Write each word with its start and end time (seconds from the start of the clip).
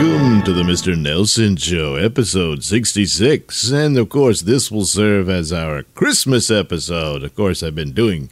Welcome 0.00 0.42
to 0.44 0.52
the 0.52 0.62
Mr. 0.62 0.94
Nailsin 0.94 1.60
Show, 1.60 1.96
episode 1.96 2.62
66. 2.62 3.72
And 3.72 3.98
of 3.98 4.08
course, 4.08 4.42
this 4.42 4.70
will 4.70 4.84
serve 4.84 5.28
as 5.28 5.52
our 5.52 5.82
Christmas 5.82 6.52
episode. 6.52 7.24
Of 7.24 7.34
course, 7.34 7.64
I've 7.64 7.74
been 7.74 7.94
doing 7.94 8.30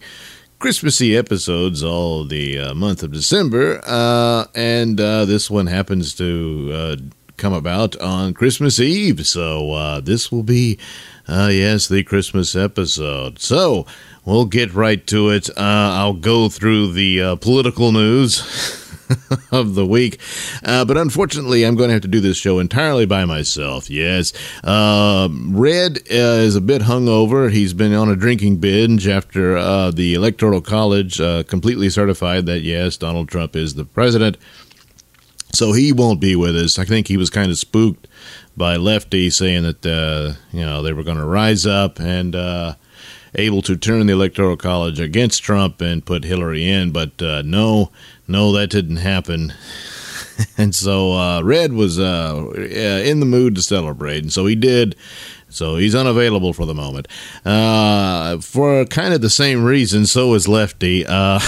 Christmassy 0.60 1.16
episodes 1.16 1.82
all 1.82 2.24
the 2.24 2.56
uh, 2.56 2.74
month 2.74 3.02
of 3.02 3.10
December, 3.10 3.80
uh, 3.84 4.44
and 4.54 5.00
uh, 5.00 5.24
this 5.24 5.50
one 5.50 5.66
happens 5.66 6.14
to 6.14 6.70
uh, 6.72 6.96
come 7.36 7.52
about 7.52 7.96
on 7.96 8.32
Christmas 8.32 8.78
Eve. 8.78 9.26
So 9.26 9.72
uh, 9.72 9.98
this 9.98 10.30
will 10.30 10.44
be, 10.44 10.78
uh, 11.26 11.50
yes, 11.50 11.88
the 11.88 12.04
Christmas 12.04 12.54
episode. 12.54 13.40
So 13.40 13.86
we'll 14.24 14.46
get 14.46 14.72
right 14.72 15.04
to 15.08 15.30
it. 15.30 15.50
I'll 15.56 16.14
go 16.14 16.48
through 16.48 16.92
the 16.92 17.36
political 17.40 17.90
news. 17.90 18.84
of 19.52 19.74
the 19.74 19.86
week. 19.86 20.20
Uh, 20.64 20.84
but 20.84 20.96
unfortunately, 20.96 21.64
I'm 21.64 21.76
going 21.76 21.88
to 21.88 21.94
have 21.94 22.02
to 22.02 22.08
do 22.08 22.20
this 22.20 22.36
show 22.36 22.58
entirely 22.58 23.06
by 23.06 23.24
myself. 23.24 23.90
Yes. 23.90 24.32
Uh, 24.64 25.28
Red 25.30 25.98
uh, 26.10 26.42
is 26.42 26.56
a 26.56 26.60
bit 26.60 26.82
hungover. 26.82 27.50
He's 27.50 27.72
been 27.72 27.94
on 27.94 28.08
a 28.08 28.16
drinking 28.16 28.56
binge 28.56 29.06
after 29.06 29.56
uh, 29.56 29.90
the 29.90 30.14
Electoral 30.14 30.60
College 30.60 31.20
uh, 31.20 31.44
completely 31.44 31.90
certified 31.90 32.46
that, 32.46 32.60
yes, 32.60 32.96
Donald 32.96 33.28
Trump 33.28 33.56
is 33.56 33.74
the 33.74 33.84
president. 33.84 34.36
So 35.54 35.72
he 35.72 35.92
won't 35.92 36.20
be 36.20 36.36
with 36.36 36.56
us. 36.56 36.78
I 36.78 36.84
think 36.84 37.08
he 37.08 37.16
was 37.16 37.30
kind 37.30 37.50
of 37.50 37.56
spooked 37.56 38.08
by 38.56 38.76
Lefty 38.76 39.30
saying 39.30 39.62
that, 39.62 39.86
uh, 39.86 40.38
you 40.52 40.64
know, 40.64 40.82
they 40.82 40.92
were 40.92 41.04
going 41.04 41.16
to 41.16 41.24
rise 41.24 41.64
up 41.64 41.98
and 41.98 42.34
able 43.34 43.60
to 43.62 43.76
turn 43.76 44.06
the 44.06 44.12
Electoral 44.12 44.56
College 44.56 44.98
against 44.98 45.42
Trump 45.42 45.80
and 45.80 46.04
put 46.04 46.24
Hillary 46.24 46.68
in. 46.68 46.90
But 46.90 47.20
no, 47.20 47.90
no, 48.28 48.52
that 48.52 48.70
didn't 48.70 48.96
happen. 48.96 49.52
and 50.58 50.74
so 50.74 51.12
uh, 51.12 51.42
Red 51.42 51.72
was 51.72 51.98
uh, 51.98 52.50
in 52.56 53.20
the 53.20 53.26
mood 53.26 53.54
to 53.56 53.62
celebrate, 53.62 54.22
and 54.22 54.32
so 54.32 54.46
he 54.46 54.54
did. 54.54 54.96
So 55.48 55.76
he's 55.76 55.94
unavailable 55.94 56.52
for 56.52 56.66
the 56.66 56.74
moment. 56.74 57.08
Uh, 57.44 58.38
for 58.38 58.84
kind 58.84 59.14
of 59.14 59.20
the 59.20 59.30
same 59.30 59.64
reason, 59.64 60.06
so 60.06 60.34
is 60.34 60.48
Lefty. 60.48 61.06
Uh, 61.06 61.40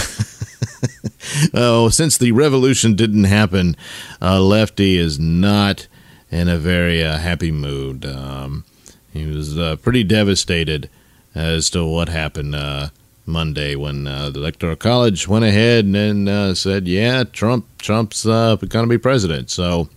oh, 1.53 1.89
since 1.89 2.17
the 2.17 2.31
revolution 2.31 2.95
didn't 2.95 3.25
happen, 3.25 3.75
uh, 4.21 4.41
Lefty 4.41 4.97
is 4.97 5.19
not 5.19 5.87
in 6.31 6.47
a 6.47 6.57
very 6.57 7.03
uh, 7.03 7.17
happy 7.17 7.51
mood. 7.51 8.05
Um, 8.05 8.63
he 9.11 9.25
was 9.25 9.57
pretty 9.79 10.03
devastated 10.03 10.89
as 11.35 11.69
to 11.71 11.85
what 11.85 12.09
happened 12.09 12.55
Monday 13.29 13.75
when 13.75 14.07
uh, 14.07 14.29
the 14.29 14.39
Electoral 14.39 14.75
College 14.75 15.27
went 15.27 15.45
ahead 15.45 15.85
and 15.85 16.27
uh, 16.27 16.53
said, 16.53 16.87
"Yeah, 16.87 17.23
Trump, 17.23 17.65
Trump's 17.77 18.25
uh, 18.25 18.55
going 18.55 18.85
to 18.85 18.89
be 18.89 18.97
president." 18.97 19.49
So 19.49 19.89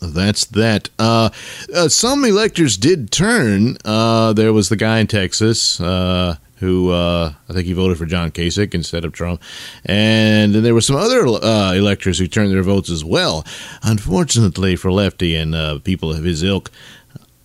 that's 0.00 0.44
that. 0.46 0.90
Uh, 0.98 1.30
uh, 1.74 1.88
some 1.88 2.24
electors 2.24 2.76
did 2.76 3.10
turn. 3.10 3.78
Uh, 3.84 4.32
there 4.32 4.52
was 4.52 4.68
the 4.68 4.76
guy 4.76 4.98
in 4.98 5.06
Texas 5.06 5.78
who 5.78 6.92
I 6.92 7.34
think 7.52 7.66
he 7.66 7.72
voted 7.72 7.98
for 7.98 8.06
John 8.06 8.32
Kasich 8.32 8.74
instead 8.74 9.04
of 9.04 9.12
Trump, 9.12 9.40
and 9.84 10.54
then 10.54 10.64
there 10.64 10.74
were 10.74 10.80
some 10.80 10.96
other 10.96 11.20
electors 11.20 12.18
who 12.18 12.26
turned 12.26 12.52
their 12.52 12.62
votes 12.62 12.90
as 12.90 13.04
well. 13.04 13.46
Unfortunately 13.82 14.74
for 14.74 14.90
Lefty 14.90 15.36
and 15.36 15.84
people 15.84 16.10
of 16.12 16.24
his 16.24 16.42
ilk. 16.42 16.70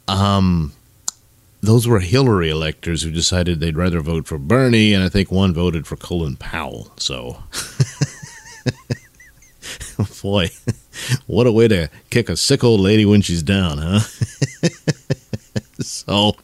Um, 0.07 0.73
those 1.63 1.87
were 1.87 2.01
Hillary 2.01 2.49
electors 2.49 3.03
who 3.03 3.09
decided 3.09 3.61
they'd 3.61 3.77
rather 3.77 4.01
vote 4.01 4.27
for 4.27 4.37
Bernie, 4.37 4.93
and 4.93 5.01
I 5.01 5.07
think 5.07 5.31
one 5.31 5.53
voted 5.53 5.87
for 5.87 5.95
Colin 5.95 6.35
Powell. 6.35 6.91
So, 6.97 7.41
boy, 10.21 10.49
what 11.25 11.47
a 11.47 11.53
way 11.53 11.69
to 11.69 11.89
kick 12.09 12.27
a 12.27 12.35
sick 12.35 12.65
old 12.65 12.81
lady 12.81 13.05
when 13.05 13.21
she's 13.21 13.41
down, 13.41 13.77
huh? 13.77 13.99
so, 15.79 16.35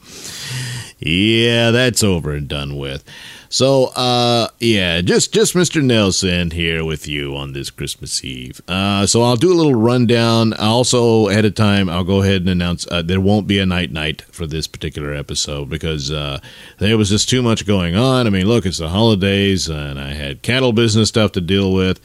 yeah, 0.99 1.71
that's 1.71 2.03
over 2.03 2.33
and 2.33 2.47
done 2.47 2.77
with. 2.77 3.03
So, 3.51 3.85
uh, 3.95 4.49
yeah, 4.59 5.01
just 5.01 5.33
just 5.33 5.55
Mr. 5.55 5.81
Nailsin 5.81 6.53
here 6.53 6.85
with 6.85 7.07
you 7.07 7.35
on 7.35 7.53
this 7.53 7.71
Christmas 7.71 8.23
Eve. 8.23 8.61
Uh, 8.67 9.07
so 9.07 9.23
I'll 9.23 9.37
do 9.37 9.51
a 9.51 9.55
little 9.55 9.73
rundown. 9.73 10.53
Also, 10.53 11.29
ahead 11.29 11.45
of 11.45 11.55
time, 11.55 11.89
I'll 11.89 12.03
go 12.03 12.21
ahead 12.21 12.41
and 12.41 12.49
announce 12.49 12.85
uh, 12.91 13.01
there 13.01 13.19
won't 13.19 13.47
be 13.47 13.57
a 13.57 13.65
night 13.65 13.91
night 13.91 14.21
for 14.23 14.45
this 14.45 14.67
particular 14.67 15.15
episode 15.15 15.67
because 15.69 16.11
uh, 16.11 16.39
there 16.77 16.97
was 16.97 17.09
just 17.09 17.27
too 17.27 17.41
much 17.41 17.65
going 17.65 17.95
on. 17.95 18.27
I 18.27 18.29
mean, 18.29 18.45
look, 18.45 18.67
it's 18.67 18.77
the 18.77 18.89
holidays, 18.89 19.67
and 19.67 19.99
I 19.99 20.13
had 20.13 20.43
cattle 20.43 20.73
business 20.73 21.09
stuff 21.09 21.31
to 21.31 21.41
deal 21.41 21.73
with. 21.73 21.99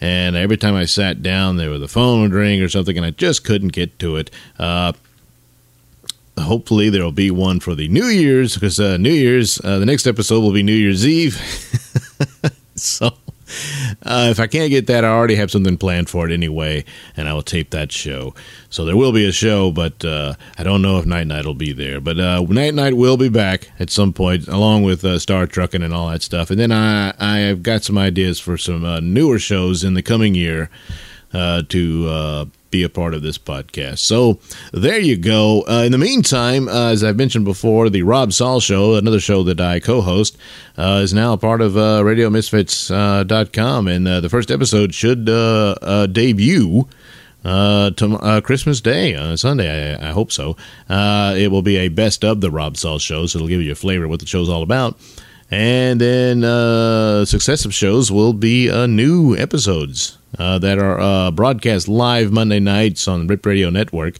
And 0.00 0.36
every 0.36 0.56
time 0.56 0.76
I 0.76 0.84
sat 0.84 1.24
down, 1.24 1.56
there 1.56 1.70
was 1.70 1.80
the 1.80 1.88
phone 1.88 2.22
would 2.22 2.32
ring 2.32 2.62
or 2.62 2.68
something, 2.68 2.96
and 2.96 3.04
I 3.04 3.10
just 3.10 3.44
couldn't 3.44 3.72
get 3.72 3.98
to 3.98 4.14
it. 4.14 4.30
Uh, 4.58 4.92
hopefully 6.40 6.90
there 6.90 7.02
will 7.02 7.12
be 7.12 7.30
one 7.30 7.60
for 7.60 7.74
the 7.74 7.88
New 7.88 8.06
Year's 8.06 8.54
because 8.54 8.78
uh, 8.80 8.96
New 8.96 9.12
Year's 9.12 9.60
uh, 9.64 9.78
the 9.78 9.86
next 9.86 10.06
episode 10.06 10.40
will 10.40 10.52
be 10.52 10.62
New 10.62 10.72
Year's 10.74 11.06
Eve. 11.06 11.36
so 12.74 13.10
uh, 14.02 14.28
if 14.30 14.40
I 14.40 14.46
can't 14.46 14.70
get 14.70 14.86
that, 14.88 15.04
I 15.04 15.08
already 15.08 15.34
have 15.36 15.50
something 15.50 15.76
planned 15.76 16.08
for 16.08 16.28
it 16.28 16.32
anyway, 16.32 16.84
and 17.16 17.28
I 17.28 17.32
will 17.32 17.42
tape 17.42 17.70
that 17.70 17.92
show. 17.92 18.34
So 18.70 18.84
there 18.84 18.96
will 18.96 19.12
be 19.12 19.26
a 19.26 19.32
show, 19.32 19.70
but 19.70 20.04
uh, 20.04 20.34
I 20.58 20.62
don't 20.62 20.82
know 20.82 20.98
if 20.98 21.06
Night 21.06 21.26
Night 21.26 21.46
will 21.46 21.54
be 21.54 21.72
there. 21.72 22.00
But 22.00 22.18
uh, 22.18 22.42
Night 22.42 22.74
Night 22.74 22.96
will 22.96 23.16
be 23.16 23.28
back 23.28 23.70
at 23.78 23.90
some 23.90 24.12
point, 24.12 24.48
along 24.48 24.82
with 24.82 25.04
uh, 25.04 25.18
Star 25.18 25.46
Trucking 25.46 25.82
and 25.82 25.94
all 25.94 26.08
that 26.10 26.22
stuff. 26.22 26.50
And 26.50 26.60
then 26.60 26.72
I 26.72 27.14
I've 27.18 27.62
got 27.62 27.84
some 27.84 27.98
ideas 27.98 28.38
for 28.38 28.56
some 28.56 29.12
newer 29.12 29.38
shows 29.38 29.84
in 29.84 29.94
the 29.94 30.02
coming 30.02 30.34
year 30.34 30.70
to 31.32 32.50
be 32.70 32.82
a 32.82 32.88
part 32.88 33.14
of 33.14 33.22
this 33.22 33.38
podcast. 33.38 33.98
So 33.98 34.38
there 34.72 35.00
you 35.00 35.16
go. 35.16 35.64
Uh, 35.68 35.82
in 35.84 35.92
the 35.92 35.98
meantime, 35.98 36.68
uh, 36.68 36.90
as 36.90 37.02
I've 37.02 37.16
mentioned 37.16 37.44
before, 37.44 37.88
the 37.90 38.02
Rob 38.02 38.32
Saul 38.32 38.60
Show, 38.60 38.94
another 38.94 39.20
show 39.20 39.42
that 39.44 39.60
I 39.60 39.80
co-host, 39.80 40.36
uh, 40.76 41.00
is 41.02 41.14
now 41.14 41.32
a 41.32 41.38
part 41.38 41.60
of 41.60 41.76
uh, 41.76 42.02
RadioMisfits.com, 42.02 43.86
uh, 43.86 43.90
and 43.90 44.08
uh, 44.08 44.20
the 44.20 44.28
first 44.28 44.50
episode 44.50 44.94
should 44.94 45.28
uh, 45.28 46.06
debut. 46.06 46.88
to 47.44 48.40
Christmas 48.44 48.80
Day, 48.80 49.36
Sunday, 49.36 49.96
I, 49.96 50.08
I, 50.08 50.12
hope 50.12 50.30
so. 50.32 50.56
it 50.88 51.50
will 51.50 51.62
be 51.62 51.76
a 51.76 51.88
best 51.88 52.24
of 52.24 52.40
the 52.40 52.50
Rob 52.50 52.76
Saul 52.76 52.98
show, 52.98 53.26
so 53.26 53.38
it'll 53.38 53.48
give 53.48 53.62
you 53.62 53.72
a 53.72 53.76
flavor 53.76 54.04
of 54.04 54.10
what 54.10 54.20
the 54.20 54.26
show's 54.26 54.48
all 54.48 54.62
about. 54.62 54.98
And 55.50 55.98
then 55.98 56.42
successive 57.24 57.72
shows 57.72 58.12
will 58.12 58.34
be 58.34 58.70
new 58.86 59.34
episodes 59.36 60.17
uh, 60.38 60.58
that 60.58 60.78
are 60.78 61.00
uh, 61.00 61.30
broadcast 61.30 61.88
live 61.88 62.32
Monday 62.32 62.60
nights 62.60 63.06
on 63.06 63.26
Rip 63.26 63.46
Radio 63.46 63.70
Network. 63.70 64.16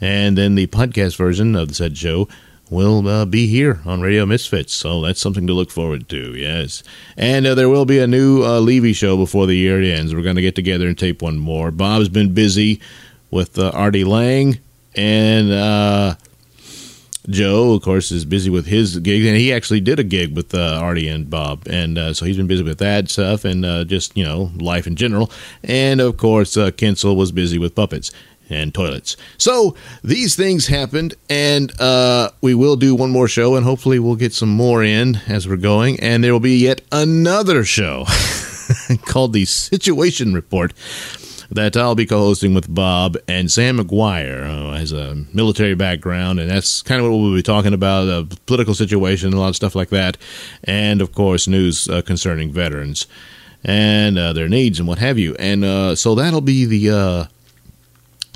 And 0.00 0.36
then 0.36 0.56
the 0.56 0.66
podcast 0.66 1.16
version 1.16 1.54
of 1.54 1.68
the 1.68 1.74
said 1.74 1.96
show 1.96 2.28
will 2.70 3.06
uh, 3.06 3.24
be 3.26 3.46
here 3.46 3.80
on 3.84 4.00
Radio 4.00 4.24
Misfits. 4.26 4.72
So 4.72 5.02
that's 5.02 5.20
something 5.20 5.46
to 5.46 5.52
look 5.52 5.70
forward 5.70 6.08
to, 6.08 6.34
yes. 6.34 6.82
And 7.16 7.46
uh, 7.46 7.54
there 7.54 7.68
will 7.68 7.84
be 7.84 7.98
a 7.98 8.06
new 8.06 8.42
uh, 8.42 8.60
Levy 8.60 8.94
show 8.94 9.16
before 9.16 9.46
the 9.46 9.56
year 9.56 9.80
ends. 9.80 10.14
We're 10.14 10.22
going 10.22 10.36
to 10.36 10.42
get 10.42 10.54
together 10.54 10.88
and 10.88 10.98
tape 10.98 11.22
one 11.22 11.38
more. 11.38 11.70
Bob's 11.70 12.08
been 12.08 12.32
busy 12.32 12.80
with 13.30 13.58
uh, 13.58 13.70
Artie 13.70 14.04
Lange 14.04 14.58
and 14.94 15.52
uh, 15.52 16.14
Joe, 17.28 17.74
of 17.74 17.82
course, 17.82 18.10
is 18.10 18.24
busy 18.24 18.50
with 18.50 18.66
his 18.66 18.98
gig, 18.98 19.24
and 19.24 19.36
he 19.36 19.52
actually 19.52 19.80
did 19.80 20.00
a 20.00 20.04
gig 20.04 20.34
with 20.34 20.54
uh, 20.54 20.80
Artie 20.82 21.08
and 21.08 21.30
Bob, 21.30 21.68
and 21.68 21.96
uh, 21.96 22.12
so 22.12 22.24
he's 22.24 22.36
been 22.36 22.48
busy 22.48 22.64
with 22.64 22.78
that 22.78 23.08
stuff 23.08 23.44
and 23.44 23.64
uh, 23.64 23.84
just 23.84 24.16
you 24.16 24.24
know 24.24 24.50
life 24.56 24.86
in 24.86 24.96
general. 24.96 25.30
And 25.62 26.00
of 26.00 26.16
course, 26.16 26.56
uh, 26.56 26.72
Kinsel 26.72 27.14
was 27.14 27.30
busy 27.30 27.58
with 27.58 27.76
puppets 27.76 28.10
and 28.50 28.74
toilets. 28.74 29.16
So 29.38 29.76
these 30.02 30.34
things 30.34 30.66
happened, 30.66 31.14
and 31.30 31.72
uh, 31.80 32.30
we 32.40 32.54
will 32.54 32.76
do 32.76 32.94
one 32.94 33.10
more 33.10 33.28
show, 33.28 33.54
and 33.54 33.64
hopefully 33.64 34.00
we'll 34.00 34.16
get 34.16 34.32
some 34.32 34.50
more 34.50 34.82
in 34.82 35.20
as 35.28 35.46
we're 35.46 35.56
going, 35.56 36.00
and 36.00 36.24
there 36.24 36.32
will 36.32 36.40
be 36.40 36.56
yet 36.56 36.80
another 36.90 37.64
show 37.64 38.04
called 39.06 39.32
the 39.32 39.44
Situation 39.44 40.34
Report 40.34 40.72
that 41.52 41.76
I'll 41.76 41.94
be 41.94 42.06
co-hosting 42.06 42.54
with 42.54 42.72
Bob 42.72 43.16
and 43.28 43.50
Sam 43.50 43.78
McGuire, 43.78 44.46
who 44.46 44.72
has 44.72 44.92
a 44.92 45.14
military 45.32 45.74
background, 45.74 46.40
and 46.40 46.50
that's 46.50 46.82
kind 46.82 47.00
of 47.00 47.10
what 47.10 47.18
we'll 47.18 47.34
be 47.34 47.42
talking 47.42 47.74
about: 47.74 48.04
the 48.04 48.36
political 48.46 48.74
situation, 48.74 49.32
a 49.32 49.40
lot 49.40 49.48
of 49.48 49.56
stuff 49.56 49.74
like 49.74 49.90
that, 49.90 50.16
and 50.64 51.00
of 51.00 51.12
course 51.12 51.46
news 51.46 51.88
uh, 51.88 52.02
concerning 52.02 52.52
veterans 52.52 53.06
and 53.64 54.18
uh, 54.18 54.32
their 54.32 54.48
needs 54.48 54.78
and 54.78 54.88
what 54.88 54.98
have 54.98 55.18
you. 55.18 55.36
And 55.38 55.64
uh, 55.64 55.94
so 55.94 56.14
that'll 56.14 56.40
be 56.40 56.64
the 56.64 57.28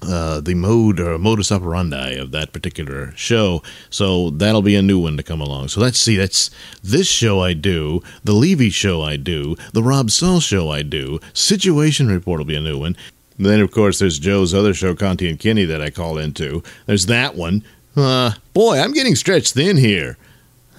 uh, 0.03 0.27
uh, 0.27 0.41
the 0.41 0.55
mode 0.55 0.99
or 0.99 1.19
modus 1.19 1.53
operandi 1.53 2.15
of 2.15 2.31
that 2.33 2.53
particular 2.53 3.13
show. 3.17 3.63
So 3.91 4.31
that'll 4.31 4.63
be 4.63 4.75
a 4.75 4.83
new 4.83 4.99
one 4.99 5.17
to 5.17 5.23
come 5.23 5.41
along. 5.41 5.69
So 5.69 5.81
let's 5.81 5.99
see. 5.99 6.17
That's 6.17 6.51
this 6.83 7.07
show 7.07 7.41
I 7.41 7.53
do, 7.53 8.03
the 8.25 8.33
Levy 8.33 8.71
show 8.71 9.03
I 9.03 9.17
do, 9.17 9.57
the 9.73 9.83
Rob 9.83 10.11
Saul 10.11 10.41
show 10.41 10.71
I 10.71 10.83
do. 10.83 11.21
Situation 11.33 12.09
Report 12.09 12.39
will 12.39 12.45
be 12.45 12.57
a 12.57 12.61
new 12.61 12.79
one. 12.79 12.97
then 13.39 13.61
of 13.61 13.71
course 13.71 13.99
there's 13.99 14.19
Joe's 14.19 14.53
other 14.53 14.75
show, 14.75 14.95
Conti 14.95 15.29
and 15.29 15.39
Kenny, 15.39 15.65
that 15.65 15.83
I 15.83 15.91
call 15.91 16.19
into. 16.19 16.63
There's 16.87 17.07
that 17.07 17.35
one. 17.35 17.63
Uh, 17.95 18.33
boy, 18.53 18.79
I'm 18.79 18.93
getting 18.93 19.15
stretched 19.15 19.55
thin 19.55 19.77
here. 19.77 20.19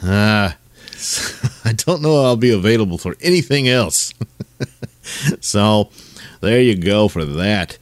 Uh, 0.03 0.51
I 1.65 1.73
don't 1.73 2.01
know 2.01 2.23
I'll 2.25 2.35
be 2.35 2.51
available 2.51 2.97
for 2.97 3.15
anything 3.21 3.67
else. 3.67 4.13
so 5.39 5.89
there 6.41 6.61
you 6.61 6.75
go 6.75 7.07
for 7.07 7.25
that. 7.25 7.77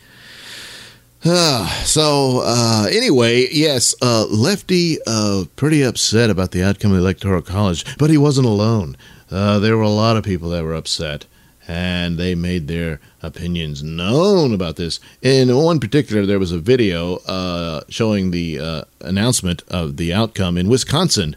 Uh, 1.25 1.67
so 1.83 2.41
uh, 2.45 2.87
anyway, 2.91 3.47
yes, 3.51 3.95
uh, 4.01 4.25
Lefty 4.25 4.97
uh, 5.07 5.45
pretty 5.55 5.81
upset 5.81 6.29
about 6.29 6.51
the 6.51 6.63
outcome 6.63 6.91
of 6.91 6.97
the 6.97 7.03
electoral 7.03 7.41
college, 7.41 7.97
but 7.97 8.09
he 8.09 8.17
wasn't 8.17 8.47
alone. 8.47 8.95
Uh, 9.31 9.59
there 9.59 9.75
were 9.75 9.83
a 9.83 9.89
lot 9.89 10.15
of 10.17 10.23
people 10.23 10.49
that 10.49 10.63
were 10.63 10.75
upset, 10.75 11.25
and 11.67 12.17
they 12.17 12.35
made 12.35 12.67
their 12.67 12.99
opinions 13.23 13.81
known 13.81 14.53
about 14.53 14.75
this. 14.75 14.99
In 15.21 15.55
one 15.55 15.79
particular, 15.79 16.25
there 16.25 16.37
was 16.37 16.51
a 16.51 16.59
video 16.59 17.15
uh, 17.25 17.81
showing 17.89 18.29
the 18.29 18.85
announcement 19.01 19.63
of 19.67 19.97
the 19.97 20.13
outcome 20.13 20.59
in 20.59 20.69
Wisconsin 20.69 21.35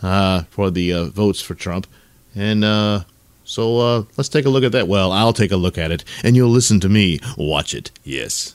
for 0.00 0.70
the 0.70 1.10
votes 1.14 1.40
for 1.40 1.54
Trump, 1.54 1.86
and 2.34 2.64
so 3.48 3.78
uh, 3.78 4.04
let's 4.18 4.28
take 4.28 4.44
a 4.44 4.50
look 4.50 4.62
at 4.62 4.72
that. 4.72 4.88
Well, 4.88 5.10
I'll 5.10 5.32
take 5.32 5.52
a 5.52 5.56
look 5.56 5.78
at 5.78 5.90
it, 5.90 6.04
and 6.22 6.36
you'll 6.36 6.50
listen 6.50 6.80
to 6.80 6.88
me 6.88 7.18
watch 7.38 7.72
it. 7.72 7.90
Yes. 8.04 8.52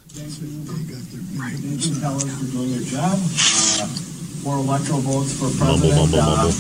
Four 4.44 4.57
electoral 4.57 5.00
votes 5.01 5.34
for 5.34 5.50
president. 5.57 5.81
Mumble, 5.81 5.90
mumble, 5.90 6.22
mumble. 6.22 6.51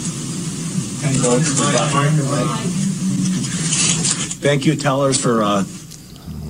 Ten 0.99 1.13
votes 1.21 1.49
for 1.53 1.69
President 1.91 2.27
Trump. 2.27 2.59
Thank 4.41 4.65
you, 4.65 4.75
tellers, 4.75 5.21
for 5.21 5.43
uh, 5.43 5.63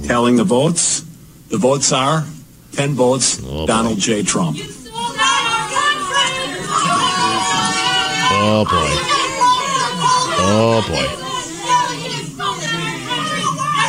tallying 0.07 0.37
the 0.37 0.45
votes. 0.45 1.01
The 1.49 1.57
votes 1.57 1.91
are 1.91 2.23
10 2.71 2.93
votes, 2.93 3.41
oh, 3.45 3.67
Donald 3.67 3.99
J. 3.99 4.23
Trump. 4.23 4.57
Oh, 8.45 8.65
boy. 8.65 8.89
Oh, 10.45 10.81
boy. 10.87 11.22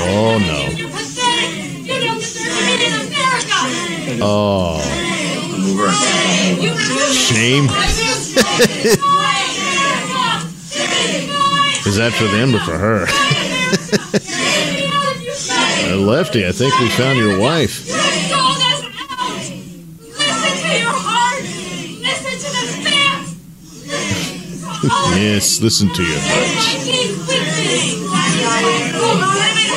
Oh 0.06 0.38
no. 0.38 0.68
Oh. 4.20 4.80
Shame. 7.12 7.64
Is 11.86 11.96
that 11.96 12.12
for 12.14 12.24
them 12.24 12.54
or 12.54 12.60
for 12.60 12.78
her? 12.78 13.06
Lefty, 15.96 16.46
I 16.46 16.52
think 16.52 16.78
we 16.80 16.88
found 16.90 17.18
your 17.18 17.38
wife. 17.38 17.84
yes, 25.16 25.60
listen 25.60 25.92
to 25.94 26.02
your 26.02 26.18
heart. 26.20 27.54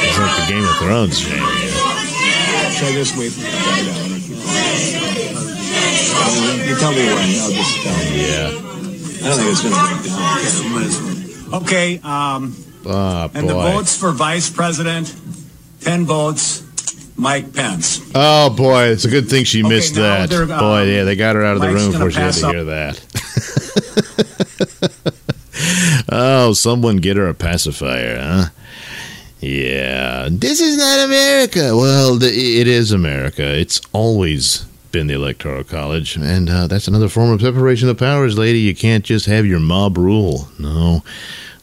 It's 0.07 0.17
like 0.17 0.47
the 0.47 0.53
Game 0.53 0.63
of 0.63 0.75
Thrones, 0.77 1.19
Jamie. 1.19 1.41
Should 2.71 2.87
I 2.87 2.91
just 2.93 3.17
wait 3.17 3.31
for 3.33 3.41
it 3.43 3.51
down? 3.51 4.17
You 6.67 6.75
tell 6.75 6.91
me 6.91 7.05
when. 7.05 7.17
I'll 7.17 7.51
just 7.51 7.83
tell 7.83 8.03
you. 8.03 8.21
Yeah. 8.21 8.47
I 8.47 9.29
don't 9.29 9.37
think 9.37 9.51
it's 9.51 9.61
going 9.61 9.73
to 9.73 9.79
die 9.79 11.51
down. 11.51 11.63
Okay. 11.63 11.99
Um, 12.03 12.55
oh, 12.85 13.31
and 13.33 13.49
the 13.49 13.53
votes 13.53 13.97
for 13.97 14.11
vice 14.11 14.49
president, 14.49 15.15
10 15.81 16.05
votes. 16.05 16.63
Mike 17.19 17.51
Pence. 17.51 18.11
Oh 18.13 18.51
boy, 18.51 18.89
it's 18.89 19.03
a 19.03 19.09
good 19.09 19.27
thing 19.27 19.43
she 19.43 19.61
okay, 19.61 19.69
missed 19.69 19.95
that. 19.95 20.31
Um, 20.31 20.47
boy, 20.47 20.83
yeah, 20.83 21.03
they 21.03 21.15
got 21.15 21.35
her 21.35 21.43
out 21.43 21.55
of 21.55 21.63
the 21.63 21.69
room 21.69 21.91
before 21.91 22.11
she 22.11 22.19
had 22.19 22.33
to 22.35 22.47
hear 22.47 22.63
that. 22.65 23.01
oh, 26.11 26.53
someone 26.53 26.97
get 26.97 27.17
her 27.17 27.27
a 27.27 27.33
pacifier, 27.33 28.19
huh? 28.21 28.49
Yeah, 29.39 30.29
this 30.31 30.59
is 30.59 30.77
not 30.77 31.05
America. 31.05 31.77
Well, 31.77 32.21
it 32.23 32.67
is 32.67 32.91
America. 32.91 33.43
It's 33.43 33.79
always 33.93 34.65
been 34.91 35.07
the 35.07 35.13
Electoral 35.13 35.63
College, 35.63 36.15
and 36.15 36.49
uh, 36.49 36.65
that's 36.65 36.87
another 36.87 37.07
form 37.07 37.31
of 37.31 37.41
separation 37.41 37.87
of 37.87 37.99
powers, 37.99 38.37
lady. 38.37 38.59
You 38.59 38.75
can't 38.75 39.05
just 39.05 39.27
have 39.27 39.45
your 39.45 39.59
mob 39.59 39.97
rule. 39.97 40.47
No, 40.57 41.03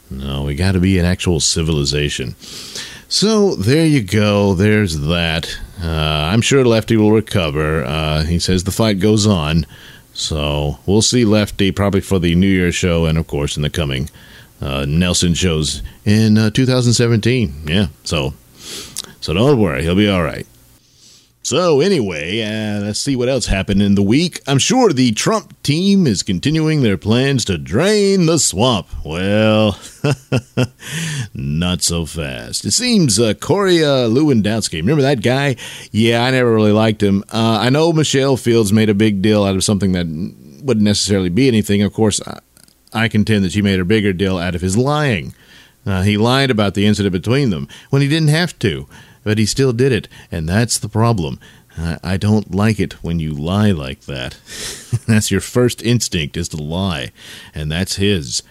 no, 0.09 0.43
we 0.43 0.55
got 0.55 0.71
to 0.71 0.79
be 0.79 0.97
an 0.99 1.05
actual 1.05 1.41
civilization. 1.41 2.35
So 3.09 3.55
there 3.55 3.85
you 3.85 4.03
go. 4.03 4.53
There's 4.53 4.99
that. 5.01 5.59
Uh, 5.81 5.89
I'm 6.31 6.41
sure 6.41 6.63
Lefty 6.63 6.95
will 6.95 7.11
recover. 7.11 7.83
Uh, 7.83 8.23
he 8.23 8.39
says 8.39 8.63
the 8.63 8.71
fight 8.71 8.99
goes 8.99 9.27
on. 9.27 9.65
So 10.13 10.79
we'll 10.85 11.01
see 11.01 11.25
Lefty 11.25 11.71
probably 11.71 11.99
for 11.99 12.19
the 12.19 12.35
New 12.35 12.47
Year 12.47 12.71
show 12.71 13.05
and, 13.05 13.17
of 13.17 13.27
course, 13.27 13.57
in 13.57 13.63
the 13.63 13.69
coming 13.69 14.09
uh, 14.61 14.85
Nailsin 14.85 15.35
shows 15.35 15.81
in 16.05 16.37
uh, 16.37 16.49
2017. 16.49 17.63
Yeah, 17.65 17.87
so 18.03 18.33
so 19.21 19.33
don't 19.33 19.59
worry, 19.59 19.83
he'll 19.83 19.95
be 19.95 20.09
all 20.09 20.23
right. 20.23 20.47
So 21.45 21.79
anyway, 21.79 22.41
uh, 22.41 22.81
let's 22.85 22.99
see 22.99 23.15
what 23.15 23.29
else 23.29 23.45
happened 23.45 23.79
in 23.79 23.93
the 23.93 24.01
week. 24.01 24.41
I'm 24.47 24.57
sure 24.57 24.91
the 24.91 25.11
Trump 25.11 25.53
team 25.61 26.07
is 26.07 26.23
continuing 26.23 26.81
their 26.81 26.97
plans 26.97 27.45
to 27.45 27.59
drain 27.59 28.25
the 28.25 28.39
swamp. 28.39 28.87
Well, 29.05 29.79
not 31.35 31.83
so 31.83 32.07
fast. 32.07 32.65
It 32.65 32.71
seems 32.71 33.19
uh, 33.19 33.35
Corey 33.35 33.83
uh, 33.83 34.09
Lewandowski, 34.09 34.77
remember 34.77 35.03
that 35.03 35.21
guy? 35.21 35.55
Yeah, 35.91 36.23
I 36.23 36.31
never 36.31 36.51
really 36.51 36.71
liked 36.71 37.03
him. 37.03 37.23
Uh, 37.31 37.59
I 37.61 37.69
know 37.69 37.93
Michelle 37.93 38.37
Fields 38.37 38.73
made 38.73 38.89
a 38.89 38.95
big 38.95 39.21
deal 39.21 39.43
out 39.43 39.55
of 39.55 39.63
something 39.63 39.91
that 39.91 40.07
wouldn't 40.63 40.83
necessarily 40.83 41.29
be 41.29 41.47
anything. 41.47 41.83
Of 41.83 41.93
course, 41.93 42.19
I 42.25 42.39
contend 43.07 43.43
that 43.43 43.51
she 43.51 43.61
made 43.61 43.79
a 43.79 43.85
bigger 43.85 44.13
deal 44.13 44.37
out 44.37 44.55
of 44.55 44.61
his 44.61 44.77
lying. 44.77 45.33
Uh, 45.85 46.01
he 46.01 46.17
lied 46.17 46.49
about 46.49 46.73
the 46.73 46.85
incident 46.85 47.13
between 47.13 47.51
them 47.51 47.67
when 47.89 48.01
he 48.01 48.07
didn't 48.07 48.29
have 48.29 48.57
to, 48.59 48.87
but 49.23 49.37
he 49.37 49.45
still 49.45 49.73
did 49.73 49.91
it, 49.91 50.07
and 50.31 50.49
that's 50.49 50.79
the 50.79 50.89
problem. 50.89 51.39
I, 51.77 51.97
I 52.03 52.17
don't 52.17 52.53
like 52.53 52.79
it 52.79 53.03
when 53.03 53.19
you 53.19 53.33
lie 53.33 53.71
like 53.71 54.01
that. 54.01 54.37
that's 55.07 55.29
your 55.29 55.41
first 55.41 55.83
instinct 55.83 56.37
is 56.37 56.49
to 56.49 56.57
lie, 56.57 57.11
and 57.53 57.71
that's 57.71 57.97
his. 57.97 58.41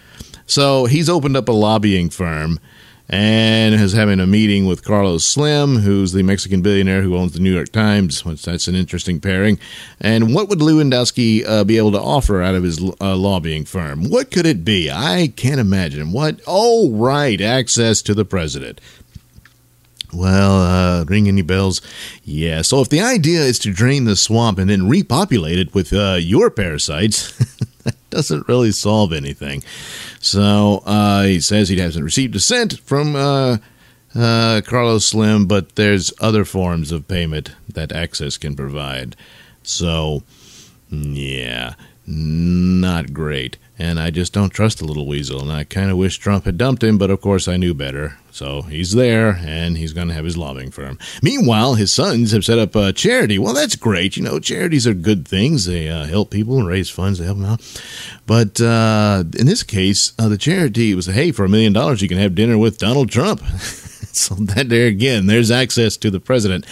So 0.46 0.84
he's 0.84 1.08
opened 1.08 1.36
up 1.36 1.48
a 1.48 1.52
lobbying 1.52 2.10
firm 2.10 2.60
and 3.08 3.74
is 3.74 3.92
having 3.92 4.18
a 4.18 4.26
meeting 4.26 4.66
with 4.66 4.84
Carlos 4.84 5.24
Slim, 5.24 5.76
who's 5.76 6.12
the 6.12 6.22
Mexican 6.22 6.62
billionaire 6.62 7.02
who 7.02 7.16
owns 7.16 7.32
the 7.32 7.40
New 7.40 7.52
York 7.52 7.70
Times. 7.70 8.24
Which 8.24 8.42
that's 8.42 8.68
an 8.68 8.74
interesting 8.74 9.20
pairing. 9.20 9.58
And 10.00 10.34
what 10.34 10.48
would 10.48 10.60
Lewandowski 10.60 11.46
uh, 11.46 11.64
be 11.64 11.76
able 11.76 11.92
to 11.92 12.00
offer 12.00 12.42
out 12.42 12.54
of 12.54 12.62
his 12.62 12.80
uh, 13.00 13.16
lobbying 13.16 13.64
firm? 13.64 14.08
What 14.08 14.30
could 14.30 14.46
it 14.46 14.64
be? 14.64 14.90
I 14.90 15.32
can't 15.36 15.60
imagine. 15.60 16.12
What? 16.12 16.40
Oh, 16.46 16.90
right, 16.92 17.40
access 17.40 18.00
to 18.02 18.14
the 18.14 18.24
president. 18.24 18.80
Well, 20.14 20.62
uh, 20.62 21.04
ring 21.04 21.26
any 21.28 21.42
bells? 21.42 21.80
Yeah. 22.22 22.62
So 22.62 22.80
if 22.80 22.88
the 22.88 23.00
idea 23.00 23.40
is 23.40 23.58
to 23.60 23.72
drain 23.72 24.04
the 24.04 24.16
swamp 24.16 24.58
and 24.58 24.70
then 24.70 24.88
repopulate 24.88 25.58
it 25.58 25.74
with 25.74 25.92
uh, 25.92 26.14
your 26.20 26.50
parasites, 26.50 27.36
doesn't 28.14 28.48
really 28.48 28.72
solve 28.72 29.12
anything. 29.12 29.62
So 30.20 30.82
uh, 30.86 31.24
he 31.24 31.40
says 31.40 31.68
he 31.68 31.78
hasn't 31.78 32.04
received 32.04 32.36
a 32.36 32.40
cent 32.40 32.80
from 32.80 33.16
uh, 33.16 33.58
uh, 34.14 34.60
Carlos 34.64 35.04
Slim, 35.04 35.46
but 35.46 35.74
there's 35.74 36.12
other 36.20 36.44
forms 36.44 36.92
of 36.92 37.08
payment 37.08 37.54
that 37.68 37.92
Access 37.92 38.38
can 38.38 38.54
provide. 38.56 39.16
So, 39.62 40.22
yeah, 40.90 41.74
not 42.06 43.12
great 43.12 43.56
and 43.78 43.98
I 43.98 44.10
just 44.10 44.32
don't 44.32 44.50
trust 44.50 44.78
the 44.78 44.84
little 44.84 45.06
weasel. 45.06 45.40
And 45.40 45.52
I 45.52 45.64
kind 45.64 45.90
of 45.90 45.96
wish 45.96 46.18
Trump 46.18 46.44
had 46.44 46.58
dumped 46.58 46.82
him, 46.82 46.98
but 46.98 47.10
of 47.10 47.20
course 47.20 47.48
I 47.48 47.56
knew 47.56 47.74
better. 47.74 48.18
So 48.34 48.62
he's 48.62 48.90
there, 48.90 49.38
and 49.46 49.78
he's 49.78 49.92
going 49.92 50.08
to 50.08 50.14
have 50.14 50.24
his 50.24 50.36
lobbying 50.36 50.72
firm. 50.72 50.98
Meanwhile, 51.22 51.74
his 51.74 51.92
sons 51.92 52.32
have 52.32 52.44
set 52.44 52.58
up 52.58 52.74
a 52.74 52.92
charity. 52.92 53.38
Well, 53.38 53.54
that's 53.54 53.76
great. 53.76 54.16
You 54.16 54.24
know, 54.24 54.40
charities 54.40 54.88
are 54.88 54.92
good 54.92 55.28
things. 55.28 55.66
They 55.66 55.88
uh, 55.88 56.06
help 56.06 56.32
people 56.32 56.58
and 56.58 56.66
raise 56.66 56.90
funds 56.90 57.20
to 57.20 57.24
help 57.24 57.38
them 57.38 57.46
out. 57.46 57.60
But 58.26 58.60
uh, 58.60 59.22
in 59.38 59.46
this 59.46 59.62
case, 59.62 60.14
uh, 60.18 60.28
the 60.28 60.36
charity 60.36 60.96
was, 60.96 61.06
hey, 61.06 61.30
for 61.30 61.44
a 61.44 61.48
million 61.48 61.72
dollars, 61.72 62.02
you 62.02 62.08
can 62.08 62.18
have 62.18 62.34
dinner 62.34 62.58
with 62.58 62.78
Donald 62.78 63.08
Trump. 63.08 63.40
so 64.12 64.34
that 64.34 64.68
there 64.68 64.88
again, 64.88 65.26
there's 65.26 65.52
access 65.52 65.96
to 65.98 66.10
the 66.10 66.18
president. 66.18 66.66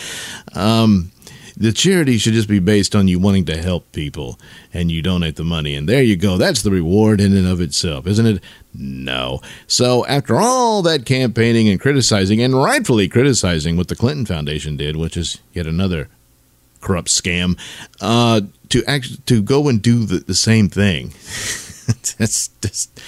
Um, 0.54 1.12
the 1.56 1.72
charity 1.72 2.18
should 2.18 2.32
just 2.32 2.48
be 2.48 2.58
based 2.58 2.94
on 2.94 3.08
you 3.08 3.18
wanting 3.18 3.44
to 3.46 3.56
help 3.56 3.90
people 3.92 4.38
and 4.72 4.90
you 4.90 5.02
donate 5.02 5.36
the 5.36 5.44
money. 5.44 5.74
And 5.74 5.88
there 5.88 6.02
you 6.02 6.16
go. 6.16 6.36
That's 6.36 6.62
the 6.62 6.70
reward 6.70 7.20
in 7.20 7.36
and 7.36 7.46
of 7.46 7.60
itself, 7.60 8.06
isn't 8.06 8.26
it? 8.26 8.42
No. 8.74 9.40
So, 9.66 10.06
after 10.06 10.36
all 10.36 10.82
that 10.82 11.04
campaigning 11.04 11.68
and 11.68 11.80
criticizing, 11.80 12.40
and 12.40 12.54
rightfully 12.54 13.08
criticizing 13.08 13.76
what 13.76 13.88
the 13.88 13.96
Clinton 13.96 14.26
Foundation 14.26 14.76
did, 14.76 14.96
which 14.96 15.16
is 15.16 15.38
yet 15.52 15.66
another 15.66 16.08
corrupt 16.80 17.08
scam, 17.08 17.58
uh, 18.00 18.40
to 18.70 18.84
act 18.86 19.26
to 19.26 19.42
go 19.42 19.68
and 19.68 19.82
do 19.82 20.04
the, 20.04 20.18
the 20.20 20.34
same 20.34 20.68
thing. 20.68 21.08
that's 22.18 22.48
just 22.48 23.00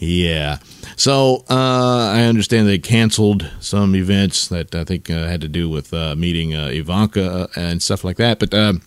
yeah. 0.00 0.58
So 0.96 1.44
uh, 1.50 2.10
I 2.14 2.22
understand 2.22 2.66
they 2.66 2.78
canceled 2.78 3.48
some 3.60 3.94
events 3.94 4.48
that 4.48 4.74
I 4.74 4.82
think 4.84 5.10
uh, 5.10 5.26
had 5.26 5.42
to 5.42 5.48
do 5.48 5.68
with 5.68 5.92
uh, 5.92 6.16
meeting 6.16 6.54
uh, 6.54 6.68
Ivanka 6.68 7.48
and 7.54 7.82
stuff 7.82 8.02
like 8.02 8.16
that. 8.16 8.38
But 8.38 8.54
um, 8.54 8.80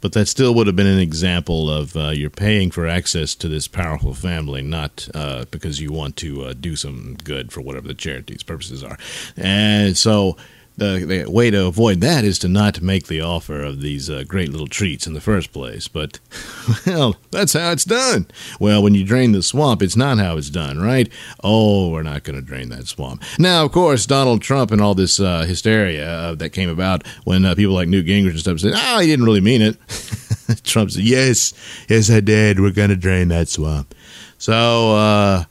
but 0.00 0.12
that 0.12 0.26
still 0.26 0.54
would 0.54 0.66
have 0.66 0.76
been 0.76 0.86
an 0.86 0.98
example 0.98 1.70
of 1.70 1.96
uh, 1.96 2.08
you're 2.10 2.30
paying 2.30 2.70
for 2.70 2.86
access 2.86 3.34
to 3.34 3.48
this 3.48 3.68
powerful 3.68 4.14
family, 4.14 4.62
not 4.62 5.06
uh, 5.14 5.44
because 5.50 5.80
you 5.80 5.92
want 5.92 6.16
to 6.16 6.54
do 6.54 6.76
some 6.76 7.16
good 7.22 7.52
for 7.52 7.60
whatever 7.60 7.88
the 7.88 7.94
charity's 7.94 8.42
purposes 8.42 8.82
are. 8.82 8.96
And 9.36 9.98
so 9.98 10.36
the, 10.76 11.04
the 11.06 11.30
way 11.30 11.50
to 11.50 11.66
avoid 11.66 12.00
that 12.02 12.24
is 12.24 12.38
to 12.40 12.48
not 12.48 12.82
make 12.82 13.06
the 13.06 13.20
offer 13.20 13.62
of 13.62 13.80
these 13.80 14.10
uh, 14.10 14.24
great 14.26 14.50
little 14.50 14.66
treats 14.66 15.06
in 15.06 15.14
the 15.14 15.20
first 15.20 15.52
place. 15.52 15.88
But, 15.88 16.20
well, 16.86 17.16
that's 17.30 17.54
how 17.54 17.72
it's 17.72 17.84
done. 17.84 18.26
Well, 18.60 18.82
when 18.82 18.94
you 18.94 19.04
drain 19.04 19.32
the 19.32 19.42
swamp, 19.42 19.82
it's 19.82 19.96
not 19.96 20.18
how 20.18 20.36
it's 20.36 20.50
done, 20.50 20.78
right? 20.78 21.10
Oh, 21.42 21.90
we're 21.90 22.02
not 22.02 22.24
going 22.24 22.36
to 22.36 22.42
drain 22.42 22.68
that 22.70 22.86
swamp. 22.88 23.22
Now, 23.38 23.64
of 23.64 23.72
course, 23.72 24.06
Donald 24.06 24.42
Trump 24.42 24.70
and 24.70 24.80
all 24.80 24.94
this 24.94 25.18
uh, 25.18 25.44
hysteria 25.44 26.08
uh, 26.08 26.34
that 26.36 26.50
came 26.50 26.68
about 26.68 27.06
when 27.24 27.44
uh, 27.44 27.54
people 27.54 27.74
like 27.74 27.88
Newt 27.88 28.06
Gingrich 28.06 28.30
and 28.30 28.40
stuff 28.40 28.60
said, 28.60 28.74
oh, 28.76 28.98
he 28.98 29.06
didn't 29.06 29.24
really 29.24 29.40
mean 29.40 29.62
it. 29.62 29.76
Trump 30.64 30.90
said, 30.90 31.04
yes, 31.04 31.54
yes, 31.88 32.10
I 32.10 32.20
did. 32.20 32.60
We're 32.60 32.70
going 32.70 32.90
to 32.90 32.96
drain 32.96 33.28
that 33.28 33.48
swamp. 33.48 33.94
So, 34.38 34.94
uh, 34.94 35.44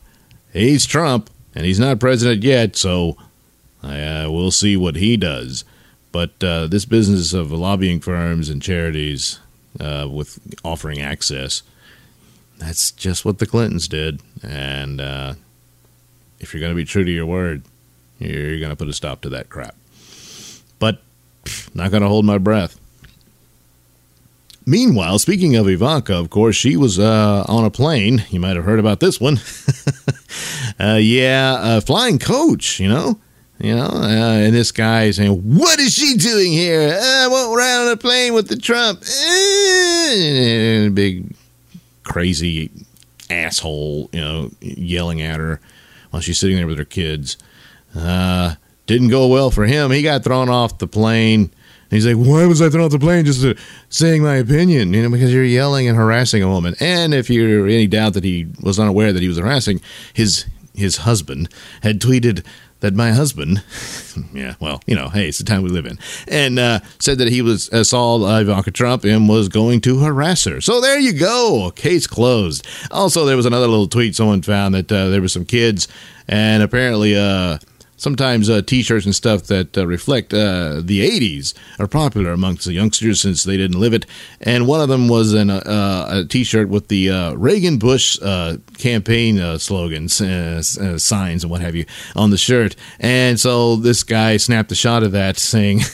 he's 0.53 0.85
Trump, 0.85 1.31
and 1.55 1.65
he's 1.65 1.79
not 1.79 1.99
president 1.99 2.43
yet, 2.43 2.75
so 2.75 3.17
uh, 3.85 4.27
we'll 4.29 4.51
see 4.51 4.75
what 4.75 4.95
he 4.95 5.17
does. 5.17 5.63
But 6.11 6.43
uh, 6.43 6.67
this 6.67 6.85
business 6.85 7.33
of 7.33 7.51
lobbying 7.51 7.99
firms 7.99 8.49
and 8.49 8.61
charities 8.61 9.39
uh, 9.79 10.07
with 10.09 10.39
offering 10.63 11.01
access, 11.01 11.61
that's 12.57 12.91
just 12.91 13.25
what 13.25 13.39
the 13.39 13.45
Clintons 13.45 13.87
did. 13.87 14.21
And 14.41 15.01
uh, 15.01 15.33
if 16.39 16.53
you're 16.53 16.61
going 16.61 16.71
to 16.71 16.75
be 16.75 16.85
true 16.85 17.03
to 17.03 17.11
your 17.11 17.25
word, 17.25 17.63
you're 18.17 18.59
going 18.59 18.69
to 18.69 18.75
put 18.75 18.87
a 18.87 18.93
stop 18.93 19.21
to 19.21 19.29
that 19.29 19.49
crap. 19.49 19.75
But 20.79 21.01
not 21.73 21.91
going 21.91 22.03
to 22.03 22.09
hold 22.09 22.25
my 22.25 22.37
breath. 22.37 22.79
Meanwhile, 24.65 25.19
speaking 25.19 25.55
of 25.55 25.67
Ivanka, 25.67 26.15
of 26.15 26.31
course, 26.31 26.55
she 26.55 26.75
was 26.75 26.97
uh, 26.97 27.45
on 27.47 27.65
a 27.65 27.69
plane. 27.69 28.23
You 28.29 28.39
might 28.39 28.55
have 28.55 28.65
heard 28.65 28.79
about 28.79 28.99
this 28.99 29.21
one. 29.21 29.39
uh, 30.79 30.97
yeah, 30.99 31.79
flying 31.81 32.17
coach, 32.17 32.79
you 32.79 32.87
know. 32.87 33.19
You 33.65 33.75
know, 33.75 33.87
uh, 33.87 34.45
and 34.45 34.53
this 34.53 34.71
guy 34.71 35.05
is 35.05 35.15
saying, 35.15 35.31
"What 35.31 35.79
is 35.79 35.91
she 35.91 36.17
doing 36.17 36.51
here? 36.51 36.99
Uh, 37.01 37.25
I 37.25 37.27
won't 37.27 37.57
ride 37.57 37.87
on 37.87 37.91
a 37.93 37.97
plane 37.97 38.35
with 38.35 38.47
the 38.47 38.57
Trump." 38.57 39.01
Uh, 39.01 40.93
big, 40.93 41.33
crazy 42.03 42.69
asshole, 43.31 44.11
you 44.13 44.21
know, 44.21 44.51
yelling 44.61 45.19
at 45.23 45.39
her 45.39 45.59
while 46.11 46.21
she's 46.21 46.39
sitting 46.39 46.57
there 46.57 46.67
with 46.67 46.77
her 46.77 46.85
kids. 46.85 47.37
Uh, 47.95 48.53
didn't 48.85 49.07
go 49.07 49.25
well 49.25 49.49
for 49.49 49.65
him. 49.65 49.89
He 49.89 50.03
got 50.03 50.23
thrown 50.23 50.47
off 50.47 50.77
the 50.77 50.85
plane. 50.85 51.49
He's 51.89 52.05
like, 52.05 52.17
"Why 52.17 52.45
was 52.45 52.61
I 52.61 52.69
thrown 52.69 52.85
off 52.85 52.91
the 52.91 52.99
plane? 52.99 53.25
Just 53.25 53.47
saying 53.89 54.21
my 54.21 54.35
opinion, 54.35 54.93
you 54.93 55.01
know, 55.01 55.09
because 55.09 55.33
you're 55.33 55.43
yelling 55.43 55.87
and 55.87 55.97
harassing 55.97 56.43
a 56.43 56.47
woman." 56.47 56.75
And 56.79 57.15
if 57.15 57.31
you're 57.31 57.65
any 57.65 57.87
doubt 57.87 58.13
that 58.13 58.23
he 58.23 58.45
was 58.61 58.79
unaware 58.79 59.11
that 59.11 59.23
he 59.23 59.27
was 59.27 59.39
harassing 59.39 59.81
his 60.13 60.45
his 60.75 60.97
husband, 60.97 61.49
had 61.81 61.99
tweeted 61.99 62.45
that 62.81 62.93
my 62.93 63.11
husband, 63.11 63.63
yeah, 64.33 64.55
well, 64.59 64.81
you 64.85 64.95
know, 64.95 65.09
hey, 65.09 65.27
it's 65.27 65.37
the 65.37 65.43
time 65.43 65.63
we 65.63 65.69
live 65.69 65.85
in, 65.85 65.97
and 66.27 66.59
uh, 66.59 66.79
said 66.99 67.17
that 67.19 67.29
he 67.29 67.41
was 67.41 67.69
uh, 67.69 67.83
saw 67.83 68.17
Ivanka 68.39 68.71
Trump 68.71 69.03
and 69.03 69.27
was 69.29 69.49
going 69.49 69.81
to 69.81 69.99
harass 69.99 70.43
her. 70.45 70.61
So 70.61 70.81
there 70.81 70.99
you 70.99 71.13
go, 71.13 71.71
case 71.75 72.07
closed. 72.07 72.65
Also, 72.91 73.25
there 73.25 73.37
was 73.37 73.45
another 73.45 73.67
little 73.67 73.87
tweet 73.87 74.15
someone 74.15 74.41
found 74.41 74.75
that 74.75 74.91
uh, 74.91 75.09
there 75.09 75.21
were 75.21 75.27
some 75.27 75.45
kids, 75.45 75.87
and 76.27 76.63
apparently, 76.63 77.15
uh, 77.15 77.57
sometimes 77.97 78.49
uh, 78.49 78.61
t-shirts 78.61 79.05
and 79.05 79.15
stuff 79.15 79.43
that 79.43 79.77
uh, 79.77 79.85
reflect 79.87 80.33
uh, 80.33 80.81
the 80.83 81.07
80s 81.07 81.53
are 81.79 81.87
popular 81.87 82.31
amongst 82.31 82.65
the 82.65 82.73
youngsters 82.73 83.21
since 83.21 83.43
they 83.43 83.57
didn't 83.57 83.79
live 83.79 83.93
it 83.93 84.05
and 84.41 84.67
one 84.67 84.81
of 84.81 84.89
them 84.89 85.07
was 85.07 85.33
an, 85.33 85.49
uh, 85.49 86.07
a 86.09 86.25
t-shirt 86.25 86.69
with 86.69 86.87
the 86.87 87.09
uh, 87.09 87.33
reagan 87.33 87.77
bush 87.77 88.19
uh, 88.21 88.57
campaign 88.77 89.37
slogans 89.59 90.15
signs 91.01 91.43
and 91.43 91.51
what 91.51 91.61
have 91.61 91.75
you 91.75 91.85
on 92.15 92.29
the 92.29 92.37
shirt 92.37 92.75
and 92.99 93.39
so 93.39 93.75
this 93.75 94.03
guy 94.03 94.37
snapped 94.37 94.71
a 94.71 94.75
shot 94.75 95.03
of 95.03 95.11
that 95.11 95.37
saying 95.37 95.81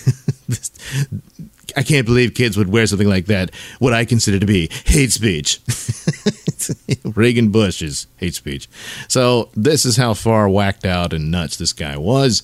I 1.76 1.84
can't 1.84 2.06
believe 2.06 2.34
kids 2.34 2.58
would 2.58 2.70
wear 2.70 2.86
something 2.86 3.08
like 3.08 3.28
that. 3.28 3.52
What 3.80 3.94
I 3.94 4.04
consider 4.04 4.40
to 4.40 4.46
be 4.46 4.70
hate 4.86 5.14
speech. 5.14 5.62
Reagan 7.16 7.50
Bush 7.50 7.82
is 7.82 8.08
hate 8.18 8.36
speech. 8.36 8.68
So 9.08 9.50
this 9.56 9.86
is 9.86 9.98
how 9.98 10.14
far 10.14 10.50
whacked 10.50 10.86
out 10.86 11.14
and 11.14 11.32
nuts 11.32 11.58
this 11.58 11.74
guy 11.74 11.98
was. 11.98 12.44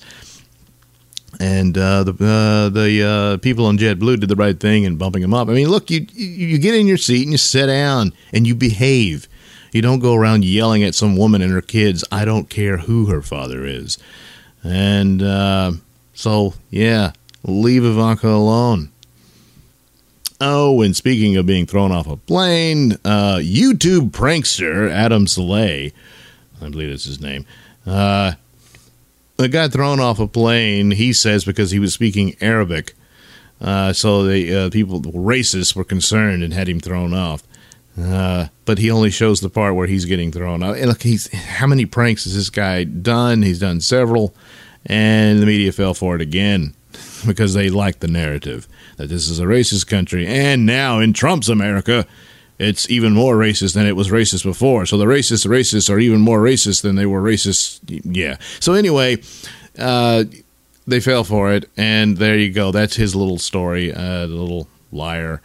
And 1.40 1.76
uh, 1.76 2.04
the 2.04 2.12
uh, 2.12 2.68
the 2.70 3.02
uh, 3.06 3.36
people 3.38 3.66
on 3.66 3.78
JetBlue 3.78 4.20
did 4.20 4.28
the 4.28 4.36
right 4.36 4.58
thing 4.58 4.84
in 4.84 4.96
bumping 4.96 5.22
him 5.22 5.34
up. 5.34 5.48
I 5.48 5.52
mean, 5.52 5.68
look, 5.68 5.90
you 5.90 6.06
you 6.12 6.58
get 6.58 6.74
in 6.74 6.86
your 6.86 6.96
seat 6.96 7.22
and 7.22 7.32
you 7.32 7.38
sit 7.38 7.66
down 7.66 8.12
and 8.32 8.46
you 8.46 8.54
behave. 8.54 9.28
You 9.72 9.82
don't 9.82 10.00
go 10.00 10.14
around 10.14 10.44
yelling 10.44 10.82
at 10.82 10.94
some 10.94 11.16
woman 11.16 11.42
and 11.42 11.52
her 11.52 11.60
kids. 11.60 12.04
I 12.10 12.24
don't 12.24 12.48
care 12.48 12.78
who 12.78 13.06
her 13.06 13.22
father 13.22 13.64
is. 13.64 13.98
And 14.64 15.22
uh, 15.22 15.72
so, 16.14 16.54
yeah, 16.70 17.12
leave 17.44 17.84
Ivanka 17.84 18.28
alone. 18.28 18.90
Oh, 20.40 20.82
and 20.82 20.94
speaking 20.94 21.36
of 21.36 21.46
being 21.46 21.66
thrown 21.66 21.90
off 21.90 22.06
a 22.06 22.16
plane, 22.16 22.92
uh, 23.04 23.38
YouTube 23.40 24.10
prankster 24.10 24.88
Adam 24.88 25.26
Saleh, 25.26 25.92
I 26.62 26.68
believe 26.68 26.90
that's 26.90 27.04
his 27.04 27.20
name, 27.20 27.44
uh, 27.84 28.34
got 29.50 29.72
thrown 29.72 29.98
off 29.98 30.20
a 30.20 30.28
plane, 30.28 30.92
he 30.92 31.12
says, 31.12 31.44
because 31.44 31.72
he 31.72 31.80
was 31.80 31.92
speaking 31.92 32.36
Arabic. 32.40 32.94
Uh, 33.60 33.92
so 33.92 34.22
the 34.22 34.54
uh, 34.54 34.70
people, 34.70 35.00
the 35.00 35.10
racists, 35.10 35.74
were 35.74 35.82
concerned 35.82 36.44
and 36.44 36.54
had 36.54 36.68
him 36.68 36.78
thrown 36.78 37.12
off. 37.12 37.42
Uh, 38.00 38.46
but 38.64 38.78
he 38.78 38.92
only 38.92 39.10
shows 39.10 39.40
the 39.40 39.50
part 39.50 39.74
where 39.74 39.88
he's 39.88 40.04
getting 40.04 40.30
thrown 40.30 40.62
off. 40.62 40.76
And 40.76 40.86
look, 40.86 41.02
he's 41.02 41.32
how 41.32 41.66
many 41.66 41.84
pranks 41.84 42.24
has 42.24 42.36
this 42.36 42.50
guy 42.50 42.84
done? 42.84 43.42
He's 43.42 43.58
done 43.58 43.80
several, 43.80 44.32
and 44.86 45.42
the 45.42 45.46
media 45.46 45.72
fell 45.72 45.94
for 45.94 46.14
it 46.14 46.20
again 46.20 46.74
because 47.26 47.54
they 47.54 47.70
like 47.70 47.98
the 47.98 48.06
narrative 48.06 48.68
that 48.98 49.08
this 49.08 49.28
is 49.28 49.40
a 49.40 49.44
racist 49.44 49.86
country. 49.86 50.26
And 50.26 50.66
now 50.66 50.98
in 50.98 51.14
Trump's 51.14 51.48
America, 51.48 52.06
it's 52.58 52.90
even 52.90 53.14
more 53.14 53.36
racist 53.36 53.74
than 53.74 53.86
it 53.86 53.96
was 53.96 54.10
racist 54.10 54.42
before. 54.44 54.84
So 54.84 54.98
the 54.98 55.06
racist 55.06 55.46
racists 55.46 55.88
are 55.88 55.98
even 55.98 56.20
more 56.20 56.40
racist 56.40 56.82
than 56.82 56.96
they 56.96 57.06
were 57.06 57.22
racist. 57.22 57.80
Yeah. 58.04 58.36
So 58.60 58.74
anyway, 58.74 59.22
uh, 59.78 60.24
they 60.86 61.00
fell 61.00 61.24
for 61.24 61.52
it, 61.52 61.70
and 61.76 62.16
there 62.16 62.36
you 62.36 62.52
go. 62.52 62.72
That's 62.72 62.96
his 62.96 63.14
little 63.14 63.38
story, 63.38 63.92
uh, 63.92 64.26
little 64.26 64.68
liar, 64.90 65.40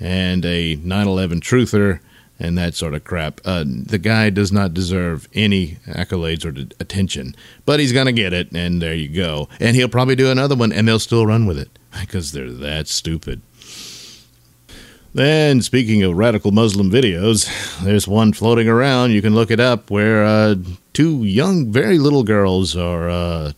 and 0.00 0.44
a 0.44 0.76
9/11 0.76 1.40
truther, 1.40 2.00
and 2.38 2.58
that 2.58 2.74
sort 2.74 2.94
of 2.94 3.04
crap. 3.04 3.40
Uh, 3.44 3.64
the 3.66 3.98
guy 3.98 4.30
does 4.30 4.52
not 4.52 4.74
deserve 4.74 5.28
any 5.34 5.78
accolades 5.86 6.44
or 6.44 6.50
attention, 6.80 7.34
but 7.64 7.80
he's 7.80 7.92
gonna 7.92 8.12
get 8.12 8.32
it, 8.32 8.52
and 8.52 8.82
there 8.82 8.94
you 8.94 9.08
go. 9.08 9.48
And 9.60 9.76
he'll 9.76 9.88
probably 9.88 10.16
do 10.16 10.30
another 10.30 10.56
one, 10.56 10.72
and 10.72 10.88
they'll 10.88 10.98
still 10.98 11.26
run 11.26 11.46
with 11.46 11.58
it 11.58 11.70
because 12.00 12.32
they're 12.32 12.50
that 12.50 12.88
stupid. 12.88 13.40
Then, 15.14 15.62
speaking 15.62 16.02
of 16.02 16.16
radical 16.16 16.50
Muslim 16.50 16.90
videos, 16.90 17.48
there's 17.84 18.08
one 18.08 18.32
floating 18.32 18.68
around. 18.68 19.12
You 19.12 19.22
can 19.22 19.34
look 19.34 19.50
it 19.50 19.60
up 19.60 19.90
where 19.90 20.24
uh, 20.24 20.56
two 20.92 21.24
young, 21.24 21.70
very 21.70 21.98
little 21.98 22.24
girls 22.24 22.76
are 22.76 23.08
uh, 23.08 23.52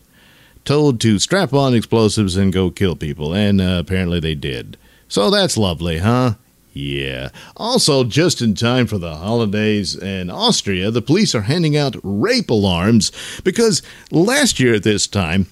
told 0.67 1.01
to 1.01 1.19
strap 1.19 1.55
on 1.55 1.75
explosives 1.75 2.37
and 2.37 2.53
go 2.53 2.71
kill 2.71 2.95
people, 2.95 3.33
and 3.35 3.61
uh, 3.61 3.79
apparently 3.81 4.21
they 4.21 4.35
did. 4.35 4.77
So 5.09 5.31
that's 5.31 5.57
lovely, 5.57 5.99
huh? 5.99 6.35
Yeah. 6.77 7.31
Also, 7.57 8.05
just 8.05 8.43
in 8.43 8.55
time 8.55 8.87
for 8.87 8.99
the 8.99 9.15
holidays 9.17 9.97
in 9.97 10.29
Austria, 10.29 10.91
the 10.91 11.01
police 11.01 11.35
are 11.35 11.41
handing 11.41 11.75
out 11.75 11.97
rape 12.03 12.51
alarms 12.51 13.11
because 13.45 13.81
last 14.11 14.61
year 14.61 14.75
at 14.75 14.83
this 14.83 15.07
time, 15.07 15.47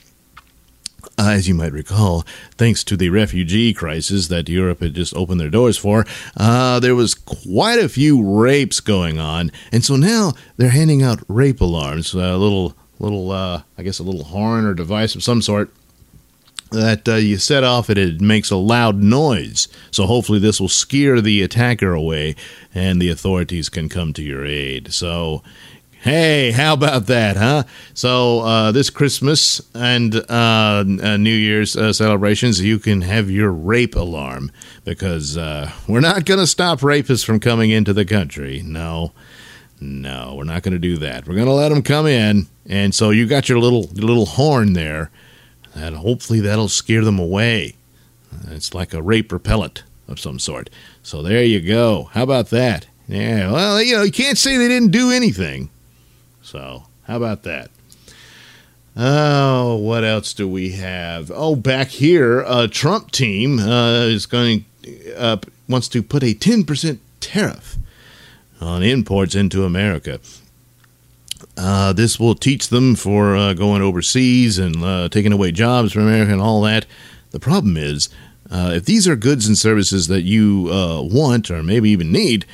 as 1.16 1.48
you 1.48 1.54
might 1.54 1.72
recall, 1.72 2.26
thanks 2.58 2.84
to 2.84 2.96
the 2.98 3.08
refugee 3.08 3.72
crisis 3.72 4.28
that 4.28 4.50
Europe 4.50 4.80
had 4.80 4.92
just 4.92 5.16
opened 5.16 5.40
their 5.40 5.48
doors 5.48 5.78
for, 5.78 6.04
uh, 6.36 6.78
there 6.78 6.94
was 6.94 7.14
quite 7.14 7.78
a 7.78 7.88
few 7.88 8.22
rapes 8.22 8.80
going 8.80 9.18
on, 9.18 9.50
and 9.72 9.82
so 9.82 9.96
now 9.96 10.34
they're 10.58 10.68
handing 10.68 11.02
out 11.02 11.22
rape 11.26 11.62
alarms, 11.62 12.12
a 12.12 12.36
little, 12.36 12.74
little, 12.98 13.30
uh, 13.30 13.62
I 13.78 13.82
guess, 13.82 13.98
a 13.98 14.02
little 14.02 14.24
horn 14.24 14.66
or 14.66 14.74
device 14.74 15.14
of 15.14 15.22
some 15.22 15.40
sort 15.40 15.70
that 16.71 17.09
uh, 17.09 17.14
you 17.14 17.38
set 17.38 17.64
off 17.64 17.88
and 17.88 17.99
it 17.99 18.21
makes 18.21 18.50
a 18.50 18.56
loud 18.56 18.97
noise. 18.97 19.68
So 19.90 20.06
hopefully 20.06 20.38
this 20.38 20.61
will 20.61 20.68
scare 20.68 21.21
the 21.21 21.42
attacker 21.42 21.92
away, 21.92 22.35
and 22.75 23.00
the 23.00 23.11
authorities 23.11 23.68
can 23.68 23.88
come 23.88 24.12
to 24.14 24.23
your 24.23 24.44
aid. 24.44 24.92
So 24.92 25.42
Hey, 26.04 26.50
how 26.50 26.75
about 26.75 27.06
that, 27.06 27.38
huh? 27.38 27.62
So, 27.94 28.40
uh, 28.40 28.73
this 28.73 28.90
Christmas 28.90 29.62
and 29.75 30.14
uh, 30.14 30.25
uh, 30.28 31.16
New 31.16 31.35
Year's 31.35 31.78
uh, 31.78 31.94
celebrations, 31.94 32.61
you 32.61 32.78
can 32.78 33.00
have 33.00 33.30
your 33.30 33.50
rape 33.50 33.94
alarm 33.94 34.52
because 34.85 35.38
uh, 35.38 35.73
we're 35.88 36.00
not 36.00 36.26
going 36.26 36.40
to 36.40 36.47
stop 36.47 36.80
rapists 36.80 37.25
from 37.25 37.40
coming 37.40 37.71
into 37.71 37.94
the 37.94 38.04
country. 38.04 38.61
No, 38.62 39.12
no, 39.80 40.35
we're 40.37 40.44
not 40.44 40.62
going 40.62 40.75
to 40.75 40.78
do 40.78 40.99
that. 40.99 41.26
We're 41.26 41.37
going 41.37 41.47
to 41.47 41.54
let 41.54 41.71
them 41.71 41.80
come 41.80 42.06
in, 42.06 42.49
and 42.66 42.94
so 42.94 43.09
you 43.09 43.26
got 43.26 43.49
your 43.49 43.59
little 43.59 43.88
your 43.94 44.06
little 44.06 44.26
horn 44.26 44.75
there, 44.75 45.11
and 45.74 45.96
hopefully 45.96 46.40
that'll 46.40 46.68
scare 46.68 47.04
them 47.04 47.18
away. 47.18 47.74
It's 48.48 48.74
like 48.74 48.94
a 48.94 49.02
rape 49.02 49.32
repellent 49.32 49.82
of 50.08 50.20
some 50.20 50.38
sort. 50.38 50.70
So 51.02 51.22
there 51.22 51.44
you 51.44 51.60
go. 51.60 52.10
How 52.12 52.22
about 52.22 52.50
that? 52.50 52.86
Yeah. 53.08 53.52
Well, 53.52 53.82
you 53.82 53.96
know, 53.96 54.02
you 54.02 54.12
can't 54.12 54.38
say 54.38 54.56
they 54.56 54.68
didn't 54.68 54.90
do 54.90 55.10
anything. 55.10 55.70
So, 56.42 56.84
how 57.04 57.16
about 57.16 57.42
that? 57.42 57.70
Oh, 58.96 59.76
what 59.76 60.04
else 60.04 60.32
do 60.32 60.48
we 60.48 60.70
have? 60.72 61.30
Oh, 61.34 61.56
back 61.56 61.88
here, 61.88 62.44
a 62.46 62.68
Trump 62.68 63.10
team 63.10 63.58
uh, 63.58 64.04
is 64.04 64.26
going 64.26 64.64
uh, 65.16 65.38
wants 65.68 65.88
to 65.88 66.02
put 66.02 66.22
a 66.22 66.34
ten 66.34 66.64
percent 66.64 67.00
tariff 67.20 67.76
on 68.60 68.82
imports 68.82 69.34
into 69.34 69.64
America. 69.64 70.20
Uh, 71.56 71.92
this 71.92 72.18
will 72.18 72.34
teach 72.34 72.68
them 72.68 72.94
for 72.94 73.37
uh, 73.37 73.54
going 73.54 73.80
overseas 73.80 74.58
and 74.58 74.82
uh, 74.82 75.08
taking 75.08 75.32
away 75.32 75.52
jobs 75.52 75.92
from 75.92 76.02
America 76.02 76.32
and 76.32 76.42
all 76.42 76.61
that. 76.62 76.84
The 77.30 77.40
problem 77.40 77.76
is, 77.76 78.08
uh, 78.50 78.73
if 78.75 78.84
these 78.84 79.06
are 79.08 79.16
goods 79.16 79.46
and 79.46 79.56
services 79.56 80.08
that 80.08 80.23
you 80.23 80.64
want 81.11 81.50
or 81.50 81.62
maybe 81.62 81.90
even 81.90 82.12
need, 82.12 82.44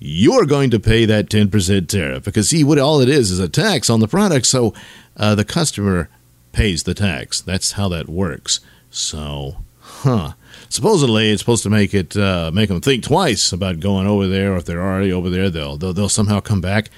you're 0.00 0.46
going 0.46 0.70
to 0.70 0.78
pay 0.78 1.04
that 1.04 1.28
10% 1.28 1.88
tariff 1.88 2.24
because 2.24 2.48
see 2.48 2.62
what 2.62 2.78
all 2.78 3.00
it 3.00 3.08
is 3.08 3.30
is 3.30 3.38
a 3.38 3.48
tax 3.48 3.90
on 3.90 4.00
the 4.00 4.08
product. 4.08 4.46
So 4.46 4.74
uh, 5.16 5.34
the 5.34 5.44
customer 5.44 6.08
pays 6.52 6.84
the 6.84 6.94
tax. 6.94 7.40
That's 7.40 7.72
how 7.72 7.88
that 7.88 8.08
works. 8.08 8.60
So 8.90 9.56
huh. 9.80 10.32
Supposedly 10.68 11.30
it's 11.30 11.40
supposed 11.40 11.62
to 11.62 11.70
make 11.70 11.94
it 11.94 12.16
uh, 12.16 12.50
make 12.52 12.68
them 12.68 12.80
think 12.80 13.02
twice 13.02 13.52
about 13.52 13.80
going 13.80 14.06
over 14.06 14.26
there. 14.26 14.52
Or 14.52 14.56
if 14.58 14.66
they're 14.66 14.82
already 14.82 15.12
over 15.12 15.30
there 15.30 15.50
they'll 15.50 15.76
they'll, 15.76 15.92
they'll 15.92 16.08
somehow 16.08 16.40
come 16.40 16.60
back 16.60 16.90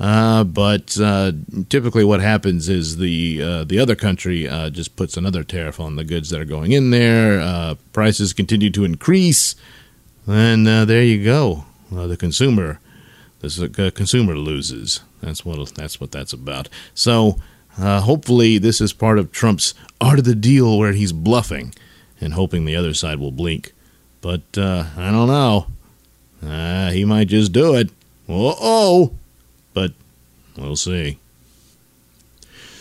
uh, 0.00 0.44
but 0.44 0.98
uh, 1.00 1.32
typically, 1.68 2.04
what 2.04 2.20
happens 2.20 2.68
is 2.68 2.96
the 2.96 3.42
uh, 3.42 3.64
the 3.64 3.78
other 3.78 3.94
country 3.94 4.48
uh, 4.48 4.70
just 4.70 4.96
puts 4.96 5.16
another 5.16 5.44
tariff 5.44 5.78
on 5.78 5.96
the 5.96 6.04
goods 6.04 6.30
that 6.30 6.40
are 6.40 6.44
going 6.46 6.72
in 6.72 6.90
there. 6.90 7.40
Uh, 7.40 7.74
prices 7.92 8.32
continue 8.32 8.70
to 8.70 8.84
increase, 8.84 9.54
and 10.26 10.66
there 10.66 11.02
you 11.02 11.22
go 11.24 11.64
uh, 11.94 12.06
the 12.06 12.16
consumer 12.16 12.80
the 13.48 13.86
uh, 13.86 13.90
consumer 13.96 14.36
loses. 14.36 15.00
That's 15.20 15.44
what 15.44 15.74
that's 15.74 16.00
what 16.00 16.12
that's 16.12 16.32
about. 16.32 16.68
So 16.94 17.38
uh, 17.78 18.00
hopefully 18.00 18.58
this 18.58 18.80
is 18.80 18.92
part 18.92 19.18
of 19.18 19.32
Trump's 19.32 19.74
art 20.00 20.18
of 20.18 20.24
the 20.24 20.34
deal 20.34 20.78
where 20.78 20.92
he's 20.92 21.12
bluffing 21.12 21.74
and 22.20 22.34
hoping 22.34 22.64
the 22.64 22.76
other 22.76 22.94
side 22.94 23.18
will 23.18 23.32
blink. 23.32 23.72
But 24.20 24.42
uh, 24.56 24.86
I 24.96 25.10
don't 25.10 25.28
know. 25.28 25.66
Uh, 26.42 26.90
he 26.90 27.04
might 27.04 27.28
just 27.28 27.52
do 27.52 27.74
it. 27.74 27.90
oh, 28.28 29.14
but 29.74 29.92
we'll 30.56 30.76
see. 30.76 31.18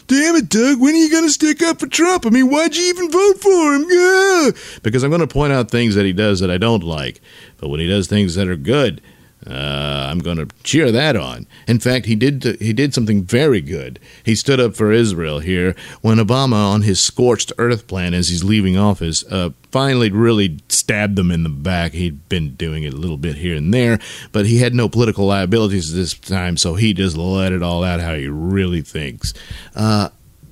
Damn 0.07 0.35
it, 0.35 0.49
Doug, 0.49 0.79
when 0.79 0.93
are 0.93 0.97
you 0.97 1.09
going 1.09 1.23
to 1.23 1.31
stick 1.31 1.61
up 1.63 1.79
for 1.79 1.87
Trump? 1.87 2.25
I 2.25 2.29
mean, 2.29 2.49
why'd 2.49 2.75
you 2.75 2.83
even 2.89 3.09
vote 3.09 3.39
for 3.39 3.73
him? 3.73 3.85
Yeah. 3.89 4.51
Because 4.81 5.01
I'm 5.01 5.09
going 5.09 5.21
to 5.21 5.27
point 5.27 5.53
out 5.53 5.71
things 5.71 5.95
that 5.95 6.05
he 6.05 6.13
does 6.13 6.39
that 6.41 6.51
I 6.51 6.57
don't 6.57 6.83
like. 6.83 7.21
But 7.57 7.69
when 7.69 7.79
he 7.79 7.87
does 7.87 8.07
things 8.07 8.35
that 8.35 8.47
are 8.47 8.57
good, 8.57 9.01
uh, 9.45 10.07
I'm 10.09 10.19
going 10.19 10.37
to 10.37 10.47
cheer 10.63 10.91
that 10.91 11.15
on. 11.15 11.47
In 11.67 11.79
fact, 11.79 12.05
he 12.05 12.15
did 12.15 12.43
he 12.61 12.71
did 12.71 12.93
something 12.93 13.23
very 13.23 13.61
good. 13.61 13.99
He 14.23 14.35
stood 14.35 14.59
up 14.59 14.75
for 14.75 14.91
Israel 14.91 15.39
here 15.39 15.75
when 16.01 16.17
Obama, 16.17 16.71
on 16.71 16.83
his 16.83 16.99
scorched 16.99 17.51
earth 17.57 17.87
plan 17.87 18.13
as 18.13 18.29
he's 18.29 18.43
leaving 18.43 18.77
office, 18.77 19.23
uh, 19.29 19.49
finally 19.71 20.09
really 20.11 20.59
stabbed 20.69 21.15
them 21.15 21.31
in 21.31 21.43
the 21.43 21.49
back. 21.49 21.93
He'd 21.93 22.29
been 22.29 22.55
doing 22.55 22.83
it 22.83 22.93
a 22.93 22.97
little 22.97 23.17
bit 23.17 23.35
here 23.35 23.55
and 23.55 23.73
there, 23.73 23.99
but 24.31 24.45
he 24.45 24.59
had 24.59 24.73
no 24.73 24.87
political 24.87 25.25
liabilities 25.25 25.93
this 25.93 26.13
time, 26.13 26.55
so 26.55 26.75
he 26.75 26.93
just 26.93 27.17
let 27.17 27.51
it 27.51 27.63
all 27.63 27.83
out 27.83 27.99
how 27.99 28.15
he 28.15 28.27
really 28.27 28.81
thinks. 28.81 29.33
Uh, 29.75 30.09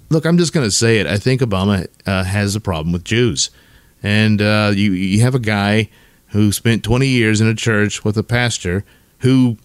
look, 0.09 0.25
I'm 0.25 0.37
just 0.37 0.53
going 0.53 0.67
to 0.67 0.71
say 0.71 0.99
it. 0.99 1.07
I 1.07 1.17
think 1.17 1.41
Obama 1.41 1.87
uh, 2.05 2.23
has 2.23 2.55
a 2.55 2.61
problem 2.61 2.91
with 2.91 3.05
Jews, 3.05 3.51
and 4.03 4.41
uh, 4.41 4.71
you 4.75 4.91
you 4.91 5.21
have 5.21 5.35
a 5.35 5.39
guy 5.39 5.89
who 6.31 6.51
spent 6.51 6.83
20 6.83 7.07
years 7.07 7.41
in 7.41 7.47
a 7.47 7.55
church 7.55 8.03
with 8.03 8.17
a 8.17 8.23
pastor 8.23 8.83
who 9.19 9.57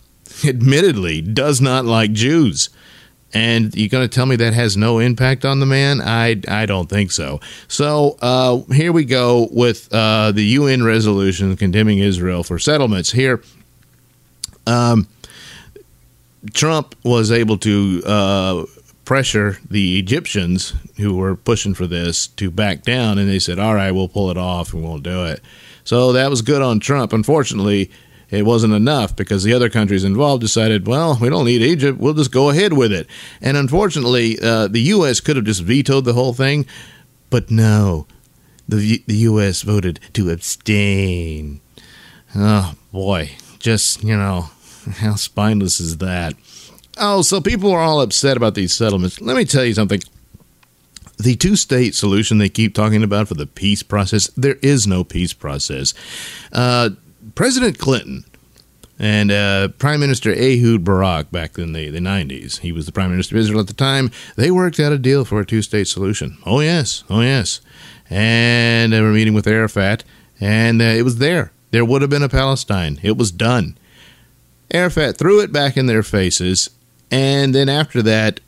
admittedly 0.45 1.21
does 1.21 1.61
not 1.61 1.85
like 1.85 2.13
Jews. 2.13 2.69
And 3.35 3.75
you're 3.75 3.89
going 3.89 4.09
to 4.09 4.15
tell 4.15 4.27
me 4.27 4.37
that 4.37 4.55
has 4.55 4.77
no 4.77 4.99
impact 4.99 5.45
on 5.45 5.61
the 5.61 5.67
man? 5.67 6.01
I, 6.01 6.41
I 6.49 6.65
don't 6.65 6.89
think 6.89 7.11
so. 7.11 7.41
So 7.69 8.17
uh, 8.23 8.63
here 8.73 8.93
we 8.93 9.05
go 9.05 9.49
with 9.51 9.93
uh, 9.93 10.33
the 10.33 10.45
UN 10.45 10.85
resolution 10.85 11.57
condemning 11.57 11.99
Israel 11.99 12.43
for 12.43 12.59
settlements. 12.59 13.13
Here, 13.13 13.43
um, 14.67 15.09
Trump 16.55 16.95
was 17.05 17.31
able 17.31 17.59
to 17.59 18.03
uh, 18.07 18.65
pressure 19.05 19.59
the 19.69 19.99
Egyptians 19.99 20.75
who 20.97 21.17
were 21.17 21.37
pushing 21.37 21.75
for 21.75 21.87
this 21.87 22.29
to 22.29 22.51
back 22.51 22.83
down, 22.83 23.19
and 23.19 23.29
they 23.29 23.39
said, 23.39 23.59
"All 23.59 23.75
right, 23.75 23.91
we'll 23.91 24.09
pull 24.09 24.31
it 24.31 24.39
off 24.39 24.73
and 24.73 24.83
we'll 24.83 24.99
do 24.99 25.25
it." 25.25 25.41
So 25.87 26.13
that 26.15 26.29
was 26.29 26.43
good 26.43 26.63
on 26.63 26.81
Trump. 26.81 27.13
Unfortunately, 27.13 27.93
it 28.29 28.45
wasn't 28.45 28.75
enough 28.75 29.15
because 29.15 29.45
the 29.45 29.55
other 29.55 29.71
countries 29.71 30.03
involved 30.03 30.41
decided, 30.41 30.89
well, 30.89 31.17
we 31.21 31.29
don't 31.29 31.45
need 31.45 31.63
Egypt. 31.63 31.99
We'll 31.99 32.13
just 32.13 32.33
go 32.33 32.51
ahead 32.51 32.73
with 32.73 32.93
it. 32.93 33.07
And 33.41 33.57
unfortunately, 33.57 34.37
uh, 34.43 34.67
the 34.67 34.81
U.S. 34.81 35.21
could 35.21 35.37
have 35.37 35.45
just 35.45 35.63
vetoed 35.63 36.05
the 36.05 36.13
whole 36.13 36.33
thing, 36.33 36.67
but 37.31 37.53
no. 37.53 38.09
The, 38.69 39.05
the 39.07 39.15
U.S. 39.19 39.63
voted 39.63 40.01
to 40.15 40.29
abstain. 40.29 41.61
Oh, 42.35 42.75
boy. 42.91 43.31
Just, 43.61 44.03
you 44.03 44.17
know, 44.17 44.51
how 44.97 45.15
spineless 45.15 45.79
is 45.79 45.99
that? 45.99 46.35
Oh, 46.99 47.23
so 47.23 47.41
people 47.41 47.71
are 47.71 47.81
all 47.81 48.01
upset 48.01 48.37
about 48.37 48.57
these 48.57 48.75
settlements. 48.75 49.21
Let 49.21 49.37
me 49.37 49.45
tell 49.45 49.65
you 49.65 49.75
something 49.75 50.01
the 51.19 51.37
two 51.37 51.57
state 51.57 51.95
solution 51.95 52.39
they 52.39 52.49
keep 52.49 52.75
talking 52.75 53.03
about 53.03 53.29
for 53.29 53.35
the 53.35 53.47
peace 53.47 53.83
process, 53.83 54.29
there 54.37 54.59
is 54.63 54.87
no 54.87 55.05
peace 55.05 55.33
process. 55.33 55.95
Uh, 56.53 56.91
President 57.35 57.79
Clinton 57.79 58.25
and 58.99 59.31
uh, 59.31 59.69
Prime 59.79 60.01
Minister 60.01 60.33
Ehud 60.33 60.85
Barak 60.85 61.31
back 61.31 61.59
in 61.59 61.73
the, 61.73 61.91
the 61.91 61.99
90s, 61.99 62.61
he 62.61 62.73
was 62.73 62.87
the 62.87 62.93
Prime 62.93 63.11
Minister 63.11 63.37
of 63.37 63.41
Israel 63.41 63.61
at 63.61 63.67
the 63.67 63.75
time, 63.75 64.11
they 64.37 64.51
worked 64.51 64.81
out 64.81 64.93
a 64.93 64.99
deal 64.99 65.25
for 65.25 65.41
a 65.41 65.47
two 65.47 65.63
state 65.63 65.89
solution. 65.89 66.39
Oh, 66.47 66.61
yes. 66.61 67.05
Oh, 67.11 67.21
yes. 67.21 67.61
And 68.09 68.93
they 68.93 69.01
were 69.01 69.13
meeting 69.13 69.35
with 69.35 69.47
Arafat, 69.47 70.05
and 70.41 70.81
uh, 70.81 70.85
it 70.85 71.03
was 71.03 71.19
there. 71.19 71.53
There 71.73 71.85
would 71.85 72.03
have 72.03 72.11
been 72.11 72.23
a 72.23 72.29
Palestine. 72.29 73.01
It 73.03 73.17
was 73.17 73.31
done. 73.31 73.77
Arafat 74.71 75.17
threw 75.17 75.41
it 75.41 75.53
back 75.53 75.77
in 75.77 75.87
their 75.87 76.03
faces, 76.03 76.71
and 77.11 77.55
then 77.55 77.69
after 77.69 78.03
that, 78.03 78.41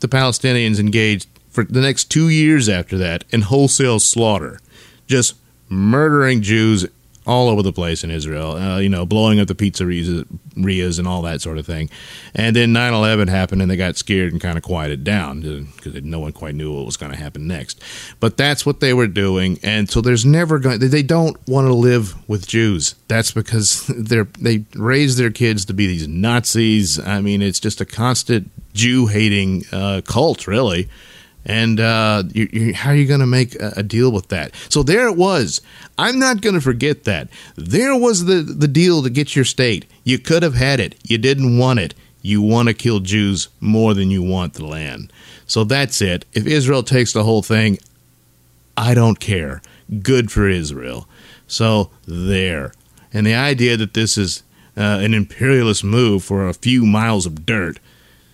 the 0.00 0.08
Palestinians 0.08 0.78
engaged 0.78 1.26
for 1.52 1.64
the 1.64 1.80
next 1.80 2.10
two 2.10 2.28
years 2.28 2.68
after 2.68 2.98
that 2.98 3.24
in 3.30 3.42
wholesale 3.42 4.00
slaughter, 4.00 4.58
just 5.06 5.36
murdering 5.68 6.42
Jews 6.42 6.86
all 7.24 7.48
over 7.48 7.62
the 7.62 7.72
place 7.72 8.02
in 8.02 8.10
Israel, 8.10 8.52
uh, 8.52 8.78
you 8.78 8.88
know, 8.88 9.06
blowing 9.06 9.38
up 9.38 9.46
the 9.46 9.54
pizzerias 9.54 10.98
and 10.98 11.08
all 11.08 11.22
that 11.22 11.40
sort 11.40 11.56
of 11.56 11.64
thing. 11.64 11.88
And 12.34 12.56
then 12.56 12.72
9 12.72 12.92
11 12.92 13.28
happened 13.28 13.62
and 13.62 13.70
they 13.70 13.76
got 13.76 13.96
scared 13.96 14.32
and 14.32 14.40
kind 14.40 14.56
of 14.56 14.64
quieted 14.64 15.04
down 15.04 15.40
because 15.76 16.02
no 16.02 16.18
one 16.18 16.32
quite 16.32 16.54
knew 16.54 16.74
what 16.74 16.84
was 16.84 16.96
going 16.96 17.12
to 17.12 17.18
happen 17.18 17.46
next. 17.46 17.80
But 18.18 18.36
that's 18.36 18.66
what 18.66 18.80
they 18.80 18.92
were 18.92 19.06
doing. 19.06 19.60
And 19.62 19.88
so 19.88 20.00
there's 20.00 20.24
never 20.24 20.58
going 20.58 20.80
they 20.80 21.02
don't 21.02 21.36
want 21.46 21.68
to 21.68 21.74
live 21.74 22.28
with 22.28 22.48
Jews. 22.48 22.96
That's 23.06 23.30
because 23.30 23.86
they're, 23.96 24.28
they 24.40 24.64
raise 24.74 25.16
their 25.16 25.30
kids 25.30 25.64
to 25.66 25.74
be 25.74 25.86
these 25.86 26.08
Nazis. 26.08 26.98
I 26.98 27.20
mean, 27.20 27.40
it's 27.40 27.60
just 27.60 27.80
a 27.80 27.86
constant 27.86 28.50
Jew 28.74 29.06
hating 29.06 29.64
uh, 29.70 30.00
cult, 30.04 30.48
really 30.48 30.88
and 31.44 31.80
uh, 31.80 32.22
you, 32.32 32.48
you, 32.52 32.74
how 32.74 32.90
are 32.90 32.94
you 32.96 33.06
going 33.06 33.20
to 33.20 33.26
make 33.26 33.54
a, 33.56 33.72
a, 33.78 33.82
deal 33.82 34.12
with 34.12 34.28
that? 34.28 34.52
So 34.68 34.82
there 34.82 35.08
it 35.08 35.16
was. 35.16 35.60
I'm 35.98 36.18
not 36.18 36.40
going 36.40 36.54
to 36.54 36.60
forget 36.60 37.04
that. 37.04 37.28
There 37.56 37.96
was 37.96 38.26
the, 38.26 38.42
the 38.42 38.68
deal 38.68 39.02
to 39.02 39.10
get 39.10 39.34
your 39.34 39.44
state. 39.44 39.86
You 40.04 40.18
could 40.18 40.42
have 40.42 40.54
had 40.54 40.78
it. 40.78 40.94
You 41.02 41.18
didn't 41.18 41.58
want 41.58 41.80
it. 41.80 41.94
You 42.22 42.40
want 42.40 42.68
to 42.68 42.74
kill 42.74 43.00
Jews 43.00 43.48
more 43.60 43.94
than 43.94 44.10
you 44.10 44.22
want 44.22 44.54
the 44.54 44.64
land. 44.64 45.12
So 45.46 45.64
that's 45.64 46.00
it. 46.00 46.24
If 46.32 46.46
Israel 46.46 46.84
takes 46.84 47.12
the 47.12 47.24
whole 47.24 47.42
thing, 47.42 47.78
I 48.76 48.94
don't 48.94 49.18
care. 49.18 49.60
Good 50.02 50.30
for 50.30 50.48
Israel. 50.48 51.08
So 51.48 51.90
there. 52.06 52.72
And 53.12 53.26
the 53.26 53.34
idea 53.34 53.76
that 53.76 53.94
this 53.94 54.16
is 54.16 54.44
uh, 54.76 55.00
an 55.02 55.12
imperialist 55.12 55.84
move 55.84 56.24
for 56.24 56.48
a 56.48 56.54
few 56.54 56.86
miles 56.86 57.26
of 57.26 57.44
dirt 57.44 57.78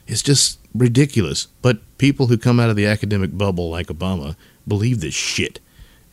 is 0.06 0.22
just 0.22 0.57
ridiculous. 0.74 1.46
But 1.62 1.78
people 1.98 2.26
who 2.26 2.38
come 2.38 2.60
out 2.60 2.70
of 2.70 2.76
the 2.76 2.86
academic 2.86 3.36
bubble 3.36 3.70
like 3.70 3.88
Obama 3.88 4.36
believe 4.66 5.00
this 5.00 5.14
shit. 5.14 5.60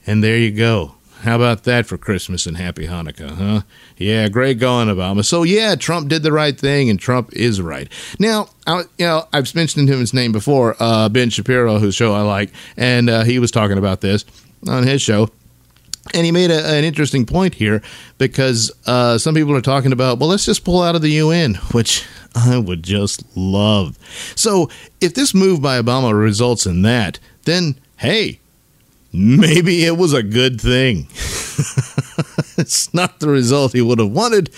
And 0.07 0.23
there 0.23 0.37
you 0.37 0.51
go. 0.51 0.95
How 1.21 1.37
about 1.37 1.63
that 1.63 1.87
for 1.87 1.97
Christmas 1.97 2.45
and 2.45 2.57
Happy 2.57 2.85
Hanukkah, 2.85 3.31
huh? 3.31 3.61
Yeah, 3.97 4.27
great 4.27 4.59
going, 4.59 4.89
Obama. 4.89 5.25
So 5.25 5.43
yeah, 5.43 5.75
Trump 5.75 6.09
did 6.09 6.21
the 6.21 6.31
right 6.31 6.59
thing, 6.59 6.89
and 6.89 6.99
Trump 6.99 7.33
is 7.33 7.61
right. 7.61 7.91
Now, 8.19 8.49
I, 8.67 8.81
you 8.99 9.05
know, 9.05 9.27
I've 9.33 9.53
mentioned 9.55 9.89
him 9.89 9.99
his 9.99 10.13
name 10.13 10.31
before, 10.31 10.75
uh, 10.79 11.09
Ben 11.09 11.29
Shapiro, 11.29 11.79
whose 11.79 11.95
show 11.95 12.13
I 12.13 12.21
like, 12.21 12.51
and 12.77 13.09
uh, 13.09 13.23
he 13.23 13.39
was 13.39 13.49
talking 13.49 13.77
about 13.77 14.01
this 14.01 14.25
on 14.67 14.85
his 14.85 15.01
show. 15.01 15.29
And 16.13 16.25
he 16.25 16.31
made 16.31 16.51
a, 16.51 16.65
an 16.67 16.83
interesting 16.83 17.25
point 17.25 17.55
here 17.55 17.81
because 18.17 18.71
uh, 18.85 19.17
some 19.17 19.33
people 19.33 19.55
are 19.55 19.61
talking 19.61 19.91
about, 19.91 20.19
well, 20.19 20.29
let's 20.29 20.45
just 20.45 20.63
pull 20.63 20.83
out 20.83 20.95
of 20.95 21.01
the 21.01 21.09
UN, 21.09 21.55
which 21.71 22.05
I 22.35 22.57
would 22.57 22.83
just 22.83 23.23
love. 23.35 23.97
So 24.35 24.69
if 25.01 25.13
this 25.13 25.33
move 25.33 25.61
by 25.61 25.81
Obama 25.81 26.17
results 26.17 26.65
in 26.65 26.83
that, 26.83 27.19
then 27.43 27.79
hey, 27.97 28.39
maybe 29.11 29.85
it 29.85 29.97
was 29.97 30.13
a 30.13 30.23
good 30.23 30.59
thing. 30.59 31.07
it's 32.57 32.93
not 32.93 33.19
the 33.19 33.29
result 33.29 33.73
he 33.73 33.81
would 33.81 33.99
have 33.99 34.11
wanted, 34.11 34.49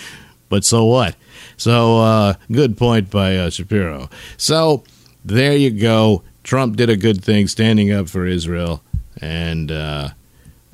but 0.48 0.64
so 0.64 0.84
what? 0.84 1.14
So, 1.56 1.98
uh, 1.98 2.34
good 2.52 2.76
point 2.76 3.10
by 3.10 3.36
uh, 3.36 3.50
Shapiro. 3.50 4.08
So, 4.36 4.84
there 5.24 5.56
you 5.56 5.70
go. 5.70 6.22
Trump 6.44 6.76
did 6.76 6.88
a 6.88 6.96
good 6.96 7.22
thing 7.22 7.48
standing 7.48 7.92
up 7.92 8.08
for 8.08 8.26
Israel, 8.26 8.82
and 9.20 9.72
uh, 9.72 10.10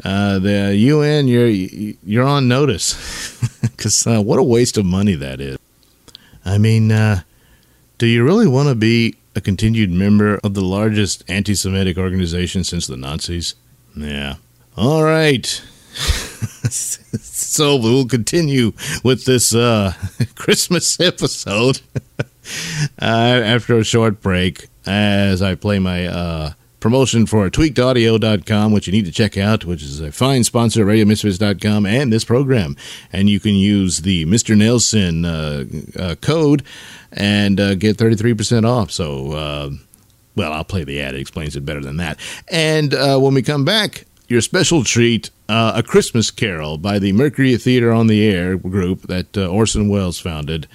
uh, 0.03 0.39
the 0.39 0.75
UN, 0.75 1.29
you're 1.29 1.47
you're 1.49 2.25
on 2.25 2.49
notice 2.49 3.39
because 3.63 4.07
uh, 4.07 4.21
what 4.21 4.39
a 4.39 4.43
waste 4.43 4.77
of 4.77 4.85
money 4.85 5.15
that 5.15 5.41
is. 5.41 5.59
I 6.45 6.59
mean, 6.59 6.91
uh, 6.91 7.23
do 7.99 8.07
you 8.07 8.25
really 8.25 8.49
want 8.49 8.69
to 8.69 8.75
be 8.75 9.17
a 9.37 9.41
continued 9.41 9.91
member 9.91 10.39
of 10.45 10.55
the 10.55 10.61
largest 10.61 11.25
anti-Semitic 11.29 11.97
organization 11.97 12.65
since 12.65 12.87
the 12.87 12.97
Nazis? 12.97 13.55
Yeah. 13.97 14.35
All 14.77 15.05
right. 15.05 15.47
so 15.95 17.77
we'll 17.77 18.07
continue 18.07 18.73
with 19.03 19.25
this 19.25 19.55
uh, 19.55 19.93
Christmas 20.35 20.99
episode 20.99 21.81
uh, 23.01 23.05
after 23.05 23.79
a 23.79 23.85
short 23.85 24.21
break 24.21 24.69
as 24.87 25.41
I 25.41 25.55
play 25.55 25.79
my 25.79 26.07
uh, 26.07 26.53
promotion 26.85 27.25
for 27.25 27.49
tweakedaudio.com, 27.49 28.71
which 28.71 28.87
you 28.87 28.93
need 28.93 29.07
to 29.07 29.11
check 29.11 29.39
out, 29.39 29.65
which 29.65 29.83
is 29.83 30.01
a 30.01 30.13
fine 30.13 30.45
sponsor 30.45 30.83
of 30.83 30.89
radiomisfits.com 30.89 31.87
and 31.87 32.13
this 32.13 32.27
program. 32.27 32.77
And 33.11 33.31
you 33.31 33.41
can 33.41 33.55
use 33.55 34.03
the 34.03 34.27
Mr. 34.27 34.55
Nailsin 34.55 35.25
uh, 35.25 35.99
uh, 35.99 36.15
code 36.17 36.63
and 37.11 37.59
uh, 37.59 37.75
get 37.77 37.97
33% 37.97 38.69
off. 38.69 38.91
So, 38.91 39.33
uh, 39.33 39.71
well, 40.37 40.53
I'll 40.53 40.63
play 40.63 40.85
the 40.85 41.01
ad. 41.01 41.15
It 41.15 41.23
explains 41.23 41.57
it 41.57 41.65
better 41.65 41.81
than 41.81 41.97
that. 41.97 42.21
And 42.49 42.93
uh, 42.93 43.19
when 43.19 43.33
we 43.33 43.41
come 43.41 43.65
back, 43.65 44.05
your 44.29 44.43
special 44.43 44.85
treat, 44.85 45.31
uh, 45.49 45.73
A 45.77 45.83
Christmas 45.83 46.31
Carol 46.31 46.77
by 46.77 46.99
the 46.99 47.13
Mercury 47.13 47.57
Theater 47.57 47.93
on 47.93 48.09
the 48.09 48.29
Air 48.29 48.59
group 48.59 49.07
that 49.07 49.35
Orson 49.39 49.89
Welles 49.89 50.19
founded. 50.19 50.69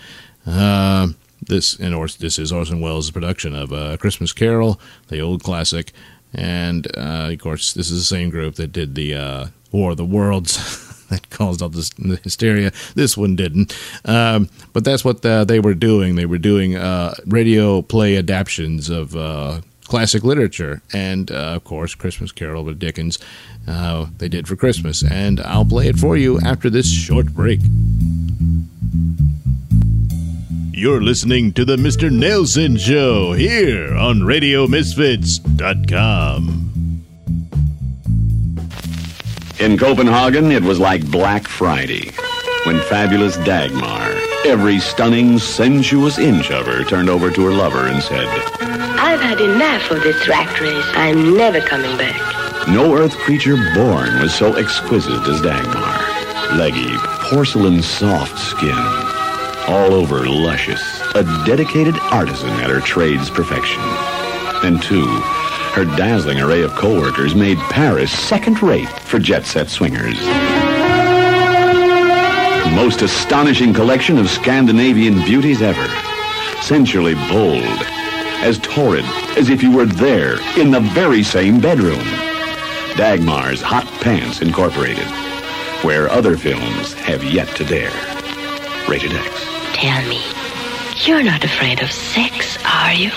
This 1.49 1.75
and 1.75 1.95
or, 1.95 2.07
this 2.07 2.38
is 2.38 2.51
Orson 2.51 2.79
Welles' 2.79 3.12
production 3.12 3.55
of 3.55 3.73
uh, 3.73 3.97
Christmas 3.97 4.31
Carol, 4.31 4.79
the 5.07 5.19
old 5.19 5.43
classic, 5.43 5.91
and 6.31 6.88
uh, 6.95 7.29
of 7.31 7.39
course 7.39 7.73
this 7.73 7.89
is 7.89 7.99
the 7.99 8.15
same 8.15 8.29
group 8.29 8.55
that 8.55 8.71
did 8.71 8.93
the 8.95 9.15
uh, 9.15 9.47
War 9.71 9.91
of 9.91 9.97
the 9.97 10.05
Worlds. 10.05 10.85
that 11.09 11.27
caused 11.31 11.63
all 11.63 11.69
this 11.69 11.91
hysteria. 12.23 12.71
This 12.93 13.17
one 13.17 13.35
didn't, 13.35 13.75
um, 14.05 14.47
but 14.73 14.83
that's 14.85 15.03
what 15.03 15.23
the, 15.23 15.31
uh, 15.31 15.43
they 15.43 15.59
were 15.59 15.73
doing. 15.73 16.15
They 16.15 16.27
were 16.27 16.38
doing 16.38 16.75
uh, 16.75 17.15
radio 17.25 17.81
play 17.81 18.15
adaptations 18.15 18.89
of 18.89 19.15
uh, 19.15 19.62
classic 19.85 20.23
literature, 20.23 20.83
and 20.93 21.31
uh, 21.31 21.55
of 21.55 21.63
course, 21.63 21.95
Christmas 21.95 22.31
Carol 22.31 22.63
with 22.63 22.77
Dickens. 22.77 23.17
Uh, 23.67 24.05
they 24.19 24.29
did 24.29 24.47
for 24.47 24.55
Christmas, 24.55 25.03
and 25.03 25.39
I'll 25.41 25.65
play 25.65 25.88
it 25.88 25.97
for 25.97 26.15
you 26.15 26.39
after 26.41 26.69
this 26.69 26.89
short 26.89 27.33
break. 27.33 27.59
You're 30.79 31.01
listening 31.01 31.51
to 31.55 31.65
the 31.65 31.75
Mr. 31.75 32.09
Nailsin 32.09 32.79
Show 32.79 33.33
here 33.33 33.93
on 33.97 34.21
RadioMisfits.com. 34.21 37.03
In 39.59 39.77
Copenhagen, 39.77 40.53
it 40.53 40.63
was 40.63 40.79
like 40.79 41.05
Black 41.11 41.49
Friday 41.49 42.13
when 42.63 42.79
fabulous 42.83 43.35
Dagmar, 43.39 44.09
every 44.45 44.79
stunning, 44.79 45.37
sensuous 45.37 46.17
inch 46.17 46.49
of 46.49 46.65
her, 46.65 46.85
turned 46.85 47.09
over 47.09 47.29
to 47.29 47.43
her 47.43 47.51
lover 47.51 47.87
and 47.87 48.01
said, 48.01 48.25
I've 48.61 49.19
had 49.19 49.41
enough 49.41 49.91
of 49.91 50.01
this 50.01 50.29
rat 50.29 50.61
race. 50.61 50.85
I'm 50.93 51.35
never 51.35 51.59
coming 51.59 51.97
back. 51.97 52.69
No 52.69 52.95
earth 52.95 53.17
creature 53.17 53.57
born 53.75 54.21
was 54.21 54.33
so 54.33 54.53
exquisite 54.53 55.27
as 55.27 55.41
Dagmar. 55.41 56.57
Leggy, 56.57 56.95
porcelain 57.29 57.81
soft 57.81 58.39
skin 58.39 59.18
all 59.69 59.93
over 59.93 60.27
luscious, 60.27 60.82
a 61.13 61.23
dedicated 61.45 61.95
artisan 62.12 62.49
at 62.49 62.71
her 62.71 62.82
trade's 62.82 63.29
perfection. 63.29 63.79
And 64.63 64.82
two, 64.82 65.05
her 65.75 65.86
dazzling 65.86 66.41
array 66.41 66.63
of 66.63 66.71
co-workers 66.71 67.36
made 67.36 67.60
Paris 67.69 68.12
second-rate 68.12 68.89
for 68.89 69.19
jet-set 69.19 69.69
swingers. 69.69 70.19
Most 72.73 73.03
astonishing 73.03 73.71
collection 73.71 74.17
of 74.17 74.27
Scandinavian 74.27 75.23
beauties 75.23 75.62
ever. 75.62 75.88
Sensually 76.63 77.13
bold, 77.29 77.63
as 78.41 78.58
torrid 78.60 79.05
as 79.38 79.49
if 79.49 79.62
you 79.62 79.71
were 79.71 79.86
there 79.86 80.39
in 80.60 80.71
the 80.71 80.79
very 80.79 81.21
same 81.21 81.62
bedroom. 81.62 82.03
Dagmar's 82.97 83.62
Hot 83.62 83.86
Pants 84.01 84.41
Incorporated, 84.41 85.08
where 85.84 86.10
other 86.10 86.38
films 86.38 86.93
have 86.93 87.23
yet 87.23 87.47
to 87.55 87.63
dare. 87.63 87.91
Rated 88.89 89.13
X. 89.13 89.48
Tell 89.79 90.01
me, 90.09 90.21
you're 91.05 91.23
not 91.23 91.41
afraid 91.41 91.81
of 91.81 91.89
sex, 91.89 92.57
are 92.65 92.93
you? 92.93 93.11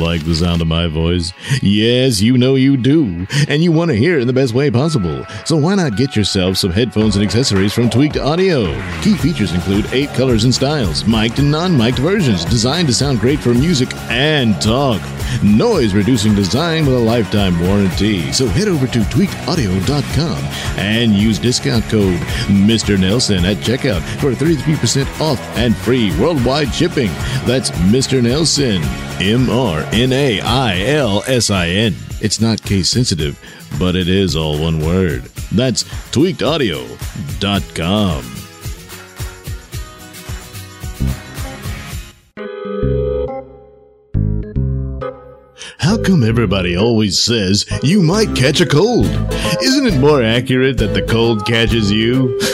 Like 0.00 0.24
the 0.24 0.36
sound 0.36 0.62
of 0.62 0.68
my 0.68 0.86
voice? 0.86 1.32
Yes, 1.62 2.20
you 2.20 2.38
know 2.38 2.54
you 2.54 2.76
do. 2.76 3.26
And 3.48 3.64
you 3.64 3.72
want 3.72 3.90
to 3.90 3.96
hear 3.96 4.18
it 4.18 4.20
in 4.20 4.28
the 4.28 4.32
best 4.32 4.54
way 4.54 4.70
possible. 4.70 5.26
So 5.44 5.56
why 5.56 5.74
not 5.74 5.96
get 5.96 6.14
yourself 6.14 6.56
some 6.58 6.70
headphones 6.70 7.16
and 7.16 7.24
accessories 7.24 7.72
from 7.72 7.90
Tweaked 7.90 8.16
Audio? 8.16 8.72
Key 9.02 9.16
features 9.16 9.52
include 9.52 9.92
eight 9.92 10.10
colors 10.10 10.44
and 10.44 10.54
styles, 10.54 11.04
mic'd 11.06 11.40
and 11.40 11.50
non-mic'd 11.50 11.98
versions, 11.98 12.44
designed 12.44 12.86
to 12.86 12.94
sound 12.94 13.18
great 13.18 13.40
for 13.40 13.52
music 13.52 13.92
and 14.10 14.62
talk. 14.62 15.02
Noise 15.42 15.94
reducing 15.94 16.34
design 16.34 16.84
with 16.86 16.96
a 16.96 16.98
lifetime 16.98 17.58
warranty. 17.60 18.32
So 18.32 18.46
head 18.46 18.68
over 18.68 18.86
to 18.86 18.98
tweakedaudio.com 18.98 20.38
and 20.78 21.12
use 21.12 21.38
discount 21.38 21.84
code 21.84 22.18
Mr. 22.48 22.96
Nailsin 22.96 23.44
at 23.44 23.58
checkout 23.58 24.00
for 24.20 24.32
33% 24.32 25.20
off 25.20 25.38
and 25.56 25.76
free 25.76 26.18
worldwide 26.18 26.74
shipping. 26.74 27.10
That's 27.44 27.70
Mr. 27.70 28.20
Nailsin, 28.20 28.82
M 29.20 29.48
R 29.50 29.84
N 29.92 30.12
A 30.12 30.40
I 30.40 30.80
L 30.86 31.22
S 31.26 31.50
I 31.50 31.68
N. 31.68 31.94
It's 32.20 32.40
not 32.40 32.62
case 32.62 32.88
sensitive, 32.88 33.38
but 33.78 33.94
it 33.96 34.08
is 34.08 34.34
all 34.36 34.60
one 34.60 34.80
word. 34.80 35.24
That's 35.52 35.84
tweakedaudio.com. 35.84 38.39
How 45.80 45.96
come 45.96 46.22
everybody 46.22 46.76
always 46.76 47.18
says 47.18 47.64
you 47.82 48.02
might 48.02 48.36
catch 48.36 48.60
a 48.60 48.66
cold? 48.66 49.06
Isn't 49.62 49.86
it 49.86 49.98
more 49.98 50.22
accurate 50.22 50.76
that 50.76 50.92
the 50.92 51.00
cold 51.00 51.46
catches 51.46 51.90
you? 51.90 52.38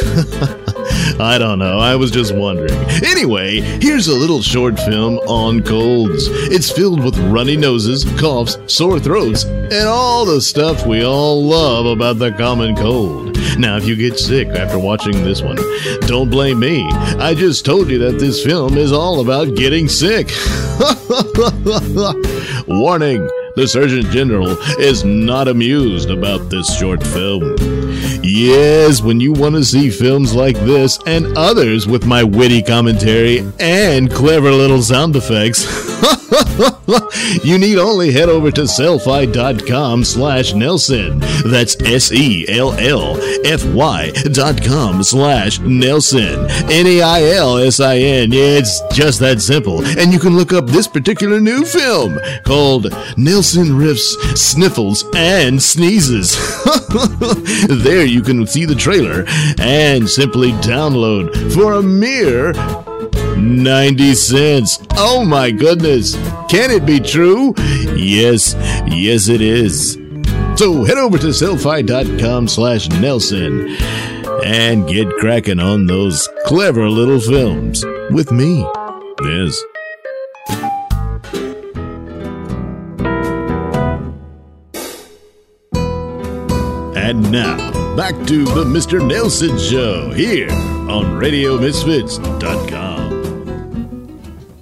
I 1.18 1.36
don't 1.36 1.58
know. 1.58 1.80
I 1.80 1.96
was 1.96 2.12
just 2.12 2.32
wondering. 2.32 2.70
Anyway, 3.04 3.60
here's 3.60 4.06
a 4.06 4.16
little 4.16 4.42
short 4.42 4.78
film 4.78 5.18
on 5.26 5.64
colds. 5.64 6.28
It's 6.30 6.70
filled 6.70 7.02
with 7.02 7.18
runny 7.18 7.56
noses, 7.56 8.04
coughs, 8.16 8.58
sore 8.72 9.00
throats, 9.00 9.44
and 9.44 9.88
all 9.88 10.24
the 10.24 10.40
stuff 10.40 10.86
we 10.86 11.04
all 11.04 11.42
love 11.42 11.86
about 11.86 12.20
the 12.20 12.30
common 12.30 12.76
cold. 12.76 13.35
Now, 13.58 13.76
if 13.76 13.86
you 13.86 13.96
get 13.96 14.18
sick 14.18 14.48
after 14.48 14.78
watching 14.78 15.24
this 15.24 15.42
one, 15.42 15.56
don't 16.02 16.30
blame 16.30 16.60
me. 16.60 16.86
I 17.18 17.34
just 17.34 17.64
told 17.64 17.88
you 17.88 17.98
that 17.98 18.18
this 18.18 18.44
film 18.44 18.76
is 18.76 18.92
all 18.92 19.20
about 19.20 19.54
getting 19.54 19.88
sick. 19.88 20.28
Warning. 22.68 23.28
The 23.56 23.66
Surgeon 23.66 24.02
General 24.12 24.50
is 24.78 25.04
not 25.04 25.48
amused 25.48 26.10
about 26.10 26.50
this 26.50 26.78
short 26.78 27.02
film. 27.02 27.56
Yes, 28.28 29.00
when 29.02 29.20
you 29.20 29.32
want 29.32 29.54
to 29.54 29.64
see 29.64 29.88
films 29.88 30.34
like 30.34 30.56
this 30.56 30.98
and 31.06 31.38
others 31.38 31.86
with 31.86 32.06
my 32.06 32.24
witty 32.24 32.60
commentary 32.60 33.48
and 33.60 34.10
clever 34.10 34.50
little 34.50 34.82
sound 34.82 35.14
effects, 35.14 35.64
you 37.44 37.56
need 37.56 37.78
only 37.78 38.10
head 38.10 38.28
over 38.28 38.50
to 38.50 38.62
sellfy.com 38.62 40.02
slash 40.02 40.52
Nailsin. 40.54 41.20
That's 41.48 41.76
S-E-L-L-F-Y 41.80 42.12
dot 44.32 44.64
com 44.64 45.04
slash 45.04 45.60
Nailsin. 45.60 46.50
N-A-I-L-S-I-N. 46.68 48.30
It's 48.32 48.82
just 48.92 49.20
that 49.20 49.40
simple. 49.40 49.84
And 49.84 50.12
you 50.12 50.18
can 50.18 50.36
look 50.36 50.52
up 50.52 50.66
this 50.66 50.88
particular 50.88 51.40
new 51.40 51.64
film 51.64 52.18
called 52.44 52.86
Nailsin 53.16 53.70
Riffs, 53.78 54.36
Sniffles, 54.36 55.04
and 55.14 55.62
Sneezes. 55.62 56.36
there 57.84 58.04
you 58.04 58.15
can 58.22 58.46
see 58.46 58.64
the 58.64 58.74
trailer 58.74 59.24
and 59.58 60.08
simply 60.08 60.52
download 60.52 61.52
for 61.52 61.74
a 61.74 61.82
mere 61.82 62.52
90 63.36 64.14
cents. 64.14 64.78
Oh 64.92 65.24
my 65.24 65.50
goodness. 65.50 66.14
Can 66.48 66.70
it 66.70 66.86
be 66.86 67.00
true? 67.00 67.54
Yes, 67.94 68.54
yes 68.86 69.28
it 69.28 69.40
is. 69.40 69.98
So 70.56 70.84
head 70.84 70.96
over 70.96 71.18
to 71.18 71.26
sellfy.com 71.28 72.48
slash 72.48 72.88
Nailsin 72.88 73.78
and 74.44 74.88
get 74.88 75.08
cracking 75.18 75.60
on 75.60 75.86
those 75.86 76.28
clever 76.46 76.88
little 76.88 77.20
films 77.20 77.84
with 78.10 78.32
me. 78.32 78.66
Yes. 79.22 79.62
And 86.96 87.30
now, 87.30 87.85
back 87.96 88.14
to 88.26 88.44
the 88.44 88.62
Mr. 88.62 89.00
Nailsin 89.00 89.58
Show 89.58 90.10
here 90.10 90.50
on 90.50 91.18
RadioMisfits.com. 91.18 93.06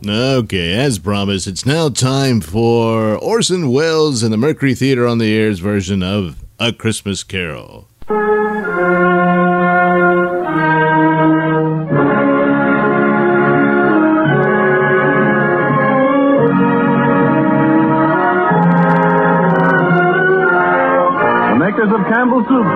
Okay, 0.06 0.72
as 0.72 1.00
promised, 1.00 1.48
it's 1.48 1.66
now 1.66 1.88
time 1.88 2.40
for 2.40 3.16
Orson 3.16 3.70
Welles 3.70 4.22
and 4.22 4.32
the 4.32 4.36
Mercury 4.36 4.76
Theater 4.76 5.04
on 5.04 5.18
the 5.18 5.34
Air's 5.36 5.58
version 5.58 6.00
of 6.00 6.44
A 6.60 6.72
Christmas 6.72 7.24
Carol. 7.24 7.88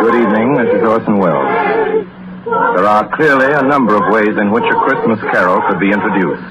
Good 0.00 0.14
evening, 0.14 0.54
Mrs. 0.54 0.88
Orson 0.88 1.18
Welles. 1.18 1.84
There 2.44 2.86
are 2.86 3.08
clearly 3.16 3.52
a 3.52 3.62
number 3.62 3.94
of 3.94 4.12
ways 4.12 4.36
in 4.36 4.50
which 4.50 4.64
Christmas 5.04 5.32
carol 5.36 5.60
could 5.68 5.80
be 5.80 5.92
introduced. 5.92 6.48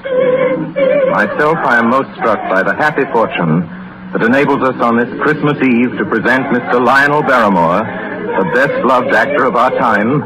Myself, 1.10 1.58
I 1.66 1.82
am 1.82 1.90
most 1.90 2.06
struck 2.14 2.38
by 2.46 2.62
the 2.62 2.70
happy 2.78 3.02
fortune 3.10 3.66
that 4.14 4.22
enables 4.22 4.62
us 4.62 4.78
on 4.78 4.94
this 4.94 5.10
Christmas 5.26 5.58
Eve 5.58 5.98
to 5.98 6.06
present 6.06 6.46
Mr. 6.54 6.78
Lionel 6.78 7.26
Barrymore, 7.26 7.82
the 7.82 8.46
best 8.54 8.78
loved 8.86 9.10
actor 9.10 9.42
of 9.42 9.58
our 9.58 9.74
time, 9.74 10.22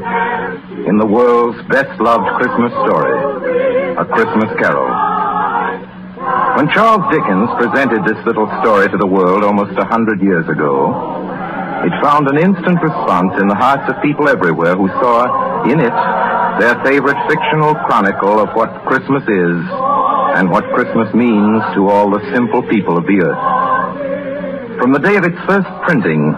in 0.84 1.00
the 1.00 1.08
world's 1.08 1.56
best 1.72 1.88
loved 2.04 2.28
Christmas 2.36 2.68
story, 2.84 3.16
A 3.96 4.04
Christmas 4.04 4.52
Carol. 4.60 4.92
When 6.60 6.68
Charles 6.76 7.08
Dickens 7.08 7.48
presented 7.56 8.04
this 8.04 8.20
little 8.28 8.44
story 8.60 8.92
to 8.92 8.98
the 9.00 9.08
world 9.08 9.40
almost 9.40 9.72
a 9.80 9.88
hundred 9.88 10.20
years 10.20 10.44
ago, 10.52 10.92
it 11.80 11.96
found 12.04 12.28
an 12.28 12.36
instant 12.36 12.76
response 12.84 13.40
in 13.40 13.48
the 13.48 13.56
hearts 13.56 13.88
of 13.88 13.96
people 14.04 14.28
everywhere 14.28 14.76
who 14.76 14.92
saw 15.00 15.64
in 15.64 15.80
it 15.80 15.96
their 16.58 16.74
favorite 16.84 17.16
fictional 17.30 17.74
chronicle 17.86 18.40
of 18.40 18.50
what 18.54 18.84
Christmas 18.86 19.22
is 19.22 19.58
and 20.36 20.50
what 20.50 20.64
Christmas 20.74 21.12
means 21.14 21.62
to 21.74 21.88
all 21.88 22.10
the 22.10 22.20
simple 22.34 22.62
people 22.62 22.98
of 22.98 23.06
the 23.06 23.22
earth. 23.22 24.78
From 24.82 24.92
the 24.92 24.98
day 24.98 25.16
of 25.16 25.24
its 25.24 25.38
first 25.46 25.70
printing, 25.86 26.34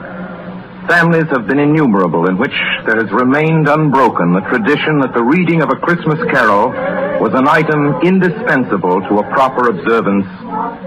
families 0.88 1.28
have 1.32 1.46
been 1.46 1.58
innumerable 1.58 2.28
in 2.28 2.36
which 2.36 2.56
there 2.86 3.00
has 3.00 3.10
remained 3.12 3.68
unbroken 3.68 4.32
the 4.32 4.44
tradition 4.48 5.00
that 5.00 5.12
the 5.14 5.22
reading 5.22 5.62
of 5.62 5.70
a 5.70 5.76
Christmas 5.76 6.18
carol 6.30 6.68
was 7.20 7.32
an 7.34 7.48
item 7.48 8.00
indispensable 8.02 9.00
to 9.08 9.20
a 9.20 9.28
proper 9.32 9.68
observance 9.68 10.26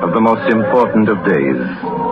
of 0.01 0.13
the 0.13 0.21
most 0.21 0.45
important 0.51 1.09
of 1.09 1.17
days. 1.25 2.02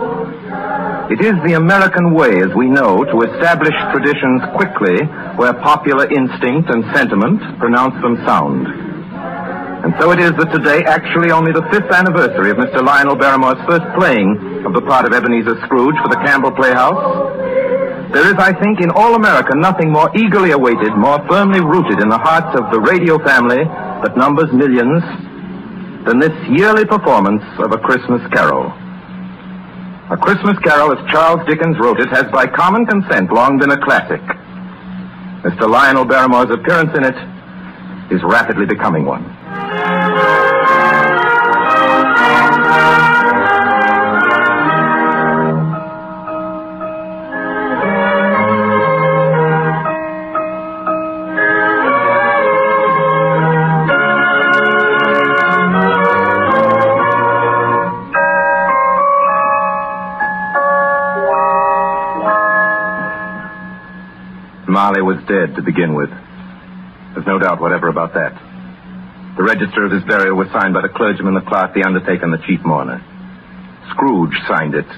It 1.12 1.20
is 1.20 1.36
the 1.44 1.60
American 1.60 2.16
way, 2.16 2.40
as 2.40 2.48
we 2.56 2.72
know, 2.72 3.04
to 3.04 3.16
establish 3.28 3.76
traditions 3.92 4.40
quickly 4.56 4.96
where 5.36 5.52
popular 5.60 6.08
instinct 6.08 6.72
and 6.72 6.80
sentiment 6.96 7.36
pronounce 7.60 8.00
them 8.00 8.16
sound. 8.24 8.64
And 9.84 9.92
so 10.00 10.16
it 10.16 10.20
is 10.24 10.32
that 10.40 10.48
today, 10.56 10.80
actually 10.88 11.28
only 11.28 11.52
the 11.52 11.68
fifth 11.68 11.92
anniversary 11.92 12.48
of 12.48 12.56
Mr. 12.56 12.80
Lionel 12.80 13.12
Barrymore's 13.12 13.60
first 13.68 13.84
playing 14.00 14.64
of 14.64 14.72
the 14.72 14.80
part 14.80 15.04
of 15.04 15.12
Ebenezer 15.12 15.60
Scrooge 15.68 16.00
for 16.00 16.08
the 16.08 16.16
Campbell 16.24 16.56
Playhouse, 16.56 16.96
there 18.16 18.24
is, 18.32 18.40
I 18.40 18.56
think, 18.56 18.80
in 18.80 18.88
all 18.88 19.12
America 19.12 19.52
nothing 19.52 19.92
more 19.92 20.08
eagerly 20.16 20.56
awaited, 20.56 20.96
more 20.96 21.20
firmly 21.28 21.60
rooted 21.60 22.00
in 22.00 22.08
the 22.08 22.24
hearts 22.24 22.56
of 22.56 22.72
the 22.72 22.80
radio 22.80 23.20
family 23.20 23.60
that 24.00 24.16
numbers 24.16 24.48
millions 24.48 25.04
than 26.08 26.24
this 26.24 26.32
yearly 26.48 26.88
performance 26.88 27.44
of 27.60 27.76
A 27.76 27.80
Christmas 27.84 28.24
Carol. 28.32 28.72
A 30.12 30.16
Christmas 30.18 30.58
Carol, 30.58 30.92
as 30.92 30.98
Charles 31.10 31.40
Dickens 31.48 31.78
wrote 31.78 31.98
it, 31.98 32.10
has 32.10 32.24
by 32.30 32.46
common 32.46 32.84
consent 32.84 33.32
long 33.32 33.56
been 33.56 33.70
a 33.70 33.80
classic. 33.82 34.20
Mr. 35.40 35.66
Lionel 35.66 36.04
Barrymore's 36.04 36.50
appearance 36.50 36.90
in 36.94 37.02
it 37.02 37.16
is 38.14 38.22
rapidly 38.22 38.66
becoming 38.66 39.06
one. 39.06 39.24
Dead 65.32 65.56
to 65.56 65.62
begin 65.64 65.96
with. 65.96 66.12
There's 67.16 67.26
no 67.26 67.40
doubt 67.40 67.60
whatever 67.60 67.88
about 67.88 68.12
that. 68.12 68.36
The 69.36 69.48
register 69.48 69.88
of 69.88 69.92
his 69.92 70.04
burial 70.04 70.36
was 70.36 70.52
signed 70.52 70.76
by 70.76 70.84
the 70.84 70.92
clergyman, 70.92 71.32
the 71.32 71.48
clerk, 71.48 71.72
the 71.72 71.88
undertaker, 71.88 72.28
and 72.28 72.36
the 72.36 72.44
chief 72.44 72.60
mourner. 72.60 73.00
Scrooge 73.96 74.36
signed 74.44 74.76
it. 74.76 74.88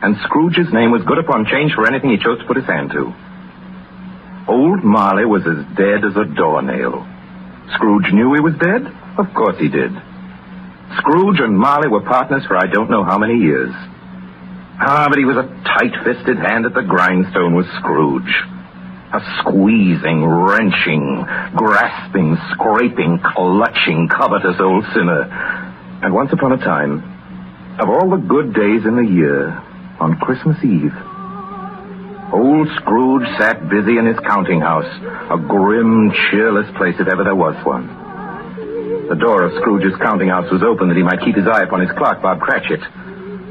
And 0.00 0.16
Scrooge's 0.24 0.72
name 0.72 0.88
was 0.88 1.04
good 1.04 1.20
upon 1.20 1.44
change 1.44 1.76
for 1.76 1.84
anything 1.84 2.08
he 2.08 2.16
chose 2.16 2.40
to 2.40 2.48
put 2.48 2.56
his 2.56 2.64
hand 2.64 2.96
to. 2.96 3.12
Old 4.48 4.80
Marley 4.80 5.28
was 5.28 5.44
as 5.44 5.60
dead 5.76 6.00
as 6.00 6.16
a 6.16 6.24
doornail. 6.24 7.04
Scrooge 7.76 8.08
knew 8.16 8.32
he 8.32 8.40
was 8.40 8.56
dead? 8.56 8.88
Of 9.20 9.28
course 9.36 9.60
he 9.60 9.68
did. 9.68 9.92
Scrooge 10.96 11.44
and 11.44 11.52
Marley 11.52 11.92
were 11.92 12.08
partners 12.08 12.46
for 12.48 12.56
I 12.56 12.72
don't 12.72 12.88
know 12.88 13.04
how 13.04 13.18
many 13.18 13.36
years. 13.36 13.74
Ah, 14.80 15.06
but 15.10 15.18
he 15.18 15.28
was 15.28 15.36
a 15.36 15.50
tight-fisted 15.76 16.38
hand 16.38 16.64
at 16.64 16.72
the 16.72 16.86
grindstone, 16.88 17.52
was 17.52 17.66
Scrooge. 17.84 18.32
A 19.10 19.20
squeezing, 19.40 20.22
wrenching, 20.22 21.24
grasping, 21.56 22.36
scraping, 22.52 23.18
clutching, 23.24 24.08
covetous 24.08 24.60
old 24.60 24.84
sinner. 24.92 25.24
And 26.02 26.12
once 26.12 26.30
upon 26.32 26.52
a 26.52 26.58
time, 26.58 27.00
of 27.80 27.88
all 27.88 28.10
the 28.10 28.20
good 28.20 28.52
days 28.52 28.84
in 28.84 28.96
the 28.96 29.08
year, 29.08 29.48
on 29.98 30.18
Christmas 30.20 30.62
Eve, 30.62 30.92
old 32.32 32.68
Scrooge 32.76 33.26
sat 33.38 33.70
busy 33.70 33.96
in 33.96 34.04
his 34.04 34.18
counting 34.26 34.60
house, 34.60 34.88
a 35.32 35.38
grim, 35.38 36.12
cheerless 36.30 36.68
place 36.76 36.96
if 37.00 37.08
ever 37.08 37.24
there 37.24 37.34
was 37.34 37.56
one. 37.64 37.88
The 39.08 39.16
door 39.16 39.42
of 39.44 39.52
Scrooge's 39.62 39.96
counting 40.02 40.28
house 40.28 40.52
was 40.52 40.62
open 40.62 40.88
that 40.88 40.96
he 40.98 41.02
might 41.02 41.24
keep 41.24 41.34
his 41.34 41.48
eye 41.48 41.62
upon 41.62 41.80
his 41.80 41.90
clerk, 41.96 42.20
Bob 42.20 42.40
Cratchit, 42.40 42.84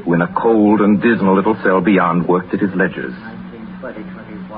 who 0.06 0.14
in 0.14 0.22
a 0.22 0.32
cold 0.38 0.82
and 0.82 1.02
dismal 1.02 1.36
little 1.36 1.58
cell 1.64 1.82
beyond 1.82 2.28
worked 2.28 2.54
at 2.54 2.60
his 2.60 2.74
ledgers. 2.76 3.16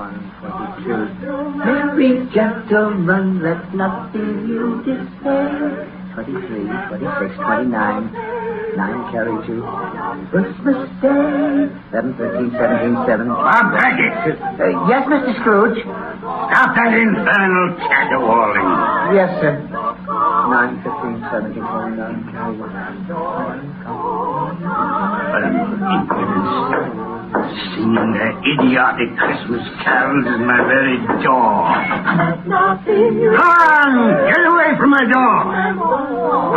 20, 0.00 0.16
21, 0.40 1.20
22. 1.28 1.60
Merry 1.60 2.24
gentlemen, 2.32 3.42
let 3.44 3.74
nothing 3.74 4.48
you 4.48 4.80
despair. 4.80 5.84
23, 6.16 6.40
26, 6.88 7.36
29. 7.36 8.08
9 8.80 9.12
carry 9.12 9.36
2. 9.44 9.60
Christmas 10.32 10.88
Day. 11.04 11.68
11, 11.92 12.16
13, 12.16 12.48
17, 12.48 12.96
7. 13.04 13.28
Bob 13.28 13.76
Cratchit! 13.76 14.40
Uh, 14.40 14.88
yes, 14.88 15.04
Mr. 15.04 15.36
Scrooge? 15.40 15.84
Stop 15.84 16.72
that 16.80 16.96
infernal 16.96 17.76
caterwauling. 17.84 18.72
Yes, 19.12 19.36
sir. 19.44 19.60
9, 19.68 20.80
15, 20.80 21.28
17, 21.28 21.60
29, 21.60 22.32
carry 22.32 22.56
1. 27.04 27.09
Singing 27.30 28.10
their 28.10 28.34
idiotic 28.42 29.14
Christmas 29.14 29.62
carols 29.86 30.26
is 30.26 30.40
my 30.42 30.58
very 30.66 30.98
door. 31.22 31.62
Come 32.42 32.50
on! 32.50 33.90
Get 34.26 34.42
away 34.50 34.70
from 34.74 34.90
my 34.90 35.04
door! 35.06 35.38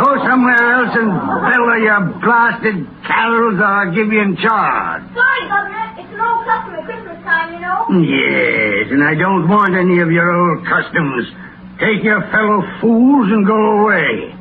Go 0.02 0.18
somewhere 0.26 0.58
else 0.74 0.90
and 0.98 1.14
bellow 1.14 1.78
your 1.78 2.00
blasted 2.18 2.86
carols 3.06 3.54
or 3.62 3.70
I'll 3.70 3.94
give 3.94 4.10
you 4.10 4.20
in 4.20 4.34
charge. 4.42 5.02
Sorry, 5.14 5.42
Governor. 5.46 5.94
It's 5.94 6.10
an 6.10 6.18
old 6.18 6.42
custom 6.42 6.74
at 6.74 6.84
Christmas 6.90 7.22
time, 7.22 7.54
you 7.54 7.60
know. 7.62 7.86
Yes, 8.02 8.90
and 8.90 9.04
I 9.06 9.14
don't 9.14 9.46
want 9.48 9.78
any 9.78 10.00
of 10.02 10.10
your 10.10 10.26
old 10.26 10.66
customs. 10.66 11.30
Take 11.78 12.02
your 12.02 12.20
fellow 12.34 12.66
fools 12.82 13.30
and 13.30 13.46
go 13.46 13.54
away. 13.78 14.34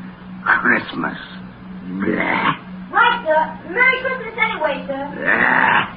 Christmas. 0.50 1.18
Blah. 2.02 2.58
Right, 2.90 3.22
sir. 3.22 3.70
Merry 3.70 4.02
Christmas 4.02 4.34
anyway, 4.34 4.82
sir. 4.90 4.98
Blah. 5.14 5.93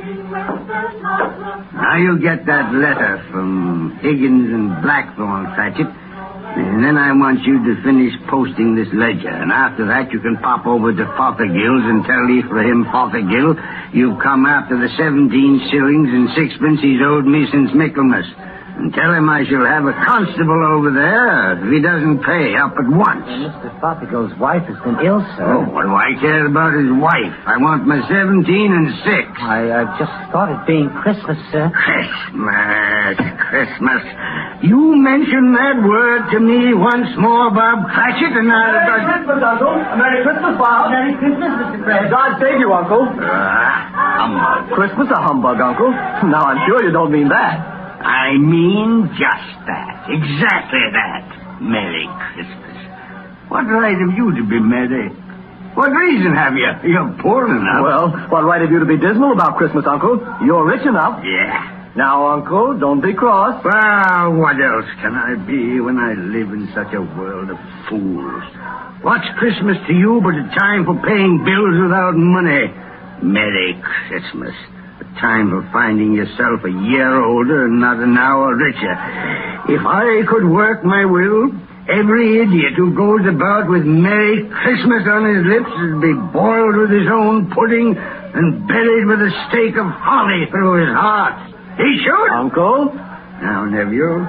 Now 0.00 1.96
you 2.00 2.18
get 2.22 2.46
that 2.46 2.72
letter 2.72 3.22
from 3.30 3.98
Higgins 4.00 4.48
and 4.48 4.82
Blackthorn, 4.82 5.52
Cratchit. 5.54 5.86
And 5.86 6.82
then 6.82 6.96
I 6.96 7.12
want 7.12 7.44
you 7.44 7.60
to 7.62 7.82
finish 7.84 8.16
posting 8.28 8.74
this 8.74 8.88
ledger. 8.96 9.30
And 9.30 9.52
after 9.52 9.86
that, 9.86 10.10
you 10.10 10.20
can 10.20 10.36
pop 10.42 10.66
over 10.66 10.90
to 10.92 11.04
Fothergill's 11.14 11.84
and 11.84 12.02
tell 12.08 12.26
Ephraim 12.32 12.88
Fothergill 12.90 13.54
you've 13.92 14.18
come 14.18 14.46
after 14.46 14.74
the 14.80 14.88
17 14.96 15.68
shillings 15.70 16.08
and 16.10 16.28
sixpence 16.32 16.80
he's 16.80 17.00
owed 17.04 17.26
me 17.28 17.46
since 17.52 17.70
Michaelmas. 17.76 18.26
And 18.80 18.88
tell 18.96 19.12
him 19.12 19.28
I 19.28 19.44
shall 19.44 19.60
have 19.60 19.84
a 19.84 19.92
constable 20.08 20.56
over 20.72 20.88
there 20.88 21.60
if 21.60 21.68
he 21.68 21.84
doesn't 21.84 22.24
pay 22.24 22.56
up 22.56 22.72
at 22.80 22.88
once. 22.88 23.28
Mr. 23.28 23.68
Fothergill's 23.76 24.32
wife 24.40 24.64
has 24.72 24.80
been 24.80 24.96
ill, 25.04 25.20
sir. 25.36 25.52
Oh, 25.52 25.68
what 25.68 25.84
do 25.84 25.92
I 25.92 26.16
care 26.16 26.48
about 26.48 26.72
his 26.72 26.88
wife? 26.88 27.36
I 27.44 27.60
want 27.60 27.84
my 27.84 28.00
17 28.08 28.40
and 28.48 28.88
six. 29.04 29.28
I 29.36 29.68
uh, 29.68 30.00
just 30.00 30.16
thought 30.32 30.48
it 30.48 30.64
being 30.64 30.88
Christmas, 30.96 31.36
sir. 31.52 31.68
Christmas, 31.76 33.20
Christmas. 33.52 34.00
You 34.64 34.96
mention 34.96 35.52
that 35.60 35.76
word 35.84 36.32
to 36.32 36.40
me 36.40 36.72
once 36.72 37.12
more, 37.20 37.52
Bob 37.52 37.84
Cratchit, 37.84 38.32
and 38.32 38.48
I'll... 38.48 38.80
Merry 38.80 39.04
Christmas, 39.12 39.44
Uncle. 39.44 39.76
Merry 39.76 40.18
Christmas, 40.24 40.54
Bob. 40.56 40.88
Merry 40.88 41.12
Christmas, 41.20 41.52
Mr. 41.52 41.84
Fred. 41.84 42.08
God 42.08 42.40
save 42.40 42.56
you, 42.56 42.72
Uncle. 42.72 43.04
Ah, 43.28 44.24
humbug. 44.24 44.72
Christmas 44.72 45.08
a 45.12 45.20
humbug, 45.20 45.60
Uncle. 45.60 45.92
Now, 46.32 46.48
I'm 46.48 46.64
sure 46.64 46.80
you 46.80 46.96
don't 46.96 47.12
mean 47.12 47.28
that. 47.28 47.79
I 48.00 48.36
mean 48.38 49.08
just 49.12 49.50
that. 49.68 50.08
Exactly 50.08 50.84
that. 50.96 51.60
Merry 51.60 52.08
Christmas. 52.32 52.76
What 53.48 53.66
right 53.68 53.96
have 53.98 54.16
you 54.16 54.34
to 54.36 54.44
be 54.48 54.58
merry? 54.60 55.10
What 55.74 55.90
reason 55.92 56.34
have 56.34 56.54
you? 56.56 56.70
You're 56.90 57.14
poor 57.22 57.46
enough. 57.46 57.82
Well, 57.82 58.08
what 58.30 58.44
right 58.44 58.60
have 58.62 58.70
you 58.70 58.80
to 58.80 58.86
be 58.86 58.96
dismal 58.96 59.32
about 59.32 59.56
Christmas, 59.56 59.84
Uncle? 59.86 60.18
You're 60.44 60.66
rich 60.66 60.86
enough. 60.86 61.22
Yeah. 61.24 61.92
Now, 61.96 62.26
Uncle, 62.38 62.78
don't 62.78 63.00
be 63.00 63.12
cross. 63.14 63.62
Well, 63.64 64.34
what 64.38 64.56
else 64.56 64.86
can 65.02 65.14
I 65.14 65.34
be 65.46 65.80
when 65.80 65.98
I 65.98 66.14
live 66.14 66.50
in 66.54 66.70
such 66.74 66.94
a 66.94 67.02
world 67.02 67.50
of 67.50 67.58
fools? 67.88 68.44
What's 69.02 69.26
Christmas 69.38 69.76
to 69.88 69.92
you 69.92 70.20
but 70.22 70.34
a 70.34 70.46
time 70.58 70.84
for 70.86 70.94
paying 71.02 71.42
bills 71.44 71.74
without 71.82 72.14
money? 72.14 72.70
Merry 73.22 73.80
Christmas. 73.82 74.54
Time 75.20 75.50
for 75.52 75.60
finding 75.70 76.14
yourself 76.16 76.64
a 76.64 76.72
year 76.88 77.20
older 77.20 77.66
and 77.68 77.78
not 77.78 78.00
an 78.00 78.16
hour 78.16 78.56
richer. 78.56 78.96
If 79.68 79.84
I 79.84 80.24
could 80.24 80.48
work 80.48 80.80
my 80.82 81.04
will, 81.04 81.52
every 81.92 82.40
idiot 82.40 82.72
who 82.80 82.96
goes 82.96 83.28
about 83.28 83.68
with 83.68 83.84
Merry 83.84 84.48
Christmas 84.48 85.04
on 85.04 85.28
his 85.28 85.44
lips 85.44 85.68
would 85.76 86.00
be 86.00 86.16
boiled 86.32 86.76
with 86.80 86.92
his 86.96 87.04
own 87.12 87.52
pudding 87.52 87.92
and 88.00 88.64
buried 88.66 89.04
with 89.12 89.20
a 89.20 89.32
stake 89.52 89.76
of 89.76 89.92
holly 89.92 90.48
through 90.48 90.88
his 90.88 90.94
heart. 90.96 91.36
He 91.76 92.00
should. 92.00 92.30
Uncle? 92.40 92.88
Now, 93.44 93.68
nephew, 93.68 94.24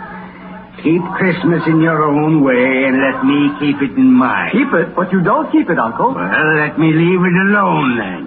keep 0.83 0.99
Christmas 1.15 1.63
in 1.71 1.79
your 1.79 2.03
own 2.03 2.43
way 2.43 2.83
and 2.91 2.99
let 2.99 3.23
me 3.23 3.39
keep 3.63 3.79
it 3.79 3.95
in 3.95 4.11
mine. 4.11 4.51
Keep 4.51 4.75
it, 4.75 4.95
but 4.95 5.07
you 5.15 5.23
don't 5.23 5.47
keep 5.55 5.69
it, 5.69 5.79
Uncle. 5.79 6.11
Well, 6.11 6.51
let 6.59 6.75
me 6.75 6.91
leave 6.91 7.21
it 7.23 7.35
alone 7.47 7.95
then. 7.95 8.21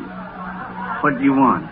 What 1.04 1.18
do 1.18 1.24
you 1.24 1.36
want? 1.36 1.68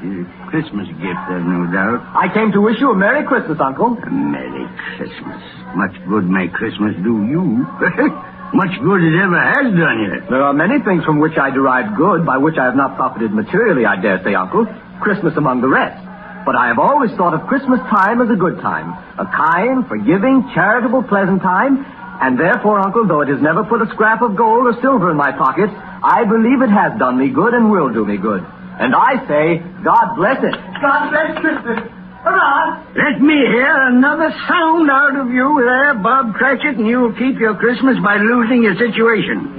Christmas 0.53 0.85
gift, 1.01 1.25
I've 1.33 1.49
no 1.49 1.65
doubt. 1.73 2.05
I 2.13 2.29
came 2.29 2.53
to 2.53 2.61
wish 2.61 2.77
you 2.77 2.93
a 2.93 2.95
Merry 2.95 3.25
Christmas, 3.25 3.57
Uncle. 3.57 3.97
A 3.97 4.11
Merry 4.13 4.69
Christmas. 5.01 5.41
Much 5.73 5.97
good 6.05 6.29
may 6.29 6.53
Christmas 6.53 6.93
do 7.01 7.25
you. 7.25 7.65
Much 8.53 8.77
good 8.85 9.01
it 9.01 9.17
ever 9.17 9.41
has 9.41 9.73
done 9.73 9.97
you. 10.05 10.13
There 10.29 10.45
are 10.45 10.53
many 10.53 10.77
things 10.85 11.09
from 11.09 11.25
which 11.25 11.41
I 11.41 11.49
derive 11.49 11.97
good, 11.97 12.29
by 12.29 12.37
which 12.37 12.61
I 12.61 12.69
have 12.69 12.77
not 12.77 13.01
profited 13.01 13.33
materially, 13.33 13.89
I 13.89 13.97
dare 13.97 14.21
say, 14.21 14.37
Uncle. 14.37 14.69
Christmas 15.01 15.33
among 15.41 15.65
the 15.65 15.73
rest. 15.73 15.97
But 16.45 16.53
I 16.53 16.69
have 16.69 16.79
always 16.79 17.17
thought 17.17 17.33
of 17.33 17.49
Christmas 17.49 17.81
time 17.89 18.21
as 18.21 18.29
a 18.29 18.37
good 18.37 18.61
time. 18.61 18.93
A 19.17 19.25
kind, 19.25 19.89
forgiving, 19.89 20.53
charitable, 20.53 21.09
pleasant 21.09 21.41
time. 21.41 21.81
And 22.21 22.37
therefore, 22.37 22.77
Uncle, 22.77 23.09
though 23.09 23.25
it 23.25 23.33
has 23.33 23.41
never 23.41 23.65
put 23.65 23.81
a 23.81 23.89
scrap 23.97 24.21
of 24.21 24.37
gold 24.37 24.69
or 24.69 24.77
silver 24.85 25.11
in 25.11 25.17
my 25.17 25.33
pocket, 25.33 25.73
I 25.73 26.29
believe 26.29 26.61
it 26.61 26.69
has 26.69 26.93
done 27.01 27.17
me 27.17 27.33
good 27.33 27.57
and 27.57 27.73
will 27.73 27.89
do 27.89 28.05
me 28.05 28.21
good. 28.21 28.45
And 28.81 28.95
I 28.95 29.21
say, 29.29 29.59
God 29.85 30.17
bless 30.17 30.39
it. 30.43 30.55
God 30.81 31.11
bless 31.11 31.39
Christmas. 31.41 31.79
Hurrah! 32.25 32.87
Let 32.95 33.21
me 33.21 33.35
hear 33.35 33.75
another 33.91 34.31
sound 34.47 34.89
out 34.91 35.17
of 35.19 35.29
you 35.31 35.61
there, 35.65 35.95
Bob 35.95 36.35
Cratchit, 36.35 36.79
and 36.79 36.87
you'll 36.87 37.13
keep 37.15 37.39
your 37.39 37.55
Christmas 37.57 37.99
by 38.03 38.17
losing 38.17 38.63
your 38.63 38.77
situation. 38.79 39.59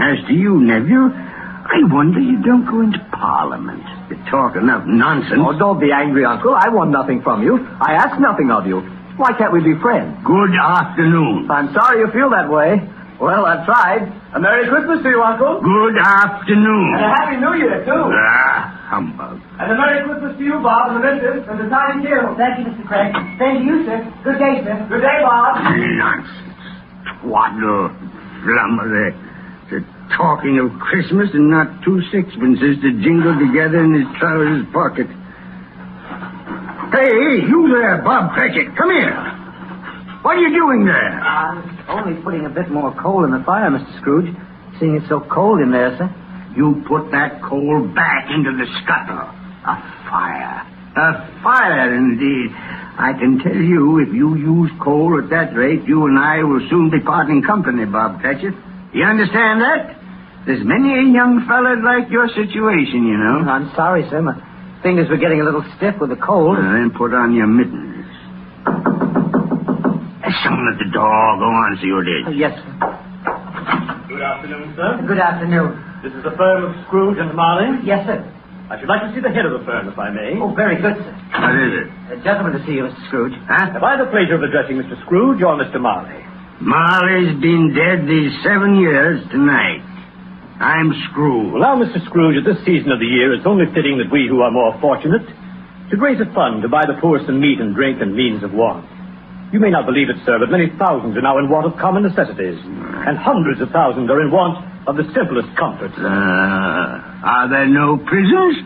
As 0.00 0.24
to 0.26 0.32
you, 0.32 0.60
nephew, 0.60 1.08
I 1.12 1.84
wonder 1.92 2.20
you 2.20 2.42
don't 2.42 2.64
go 2.64 2.80
into 2.80 2.98
Parliament. 3.12 3.82
You 4.10 4.16
talk 4.30 4.56
enough 4.56 4.84
nonsense. 4.86 5.40
Oh, 5.40 5.56
don't 5.58 5.80
be 5.80 5.92
angry, 5.92 6.24
Uncle. 6.24 6.54
I 6.54 6.68
want 6.68 6.90
nothing 6.90 7.22
from 7.22 7.42
you. 7.42 7.58
I 7.80 7.92
ask 7.92 8.20
nothing 8.20 8.50
of 8.50 8.66
you. 8.66 8.80
Why 9.16 9.32
can't 9.36 9.52
we 9.52 9.60
be 9.60 9.78
friends? 9.80 10.16
Good 10.24 10.52
afternoon. 10.56 11.50
I'm 11.50 11.72
sorry 11.72 12.00
you 12.00 12.08
feel 12.12 12.30
that 12.30 12.48
way. 12.48 12.80
Well, 13.20 13.46
I've 13.48 13.64
tried. 13.64 14.04
A 14.36 14.38
Merry 14.40 14.68
Christmas 14.68 15.00
to 15.02 15.08
you, 15.08 15.22
Uncle. 15.24 15.64
Good 15.64 15.96
afternoon. 15.96 16.88
And 17.00 17.04
a 17.04 17.12
Happy 17.16 17.36
New 17.40 17.54
Year, 17.56 17.80
too. 17.80 18.02
Ah, 18.12 18.92
humbug. 18.92 19.40
And 19.56 19.72
a 19.72 19.76
Merry 19.76 20.04
Christmas 20.04 20.36
to 20.36 20.44
you, 20.44 20.60
Bob, 20.60 20.92
and 20.92 21.00
the 21.00 21.16
missus, 21.16 21.48
and 21.48 21.56
the 21.64 21.68
tiny 21.72 22.04
kid. 22.04 22.20
Thank 22.36 22.60
you, 22.60 22.64
Mr. 22.76 22.84
Craig. 22.84 23.12
Thank 23.40 23.64
you, 23.64 23.88
sir. 23.88 24.04
Good 24.20 24.36
day, 24.36 24.54
sir. 24.68 24.76
Good 24.92 25.00
day, 25.00 25.18
Bob. 25.24 25.64
Nonsense. 25.64 26.60
Twaddle. 27.24 27.88
Flummery. 28.44 29.16
The 29.72 29.80
talking 30.14 30.60
of 30.60 30.76
Christmas 30.78 31.32
and 31.32 31.48
not 31.50 31.82
two 31.82 31.98
sixpences 32.12 32.76
to 32.84 32.88
jingle 33.00 33.32
together 33.40 33.80
in 33.80 33.96
his 33.96 34.08
trousers 34.20 34.62
pocket. 34.76 35.08
Hey, 36.92 37.42
you 37.48 37.66
there, 37.72 38.00
Bob 38.04 38.32
Cratchit. 38.36 38.76
Come 38.76 38.90
here. 38.92 39.10
What 40.26 40.42
are 40.42 40.42
you 40.42 40.58
doing 40.58 40.82
there? 40.82 41.22
I'm 41.22 41.62
only 41.86 42.18
putting 42.18 42.46
a 42.46 42.50
bit 42.50 42.66
more 42.66 42.90
coal 42.98 43.22
in 43.22 43.30
the 43.30 43.46
fire, 43.46 43.70
Mr. 43.70 43.86
Scrooge. 44.02 44.26
Seeing 44.82 44.98
it's 44.98 45.06
so 45.06 45.22
cold 45.30 45.62
in 45.62 45.70
there, 45.70 45.94
sir. 45.94 46.10
You 46.58 46.82
put 46.82 47.14
that 47.14 47.38
coal 47.46 47.86
back 47.94 48.26
into 48.34 48.50
the 48.58 48.66
scuttle. 48.82 49.22
A 49.22 49.74
fire. 50.10 50.66
A 50.98 51.06
fire, 51.46 51.94
indeed. 51.94 52.50
I 52.98 53.14
can 53.14 53.38
tell 53.38 53.54
you, 53.54 54.02
if 54.02 54.10
you 54.10 54.34
use 54.34 54.74
coal 54.82 55.14
at 55.22 55.30
that 55.30 55.54
rate, 55.54 55.86
you 55.86 56.10
and 56.10 56.18
I 56.18 56.42
will 56.42 56.66
soon 56.74 56.90
be 56.90 56.98
parting 57.06 57.46
company, 57.46 57.86
Bob 57.86 58.18
Cratchit. 58.18 58.50
You 58.98 59.06
understand 59.06 59.62
that? 59.62 59.94
There's 60.42 60.66
many 60.66 60.90
a 60.90 61.06
young 61.06 61.46
fella 61.46 61.78
like 61.86 62.10
your 62.10 62.26
situation, 62.34 63.06
you 63.06 63.14
know. 63.14 63.46
I'm 63.46 63.70
sorry, 63.78 64.02
sir. 64.10 64.26
My 64.26 64.34
fingers 64.82 65.06
were 65.06 65.22
getting 65.22 65.38
a 65.38 65.44
little 65.46 65.62
stiff 65.78 65.94
with 66.02 66.10
the 66.10 66.18
cold. 66.18 66.58
Well, 66.58 66.66
then 66.66 66.90
put 66.90 67.14
on 67.14 67.30
your 67.30 67.46
mittens. 67.46 67.94
There's 70.26 70.42
someone 70.42 70.66
at 70.74 70.78
the 70.82 70.90
door. 70.90 71.38
Go 71.38 71.46
on, 71.46 71.78
see 71.78 71.86
who 71.86 72.02
it 72.02 72.10
is. 72.10 72.22
Oh, 72.26 72.34
yes, 72.34 72.50
sir. 72.58 72.74
Good 74.10 74.22
afternoon, 74.26 74.74
sir. 74.74 74.98
Good 75.06 75.22
afternoon. 75.22 75.70
This 76.02 76.10
is 76.18 76.22
the 76.26 76.34
firm 76.34 76.66
of 76.66 76.74
Scrooge 76.90 77.14
and 77.22 77.30
Marley. 77.30 77.78
Yes, 77.86 78.02
sir. 78.10 78.26
I 78.66 78.74
should 78.82 78.90
like 78.90 79.06
to 79.06 79.14
see 79.14 79.22
the 79.22 79.30
head 79.30 79.46
of 79.46 79.54
the 79.54 79.62
firm, 79.62 79.86
if 79.86 79.94
I 79.94 80.10
may. 80.10 80.34
Oh, 80.42 80.50
very 80.50 80.82
good, 80.82 80.98
sir. 80.98 81.14
What 81.30 81.54
is 81.54 81.72
it? 81.78 81.86
A 82.10 82.18
gentleman 82.26 82.58
to 82.58 82.60
see 82.66 82.74
you, 82.74 82.90
Mr. 82.90 82.98
Scrooge. 83.06 83.38
Huh? 83.46 83.70
Have 83.70 83.86
I 83.86 84.02
the 84.02 84.10
pleasure 84.10 84.34
of 84.34 84.42
addressing 84.42 84.82
Mr. 84.82 84.98
Scrooge 85.06 85.38
or 85.46 85.54
Mr. 85.54 85.78
Marley? 85.78 86.18
Marley's 86.58 87.38
been 87.38 87.70
dead 87.70 88.10
these 88.10 88.34
seven 88.42 88.82
years 88.82 89.22
tonight. 89.30 89.78
I'm 90.58 90.90
Scrooge. 91.06 91.54
Well, 91.54 91.62
now, 91.62 91.78
Mr. 91.78 92.02
Scrooge, 92.10 92.34
at 92.34 92.42
this 92.42 92.58
season 92.66 92.90
of 92.90 92.98
the 92.98 93.06
year, 93.06 93.30
it's 93.30 93.46
only 93.46 93.70
fitting 93.70 94.02
that 94.02 94.10
we 94.10 94.26
who 94.26 94.42
are 94.42 94.50
more 94.50 94.74
fortunate 94.82 95.22
should 95.86 96.02
raise 96.02 96.18
a 96.18 96.26
fund 96.34 96.66
to 96.66 96.68
buy 96.68 96.82
the 96.82 96.98
poor 96.98 97.22
some 97.22 97.38
meat 97.38 97.62
and 97.62 97.70
drink 97.78 98.02
and 98.02 98.10
means 98.10 98.42
of 98.42 98.50
warmth. 98.50 98.90
You 99.52 99.60
may 99.60 99.70
not 99.70 99.86
believe 99.86 100.10
it, 100.10 100.16
sir, 100.26 100.38
but 100.38 100.50
many 100.50 100.66
thousands 100.78 101.16
are 101.16 101.22
now 101.22 101.38
in 101.38 101.48
want 101.48 101.66
of 101.70 101.78
common 101.78 102.02
necessities, 102.02 102.58
and 102.58 103.14
hundreds 103.16 103.60
of 103.62 103.70
thousands 103.70 104.10
are 104.10 104.20
in 104.20 104.30
want 104.30 104.58
of 104.88 104.96
the 104.96 105.06
simplest 105.14 105.48
comforts. 105.56 105.94
Uh, 105.96 106.02
are 106.02 107.46
there 107.48 107.66
no 107.70 107.96
prisons? 107.96 108.58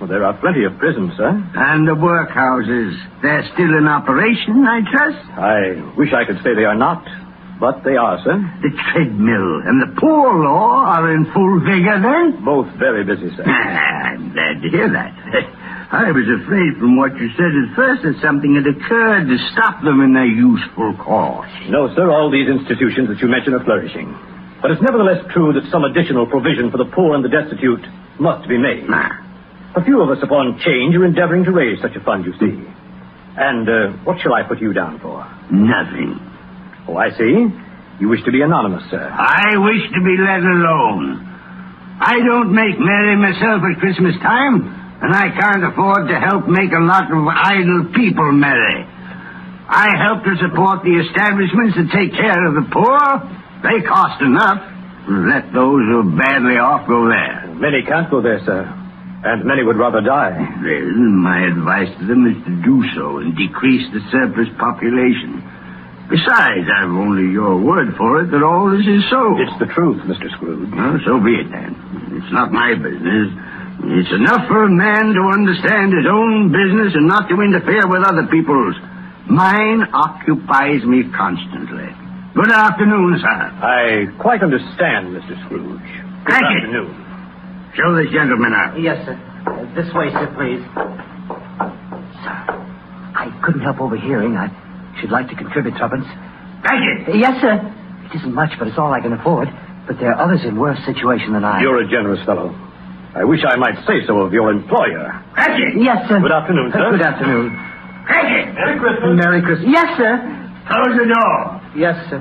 Well, 0.00 0.08
there 0.08 0.24
are 0.24 0.32
plenty 0.40 0.64
of 0.64 0.76
prisons, 0.80 1.12
sir. 1.16 1.28
And 1.28 1.86
the 1.86 1.94
workhouses? 1.94 2.96
They're 3.22 3.44
still 3.52 3.72
in 3.76 3.86
operation, 3.86 4.64
I 4.64 4.80
trust? 4.90 5.22
I 5.38 5.94
wish 5.96 6.10
I 6.16 6.24
could 6.24 6.42
say 6.42 6.56
they 6.56 6.64
are 6.64 6.74
not, 6.74 7.04
but 7.60 7.84
they 7.84 7.96
are, 7.96 8.18
sir. 8.24 8.36
The 8.64 8.72
treadmill 8.90 9.60
and 9.68 9.76
the 9.80 9.92
poor 10.00 10.40
law 10.40 10.88
are 10.88 11.12
in 11.14 11.28
full 11.32 11.60
vigor 11.60 12.00
then? 12.00 12.44
Both 12.44 12.72
very 12.80 13.04
busy, 13.04 13.28
sir. 13.36 13.44
I'm 13.48 14.32
glad 14.32 14.60
to 14.64 14.68
hear 14.72 14.88
that. 14.88 15.12
I 15.92 16.10
was 16.10 16.26
afraid 16.42 16.80
from 16.80 16.96
what 16.96 17.12
you 17.16 17.28
said 17.36 17.52
at 17.52 17.68
first 17.76 18.02
that 18.02 18.16
something 18.24 18.56
had 18.56 18.66
occurred 18.66 19.28
to 19.28 19.36
stop 19.52 19.82
them 19.84 20.00
in 20.00 20.14
their 20.14 20.26
useful 20.28 20.96
course. 20.96 21.50
No, 21.68 21.92
sir, 21.94 22.10
all 22.10 22.30
these 22.30 22.48
institutions 22.48 23.08
that 23.08 23.20
you 23.20 23.28
mention 23.28 23.54
are 23.54 23.62
flourishing. 23.64 24.10
But 24.62 24.72
it's 24.72 24.82
nevertheless 24.82 25.20
true 25.32 25.52
that 25.52 25.68
some 25.70 25.84
additional 25.84 26.26
provision 26.26 26.70
for 26.72 26.78
the 26.78 26.88
poor 26.88 27.14
and 27.14 27.22
the 27.24 27.28
destitute 27.28 27.84
must 28.18 28.48
be 28.48 28.56
made. 28.56 28.88
Nah. 28.88 29.12
A 29.76 29.84
few 29.84 30.00
of 30.00 30.08
us 30.08 30.22
upon 30.22 30.58
change 30.64 30.94
are 30.96 31.04
endeavoring 31.04 31.44
to 31.44 31.52
raise 31.52 31.80
such 31.82 31.94
a 31.96 32.00
fund, 32.00 32.24
you 32.24 32.32
see. 32.40 32.54
And 33.36 33.68
uh, 33.68 33.92
what 34.06 34.20
shall 34.22 34.32
I 34.32 34.42
put 34.46 34.60
you 34.60 34.72
down 34.72 35.00
for? 35.00 35.20
Nothing. 35.50 36.16
Oh, 36.88 36.96
I 36.96 37.10
see. 37.10 37.50
You 38.00 38.08
wish 38.08 38.22
to 38.24 38.32
be 38.32 38.40
anonymous, 38.42 38.82
sir. 38.90 39.02
I 39.02 39.58
wish 39.58 39.82
to 39.92 40.00
be 40.00 40.14
let 40.18 40.40
alone. 40.40 41.22
I 42.00 42.18
don't 42.24 42.54
make 42.54 42.78
merry 42.78 43.16
myself 43.16 43.62
at 43.62 43.78
Christmas 43.80 44.14
time, 44.22 44.83
and 45.04 45.12
I 45.12 45.28
can't 45.36 45.64
afford 45.68 46.08
to 46.08 46.16
help 46.16 46.48
make 46.48 46.72
a 46.72 46.80
lot 46.80 47.12
of 47.12 47.20
idle 47.28 47.92
people 47.92 48.32
merry. 48.32 48.88
I 49.68 49.92
help 50.00 50.24
to 50.24 50.32
support 50.40 50.80
the 50.80 50.96
establishments 50.96 51.76
that 51.76 51.92
take 51.92 52.16
care 52.16 52.40
of 52.48 52.56
the 52.56 52.64
poor. 52.72 52.96
They 53.60 53.84
cost 53.84 54.24
enough. 54.24 54.64
Let 55.04 55.52
those 55.52 55.84
who 55.84 56.08
are 56.08 56.12
badly 56.16 56.56
off 56.56 56.88
go 56.88 57.04
there. 57.12 57.52
Many 57.52 57.84
can't 57.84 58.08
go 58.08 58.24
there, 58.24 58.40
sir. 58.48 58.64
And 58.64 59.44
many 59.44 59.60
would 59.60 59.76
rather 59.76 60.00
die. 60.00 60.40
Then 60.64 61.20
my 61.20 61.52
advice 61.52 61.92
to 62.00 62.04
them 62.08 62.24
is 62.24 62.40
to 62.48 62.52
do 62.64 62.80
so 62.96 63.20
and 63.20 63.36
decrease 63.36 63.84
the 63.92 64.00
surplus 64.08 64.48
population. 64.56 65.44
Besides, 66.08 66.64
I've 66.80 66.92
only 66.96 67.28
your 67.28 67.60
word 67.60 67.92
for 68.00 68.24
it 68.24 68.32
that 68.32 68.40
all 68.40 68.72
this 68.72 68.88
is 68.88 69.04
so. 69.12 69.36
It's 69.36 69.58
the 69.60 69.68
truth, 69.68 70.00
Mr. 70.08 70.32
Scrooge. 70.36 70.72
Well, 70.72 70.96
so 71.04 71.20
be 71.20 71.36
it 71.44 71.52
then. 71.52 71.76
It's 72.16 72.32
not 72.32 72.52
my 72.52 72.72
business. 72.72 73.32
It's 73.82 74.12
enough 74.12 74.46
for 74.48 74.64
a 74.64 74.70
man 74.70 75.12
to 75.14 75.22
understand 75.34 75.92
his 75.92 76.06
own 76.08 76.52
business 76.52 76.94
and 76.94 77.06
not 77.08 77.28
to 77.28 77.36
interfere 77.42 77.86
with 77.90 78.06
other 78.06 78.26
people's. 78.30 78.76
Mine 79.28 79.82
occupies 79.92 80.84
me 80.84 81.04
constantly. 81.16 81.88
Good 82.34 82.50
afternoon, 82.50 83.18
sir. 83.20 83.38
I 83.62 84.06
quite 84.20 84.42
understand, 84.42 85.14
Mr. 85.14 85.34
Scrooge. 85.46 85.80
Good 86.24 86.32
Thank 86.32 86.44
you. 86.50 86.58
afternoon. 86.60 87.72
Show 87.74 87.94
this 87.96 88.10
gentleman 88.12 88.52
out. 88.54 88.78
Yes, 88.80 89.04
sir. 89.06 89.16
This 89.74 89.92
way, 89.94 90.10
sir, 90.12 90.26
please. 90.38 90.62
Sir, 92.22 92.36
I 93.14 93.30
couldn't 93.44 93.62
help 93.62 93.80
overhearing. 93.80 94.36
I 94.36 94.48
should 95.00 95.10
like 95.10 95.28
to 95.28 95.36
contribute 95.36 95.74
tuppence. 95.76 96.06
Thank 96.62 96.80
you. 97.08 97.18
Yes, 97.20 97.40
sir. 97.40 97.58
It 98.10 98.16
isn't 98.18 98.34
much, 98.34 98.50
but 98.58 98.68
it's 98.68 98.78
all 98.78 98.92
I 98.92 99.00
can 99.00 99.12
afford. 99.12 99.48
But 99.86 99.98
there 99.98 100.12
are 100.14 100.20
others 100.24 100.40
in 100.44 100.56
worse 100.58 100.78
situation 100.86 101.32
than 101.34 101.44
I. 101.44 101.60
You're 101.60 101.82
a 101.82 101.88
generous 101.88 102.24
fellow. 102.24 102.54
I 103.16 103.24
wish 103.24 103.40
I 103.46 103.56
might 103.56 103.76
say 103.86 104.04
so 104.06 104.18
of 104.20 104.32
your 104.32 104.50
employer. 104.50 105.22
Thank 105.36 105.58
you. 105.58 105.82
Yes, 105.84 106.08
sir. 106.08 106.18
Good 106.20 106.32
afternoon, 106.32 106.72
sir. 106.72 106.90
Good 106.90 107.02
afternoon. 107.06 107.54
Thank 108.08 108.26
you. 108.28 108.52
Merry 108.54 108.78
Christmas. 108.80 109.10
Merry 109.24 109.42
Christmas. 109.42 109.68
Yes, 109.70 109.96
sir. 109.96 110.12
Close 110.66 110.98
the 110.98 111.06
door. 111.14 111.60
Yes, 111.76 111.96
sir. 112.10 112.20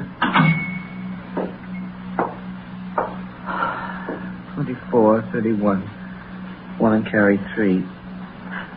Twenty-four, 4.56 5.30
thirty-one. 5.34 5.82
One 6.78 6.94
and 6.94 7.06
carry 7.10 7.39
three. 7.56 7.84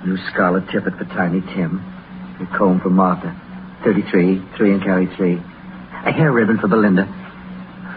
New 0.07 0.17
scarlet 0.33 0.65
tippet 0.73 0.95
for 0.97 1.05
Tiny 1.05 1.41
Tim. 1.55 1.81
A 2.41 2.47
comb 2.59 2.81
for 2.81 2.91
Martha. 2.91 3.35
Thirty-three. 3.85 4.43
Three 4.57 4.73
and 4.73 4.83
carry 4.83 5.07
three. 5.17 5.37
A 5.37 6.13
hair 6.13 6.33
ribbon 6.33 6.59
for 6.59 6.69
Belinda. 6.69 7.05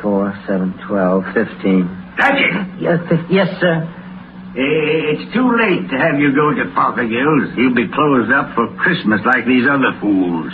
Four, 0.02 0.34
seven, 0.48 0.74
twelve, 0.88 1.24
fifteen. 1.34 1.88
Thank 2.20 2.36
you. 2.40 2.84
Yes, 2.84 3.00
yes, 3.30 3.48
sir. 3.60 3.96
It's 4.56 5.26
too 5.34 5.46
late 5.46 5.86
to 5.90 5.98
have 5.98 6.20
you 6.20 6.34
go 6.34 6.50
to 6.58 6.66
Fothergill's. 6.74 7.54
He'll 7.56 7.76
be 7.76 7.88
closed 7.94 8.32
up 8.32 8.56
for 8.56 8.68
Christmas 8.82 9.22
like 9.26 9.46
these 9.46 9.68
other 9.70 9.94
fools. 10.02 10.52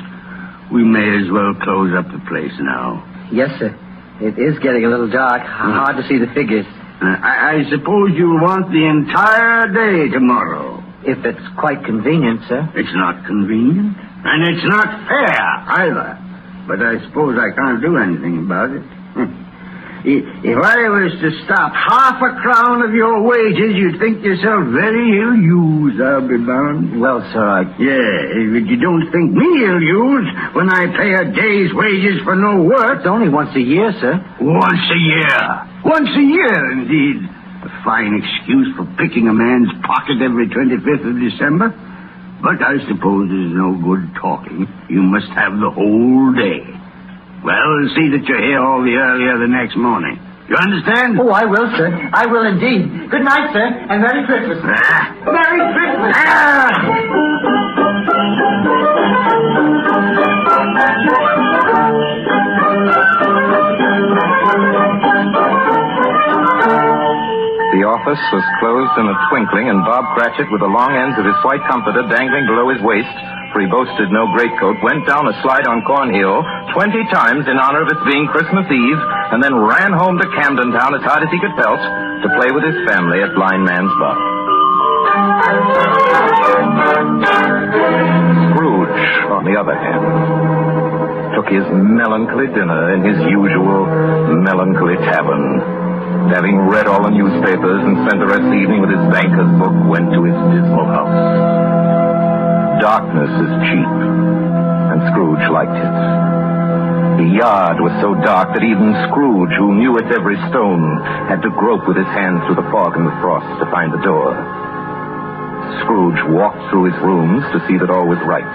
We 0.72 0.84
may 0.84 1.24
as 1.24 1.32
well 1.32 1.54
close 1.64 1.94
up 1.96 2.12
the 2.12 2.20
place 2.28 2.52
now. 2.60 3.04
Yes, 3.32 3.52
sir. 3.60 3.72
It 4.20 4.36
is 4.40 4.60
getting 4.60 4.84
a 4.86 4.90
little 4.90 5.10
dark. 5.10 5.42
Hard 5.44 5.96
to 5.98 6.04
see 6.08 6.20
the 6.20 6.28
figures. 6.34 6.66
Uh, 7.02 7.16
I, 7.24 7.64
I 7.64 7.70
suppose 7.70 8.12
you'll 8.16 8.40
want 8.42 8.72
the 8.72 8.84
entire 8.84 9.68
day 9.72 10.12
tomorrow. 10.12 10.84
If 11.04 11.24
it's 11.24 11.44
quite 11.60 11.84
convenient, 11.86 12.42
sir. 12.50 12.68
It's 12.76 12.92
not 12.96 13.26
convenient, 13.28 13.96
and 14.26 14.40
it's 14.56 14.66
not 14.66 14.88
fair 15.08 15.46
either. 15.86 16.18
But 16.68 16.82
I 16.82 16.98
suppose 17.06 17.38
I 17.38 17.54
can't 17.56 17.80
do 17.82 17.98
anything 17.98 18.40
about 18.44 18.72
it. 18.72 18.84
If 20.06 20.54
I 20.62 20.86
was 20.86 21.18
to 21.18 21.30
stop 21.46 21.74
half 21.74 22.22
a 22.22 22.38
crown 22.38 22.86
of 22.86 22.94
your 22.94 23.26
wages, 23.26 23.74
you'd 23.74 23.98
think 23.98 24.22
yourself 24.22 24.70
very 24.70 25.18
ill-used, 25.18 25.98
I'll 25.98 26.22
be 26.22 26.38
bound. 26.38 27.02
Well, 27.02 27.26
sir, 27.34 27.42
I... 27.42 27.66
Yeah, 27.82 28.54
but 28.54 28.70
you 28.70 28.78
don't 28.78 29.10
think 29.10 29.34
me 29.34 29.50
ill-used 29.66 30.30
when 30.54 30.70
I 30.70 30.94
pay 30.94 31.10
a 31.18 31.26
day's 31.34 31.74
wages 31.74 32.22
for 32.22 32.38
no 32.38 32.62
work. 32.70 33.02
It's 33.02 33.10
only 33.10 33.30
once 33.34 33.50
a 33.58 33.66
year, 33.66 33.90
sir. 33.98 34.22
Once 34.42 34.86
a 34.94 35.00
year. 35.02 35.42
Once 35.82 36.10
a 36.14 36.22
year, 36.22 36.72
indeed. 36.78 37.26
A 37.66 37.70
fine 37.82 38.14
excuse 38.14 38.70
for 38.78 38.86
picking 39.02 39.26
a 39.26 39.34
man's 39.34 39.74
pocket 39.90 40.22
every 40.22 40.46
25th 40.54 41.02
of 41.02 41.18
December. 41.18 41.74
But 42.46 42.62
I 42.62 42.78
suppose 42.86 43.26
there's 43.26 43.58
no 43.58 43.74
good 43.82 44.14
talking. 44.22 44.70
You 44.86 45.02
must 45.02 45.34
have 45.34 45.58
the 45.58 45.74
whole 45.74 46.30
day. 46.38 46.75
Well, 47.46 47.86
see 47.94 48.10
that 48.10 48.26
you're 48.26 48.42
here 48.42 48.58
all 48.60 48.82
the 48.82 48.98
earlier 48.98 49.38
the 49.38 49.48
next 49.48 49.78
morning. 49.78 50.18
You 50.50 50.58
understand? 50.58 51.20
Oh, 51.22 51.30
I 51.30 51.46
will, 51.46 51.70
sir. 51.78 51.90
I 52.14 52.26
will 52.26 52.46
indeed. 52.46 53.10
Good 53.10 53.24
night, 53.24 53.54
sir, 53.54 53.66
and 53.66 54.02
Merry 54.02 54.26
Christmas. 54.26 54.58
Ah. 54.66 55.14
Merry 55.26 55.62
Christmas. 55.74 56.14
Ah! 56.18 57.25
Office 68.06 68.22
was 68.30 68.46
closed 68.62 68.94
in 69.02 69.10
a 69.10 69.18
twinkling, 69.34 69.66
and 69.66 69.82
Bob 69.82 70.06
Cratchit, 70.14 70.46
with 70.54 70.62
the 70.62 70.70
long 70.70 70.94
ends 70.94 71.18
of 71.18 71.26
his 71.26 71.34
white 71.42 71.66
comforter 71.66 72.06
dangling 72.06 72.46
below 72.46 72.70
his 72.70 72.78
waist, 72.86 73.18
for 73.50 73.66
he 73.66 73.68
boasted 73.74 74.14
no 74.14 74.30
greatcoat, 74.30 74.78
went 74.86 75.10
down 75.10 75.26
a 75.26 75.34
slide 75.42 75.66
on 75.66 75.82
Cornhill 75.82 76.46
20 76.70 77.02
times 77.10 77.50
in 77.50 77.58
honor 77.58 77.82
of 77.82 77.90
its 77.90 78.06
being 78.06 78.30
Christmas 78.30 78.70
Eve, 78.70 79.02
and 79.34 79.42
then 79.42 79.58
ran 79.58 79.90
home 79.90 80.22
to 80.22 80.28
Camden 80.38 80.70
Town 80.70 80.94
as 80.94 81.02
hard 81.02 81.26
as 81.26 81.34
he 81.34 81.42
could 81.42 81.58
pelt 81.58 81.82
to 81.82 82.30
play 82.38 82.54
with 82.54 82.62
his 82.62 82.78
family 82.86 83.26
at 83.26 83.34
Blind 83.34 83.66
Man's 83.66 83.94
Buff. 83.98 84.22
Scrooge, 88.54 89.02
on 89.34 89.50
the 89.50 89.58
other 89.58 89.74
hand, 89.74 90.06
took 91.34 91.50
his 91.50 91.66
melancholy 91.74 92.54
dinner 92.54 92.94
in 92.94 93.02
his 93.02 93.18
usual 93.34 93.90
melancholy 94.46 95.02
tavern. 95.10 95.85
Having 96.34 96.58
read 96.68 96.88
all 96.88 97.04
the 97.04 97.14
newspapers 97.14 97.82
and 97.86 97.96
spent 98.08 98.20
the 98.20 98.26
rest 98.26 98.42
of 98.42 98.50
the 98.50 98.58
evening 98.58 98.82
with 98.82 98.90
his 98.90 99.06
banker's 99.14 99.48
book, 99.62 99.72
went 99.86 100.10
to 100.12 100.26
his 100.26 100.36
dismal 100.52 100.90
house. 100.90 102.82
Darkness 102.82 103.30
is 103.30 103.52
cheap, 103.70 103.92
and 104.92 105.00
Scrooge 105.14 105.46
liked 105.54 105.78
it. 105.78 105.96
The 107.22 107.30
yard 107.40 107.80
was 107.80 107.96
so 108.04 108.18
dark 108.26 108.52
that 108.52 108.66
even 108.66 108.92
Scrooge, 109.08 109.54
who 109.56 109.80
knew 109.80 109.96
its 109.96 110.12
every 110.12 110.36
stone, 110.52 111.00
had 111.32 111.40
to 111.46 111.50
grope 111.56 111.88
with 111.88 111.96
his 111.96 112.10
hands 112.12 112.44
through 112.44 112.60
the 112.60 112.70
fog 112.74 112.98
and 112.98 113.08
the 113.08 113.16
frost 113.24 113.48
to 113.64 113.70
find 113.72 113.94
the 113.94 114.04
door. 114.04 114.36
Scrooge 115.86 116.20
walked 116.36 116.60
through 116.70 116.92
his 116.92 117.00
rooms 117.06 117.46
to 117.54 117.64
see 117.70 117.78
that 117.78 117.94
all 117.94 118.10
was 118.10 118.20
right. 118.28 118.50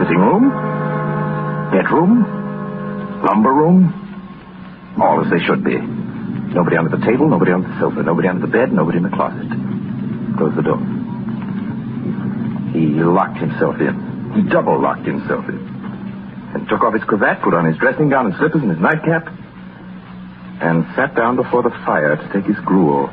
Sitting 0.00 0.22
room, 0.22 0.48
bedroom, 1.74 2.24
lumber 3.26 3.52
room, 3.52 3.92
all 4.96 5.20
as 5.20 5.28
they 5.28 5.44
should 5.44 5.62
be. 5.62 6.05
Nobody 6.56 6.78
under 6.78 6.96
the 6.96 7.04
table, 7.04 7.28
nobody 7.28 7.52
on 7.52 7.60
the 7.60 7.68
sofa, 7.78 8.02
nobody 8.02 8.28
under 8.28 8.40
the 8.40 8.50
bed, 8.50 8.72
nobody 8.72 8.96
in 8.96 9.04
the 9.04 9.12
closet. 9.12 9.44
Closed 10.40 10.56
the 10.56 10.64
door. 10.64 10.80
He 12.72 12.96
locked 12.96 13.36
himself 13.36 13.76
in. 13.76 13.92
He 14.32 14.40
double 14.48 14.80
locked 14.80 15.04
himself 15.04 15.44
in. 15.52 15.60
And 16.56 16.66
took 16.66 16.80
off 16.80 16.94
his 16.94 17.04
cravat, 17.04 17.42
put 17.44 17.52
on 17.52 17.66
his 17.66 17.76
dressing 17.76 18.08
gown 18.08 18.24
and 18.24 18.34
slippers 18.36 18.62
and 18.62 18.70
his 18.70 18.80
nightcap, 18.80 19.28
and 20.64 20.86
sat 20.96 21.14
down 21.14 21.36
before 21.36 21.62
the 21.62 21.68
fire 21.84 22.16
to 22.16 22.32
take 22.32 22.48
his 22.48 22.56
gruel. 22.64 23.12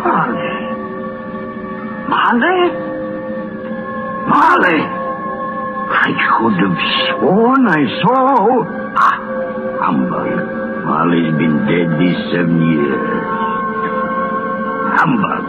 Marley? 0.00 0.48
Marley? 2.08 2.87
Could 6.38 6.54
have 6.62 6.78
sworn 7.18 7.66
I 7.66 7.82
saw. 8.00 8.62
Ah, 8.94 9.16
humbug. 9.82 10.30
Marley's 10.86 11.34
been 11.34 11.56
dead 11.66 11.88
these 11.98 12.20
seven 12.30 12.62
years. 12.62 13.24
Humbug. 14.94 15.46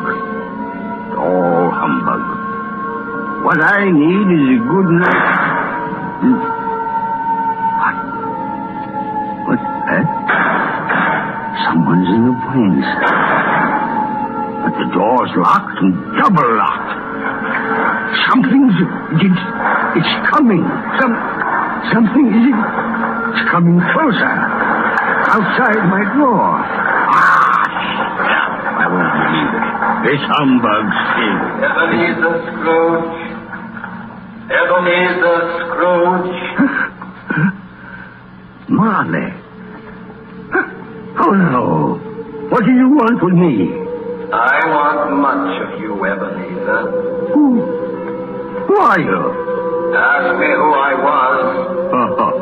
All 1.14 1.70
humbug. 1.70 2.26
What 3.46 3.62
I 3.62 3.86
need 3.86 4.28
is 4.34 4.46
a 4.50 4.60
good 4.66 4.90
night. 4.98 5.30
What? 7.78 7.98
What's 9.46 9.70
that? 9.94 10.08
Someone's 11.70 12.10
in 12.18 12.22
the 12.26 12.36
wings. 12.50 12.88
But 14.64 14.74
the 14.74 14.88
door's 14.90 15.34
locked 15.38 15.78
and 15.86 15.94
double 16.18 16.50
locked. 16.58 16.89
Something's 18.30 18.74
it's, 19.22 19.42
it's 20.00 20.14
coming. 20.30 20.64
Some 21.00 21.14
something 21.94 22.26
is 22.30 22.50
it's 22.50 23.44
coming 23.52 23.78
closer. 23.94 24.34
Outside 25.30 25.82
my 25.94 26.04
door. 26.18 26.42
Ah, 26.42 27.70
I 28.82 28.86
won't 28.90 29.14
believe 29.14 29.52
it. 29.54 29.66
This 30.10 30.22
humbug 30.26 30.86
still. 31.14 31.40
Ebenezer 31.70 32.36
Scrooge. 32.50 33.14
Ebenezer 34.50 35.40
Scrooge. 35.70 36.34
Marley. 38.70 39.30
Oh 41.22 41.34
no. 41.34 42.00
What 42.50 42.66
do 42.66 42.72
you 42.72 42.90
want 42.90 43.22
with 43.22 43.34
me? 43.34 43.70
I 44.34 44.66
want 44.70 45.12
much 45.22 45.62
of 45.62 45.80
you, 45.82 45.94
Ebenezer. 46.06 46.82
Who? 47.34 47.79
Who 48.70 48.78
are 48.78 49.00
you? 49.02 49.22
Ask 49.98 50.30
me 50.38 50.46
who 50.46 50.68
I 50.78 50.94
was. 50.94 51.42
Uh-huh. 51.90 52.34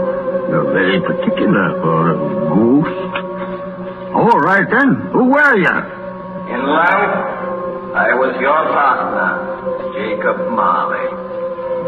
You're 0.52 0.70
very 0.76 1.00
particular 1.00 1.68
for 1.80 2.00
a 2.12 2.16
ghost. 2.52 3.00
All 4.12 4.40
right 4.44 4.68
then. 4.70 5.08
Who 5.16 5.32
were 5.32 5.56
you? 5.56 5.76
In 6.52 6.62
life, 6.68 7.16
I 7.96 8.12
was 8.20 8.36
your 8.44 8.60
partner, 8.76 9.32
Jacob 9.96 10.52
Marley. 10.52 11.08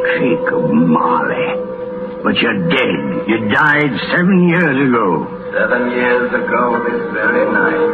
Jacob 0.08 0.72
Marley. 0.72 2.24
But 2.24 2.36
you're 2.40 2.60
dead. 2.72 3.28
You 3.28 3.38
died 3.52 3.92
seven 4.16 4.48
years 4.48 4.76
ago. 4.88 5.28
Seven 5.52 5.92
years 5.92 6.32
ago 6.32 6.64
this 6.88 7.02
very 7.12 7.44
night. 7.52 7.92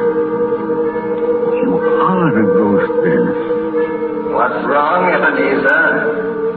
You 1.62 1.74
are 1.74 2.30
a 2.38 2.46
ghost 2.54 2.94
then. 3.02 3.26
What's 4.34 4.62
wrong, 4.68 5.14
Ebenezer? 5.14 5.95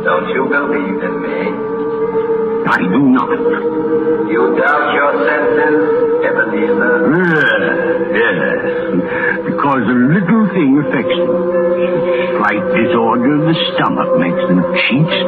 Don't 0.04 0.28
you 0.30 0.42
believe 0.48 1.00
in 1.02 1.14
me? 1.22 1.40
I 2.68 2.78
do 2.78 3.00
not. 3.08 3.30
You 4.28 4.42
doubt 4.60 4.92
your 4.94 5.12
senses, 5.24 5.78
Ebenezer? 6.22 6.94
Yes, 7.18 7.64
yes. 8.12 8.60
Because 9.48 9.82
a 9.88 9.98
little 10.14 10.44
thing 10.52 10.70
affects 10.84 11.16
them. 11.16 11.32
Slight 12.38 12.64
disorder 12.76 13.30
of 13.40 13.42
the 13.48 13.56
stomach 13.74 14.10
makes 14.20 14.42
them 14.48 14.60
cheats. 14.86 15.18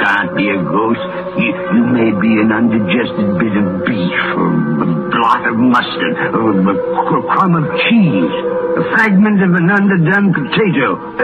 Can't 0.00 0.36
be 0.36 0.48
a 0.50 0.58
ghost. 0.58 1.04
You, 1.38 1.50
you 1.54 1.82
may 1.94 2.10
be 2.18 2.32
an 2.42 2.50
undigested 2.50 3.38
bit 3.38 3.54
of 3.54 3.86
beef, 3.86 4.20
or 4.34 4.50
a 4.82 4.88
blot 5.10 5.46
of 5.46 5.56
mustard, 5.56 6.16
or 6.34 6.50
a, 6.50 7.22
crumb 7.30 7.54
of 7.54 7.66
cheese, 7.86 8.34
a 8.78 8.82
fragment 8.94 9.42
of 9.42 9.54
an 9.54 9.70
underdone 9.70 10.34
potato. 10.34 10.98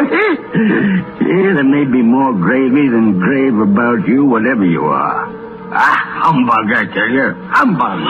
yeah, 1.25 1.55
there 1.59 1.65
may 1.65 1.85
be 1.85 2.03
more 2.03 2.33
gravy 2.35 2.89
than 2.89 3.19
grave 3.19 3.59
about 3.59 4.07
you, 4.07 4.25
whatever 4.25 4.65
you 4.65 4.85
are. 4.85 5.27
Ah, 5.73 6.31
humbug, 6.31 6.73
I 6.75 6.85
tell 6.93 7.11
you. 7.11 7.35
Humbug. 7.51 8.01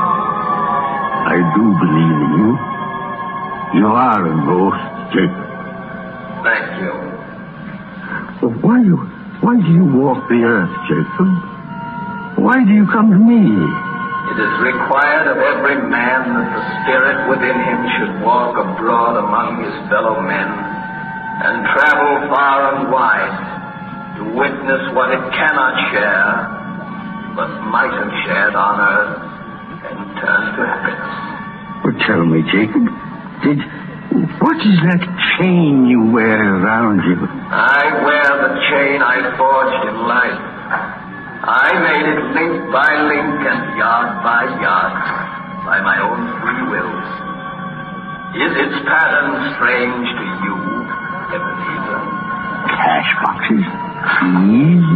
I 1.30 1.38
do 1.54 1.62
believe 1.78 2.09
you. 3.74 3.86
Are 3.86 4.22
a 4.24 4.34
ghost, 4.46 4.84
Jacob. 5.14 5.46
Thank 6.42 6.66
you. 6.82 6.92
Why 8.64 8.80
you 8.80 8.96
why 9.40 9.56
do 9.56 9.70
you 9.72 9.84
walk 9.96 10.28
the 10.28 10.40
earth, 10.44 10.72
Jacob? 10.88 11.28
Why 12.44 12.60
do 12.64 12.72
you 12.72 12.84
come 12.92 13.08
to 13.12 13.20
me? 13.20 13.40
It 14.30 14.38
is 14.38 14.54
required 14.62 15.26
of 15.32 15.38
every 15.40 15.80
man 15.88 16.20
that 16.36 16.48
the 16.54 16.64
spirit 16.80 17.18
within 17.28 17.56
him 17.56 17.80
should 17.98 18.14
walk 18.24 18.56
abroad 18.56 19.16
among 19.16 19.64
his 19.64 19.74
fellow 19.88 20.20
men 20.20 20.48
and 21.40 21.66
travel 21.72 22.28
far 22.30 22.58
and 22.76 22.92
wide 22.92 23.36
to 24.20 24.22
witness 24.36 24.82
what 24.92 25.08
it 25.08 25.24
cannot 25.32 25.74
share, 25.92 26.32
but 27.34 27.48
might 27.72 27.92
have 27.96 28.12
shared 28.28 28.54
on 28.54 28.74
earth 28.76 29.20
and 29.88 29.98
turn 30.20 30.42
to 30.56 30.62
happiness. 30.68 31.16
Well, 31.80 31.96
tell 32.06 32.22
me, 32.24 32.44
Jacob, 32.52 32.84
did 33.42 33.60
what 34.42 34.58
is 34.58 34.78
that 34.90 35.02
chain 35.38 35.86
you 35.86 36.10
wear 36.10 36.34
around 36.60 36.98
you? 37.06 37.16
I 37.48 38.02
wear 38.02 38.28
the 38.42 38.52
chain 38.68 38.98
I 39.00 39.22
forged 39.38 39.82
in 39.86 39.96
life. 40.02 40.40
I 41.46 41.68
made 41.78 42.06
it 42.10 42.20
link 42.36 42.54
by 42.74 42.90
link 43.06 43.38
and 43.40 43.62
yard 43.78 44.10
by 44.20 44.44
yard 44.60 44.94
by 45.64 45.78
my 45.80 45.96
own 46.02 46.20
free 46.42 46.64
will. 46.68 46.92
Is 48.44 48.52
its 48.60 48.76
pattern 48.86 49.30
strange 49.56 50.06
to 50.10 50.24
you, 50.44 50.56
Ebenezer? 51.30 52.00
Cash 52.76 53.10
boxes, 53.24 53.66
keys, 54.20 54.86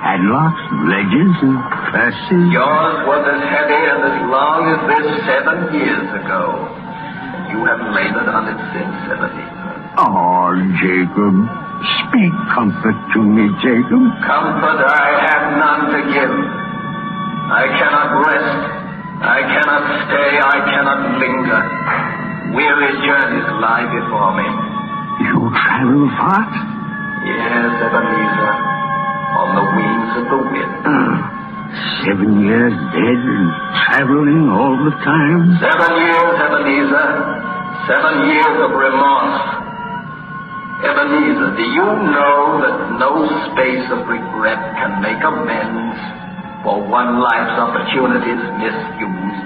padlocks, 0.00 0.64
ledges, 0.90 1.32
and 1.44 1.56
purses. 1.92 2.44
Yours 2.50 2.96
was 3.06 3.22
as 3.30 3.42
heavy 3.52 3.82
and 3.84 4.02
as 4.10 4.18
long 4.32 4.60
as 4.74 4.80
this 4.90 5.06
seven 5.28 5.58
years 5.76 6.08
ago. 6.24 6.81
You 7.52 7.64
have 7.68 7.80
labored 7.92 8.28
on 8.28 8.44
it 8.48 8.60
since, 8.72 8.96
Ebenezer. 9.12 9.72
Oh, 9.98 10.52
Jacob, 10.80 11.34
speak 12.00 12.32
comfort 12.56 12.96
to 13.12 13.20
me, 13.20 13.44
Jacob. 13.60 14.02
Comfort 14.24 14.80
I 14.88 15.08
have 15.28 15.44
none 15.60 15.82
to 15.92 16.00
give. 16.12 16.34
I 17.52 17.64
cannot 17.76 18.08
rest. 18.24 18.60
I 19.22 19.38
cannot 19.52 19.84
stay. 20.08 20.30
I 20.40 20.58
cannot 20.64 21.00
linger. 21.20 21.60
Weary 22.56 22.92
journeys 23.04 23.48
lie 23.60 23.84
before 23.92 24.32
me. 24.36 24.48
You 25.28 25.38
travel 25.52 26.08
far? 26.16 26.42
Yes, 27.28 27.72
Ebenezer. 27.84 28.52
On 29.32 29.48
the 29.56 29.64
wings 29.76 30.10
of 30.20 30.24
the 30.32 30.40
wind. 30.52 30.72
Ah, 30.88 31.16
seven 32.04 32.44
years 32.44 32.74
dead 32.92 33.20
and 33.22 33.46
traveling 33.86 34.44
all 34.52 34.76
the 34.84 34.94
time. 35.04 35.40
Seven 35.60 35.92
years, 36.04 36.34
Ebenezer. 36.36 37.08
Seven 37.88 38.14
years 38.28 38.56
of 38.62 38.70
remorse. 38.76 39.40
Ebenezer, 40.82 41.50
do 41.56 41.64
you 41.64 41.88
know 42.12 42.40
that 42.62 42.76
no 42.98 43.10
space 43.54 43.86
of 43.94 44.06
regret 44.06 44.58
can 44.82 45.00
make 45.00 45.22
amends 45.22 45.96
for 46.66 46.82
one 46.82 47.22
life's 47.22 47.56
opportunities 47.58 48.42
misused? 48.58 49.42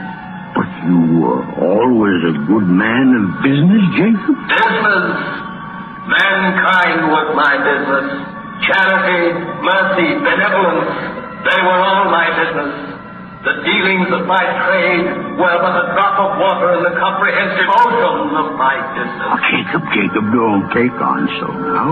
But 0.56 0.70
you 0.88 1.20
were 1.20 1.44
always 1.60 2.20
a 2.32 2.36
good 2.48 2.66
man 2.66 3.06
of 3.20 3.24
business, 3.44 3.84
Jacob. 4.00 4.36
Business! 4.48 5.08
Mankind 6.08 7.12
was 7.12 7.26
my 7.36 7.54
business. 7.60 8.06
Charity, 8.64 9.36
mercy, 9.60 10.08
benevolence, 10.24 11.15
they 11.46 11.60
were 11.62 11.80
all 11.80 12.10
my 12.10 12.26
business. 12.34 12.72
The 13.46 13.62
dealings 13.62 14.10
of 14.10 14.26
my 14.26 14.42
trade 14.66 15.06
were 15.38 15.58
but 15.62 15.74
a 15.78 15.84
drop 15.94 16.18
of 16.18 16.30
water 16.42 16.74
in 16.78 16.82
the 16.82 16.94
comprehensive 16.98 17.68
ocean 17.70 18.34
of 18.34 18.58
my 18.58 18.74
business. 18.98 19.22
Oh, 19.30 19.38
Jacob, 19.54 19.82
Jacob, 19.94 20.24
don't 20.34 20.66
take 20.74 20.96
on 20.98 21.30
so 21.38 21.46
now. 21.54 21.90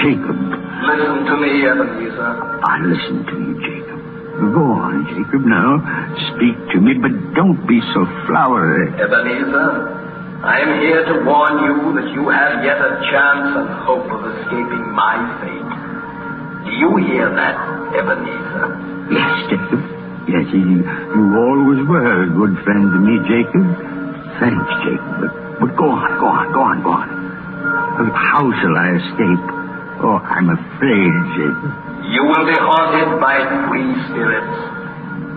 Jacob. 0.00 0.36
Listen 0.88 1.28
to 1.28 1.34
me, 1.36 1.68
Ebenezer. 1.68 2.32
I 2.64 2.80
listen 2.80 3.28
to 3.28 3.34
you, 3.36 3.54
Jacob. 3.60 4.00
Go 4.56 4.64
on, 4.72 5.04
Jacob, 5.12 5.44
now. 5.44 5.84
Speak 6.32 6.56
to 6.72 6.80
me, 6.80 6.96
but 6.96 7.12
don't 7.36 7.60
be 7.68 7.76
so 7.92 8.00
flowery. 8.24 8.88
Ebenezer, 8.96 9.68
I 10.48 10.60
am 10.64 10.80
here 10.80 11.04
to 11.12 11.24
warn 11.28 11.60
you 11.64 11.76
that 12.00 12.08
you 12.16 12.28
have 12.32 12.64
yet 12.64 12.80
a 12.80 12.92
chance 13.12 13.48
and 13.52 13.68
hope 13.84 14.08
of 14.08 14.20
escaping 14.32 14.84
my 14.96 15.16
fate. 15.44 15.72
Do 16.68 16.72
you 16.72 16.90
hear 17.04 17.28
that, 17.36 17.56
Ebenezer? 17.96 18.66
Yes, 19.10 19.32
Jacob. 19.50 19.80
Yes, 20.26 20.46
you, 20.52 20.82
you 20.82 21.22
always 21.38 21.80
were 21.86 22.26
a 22.26 22.30
good 22.34 22.54
friend 22.66 22.84
to 22.92 22.98
me, 22.98 23.14
Jacob. 23.30 23.66
Thanks, 24.42 24.70
Jacob. 24.82 25.12
But, 25.22 25.32
but 25.62 25.70
go 25.78 25.86
on, 25.88 26.10
go 26.18 26.26
on, 26.26 26.46
go 26.52 26.60
on, 26.66 26.76
go 26.82 26.90
on. 26.92 27.08
How 28.12 28.44
shall 28.60 28.76
I 28.76 28.88
escape? 29.00 29.44
Oh, 30.02 30.18
I'm 30.20 30.50
afraid, 30.50 31.12
Jacob. 31.38 31.72
You 32.12 32.22
will 32.28 32.44
be 32.44 32.58
haunted 32.58 33.16
by 33.22 33.40
three 33.70 33.88
spirits. 34.10 34.56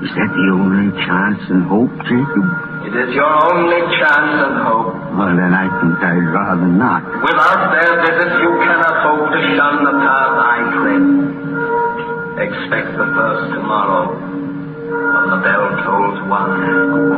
Is 0.04 0.12
that 0.16 0.32
the 0.32 0.48
only 0.56 0.90
chance 1.06 1.44
and 1.52 1.64
hope, 1.68 1.92
Jacob? 2.08 2.46
It 2.88 2.96
is 2.96 3.12
your 3.16 3.28
only 3.52 3.80
chance 4.00 4.32
and 4.48 4.56
hope. 4.64 4.96
Well, 5.16 5.36
then 5.36 5.52
I 5.52 5.68
think 5.80 6.00
I'd 6.00 6.28
rather 6.32 6.68
not. 6.72 7.04
Without 7.20 7.76
their 7.76 7.94
visit, 8.08 8.32
you 8.40 8.52
cannot 8.64 8.96
hope 9.04 9.28
to 9.32 9.40
shun 9.60 9.76
the 9.84 9.94
path 10.00 10.34
I 10.40 10.58
tread. 10.72 11.04
Expect 12.40 12.96
the 12.96 13.04
first 13.20 13.52
tomorrow. 13.52 14.16
When 14.16 15.28
the 15.28 15.40
bell 15.44 15.66
tolls 15.84 16.20
one. 16.32 16.56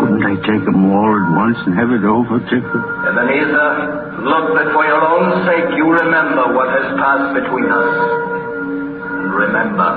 Couldn't 0.01 0.25
I 0.25 0.35
take 0.49 0.65
them 0.65 0.81
all 0.89 1.13
at 1.13 1.27
once 1.37 1.57
and 1.61 1.77
have 1.77 1.93
it 1.93 2.01
over, 2.03 2.41
Tifford? 2.49 2.83
Ebenezer, 3.05 4.25
look 4.25 4.57
that 4.57 4.73
for 4.73 4.81
your 4.81 4.97
own 4.97 5.45
sake 5.45 5.77
you 5.77 5.85
remember 5.93 6.57
what 6.57 6.73
has 6.73 6.97
passed 6.97 7.37
between 7.37 7.69
us. 7.69 7.93
And 9.21 9.29
remember, 9.29 9.91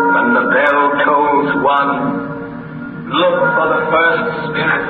when 0.00 0.28
the 0.32 0.44
bell 0.48 0.80
tolls 1.04 1.52
one, 1.60 1.92
look 3.12 3.36
for 3.52 3.66
the 3.68 3.82
first 3.92 4.24
spirit. 4.48 4.84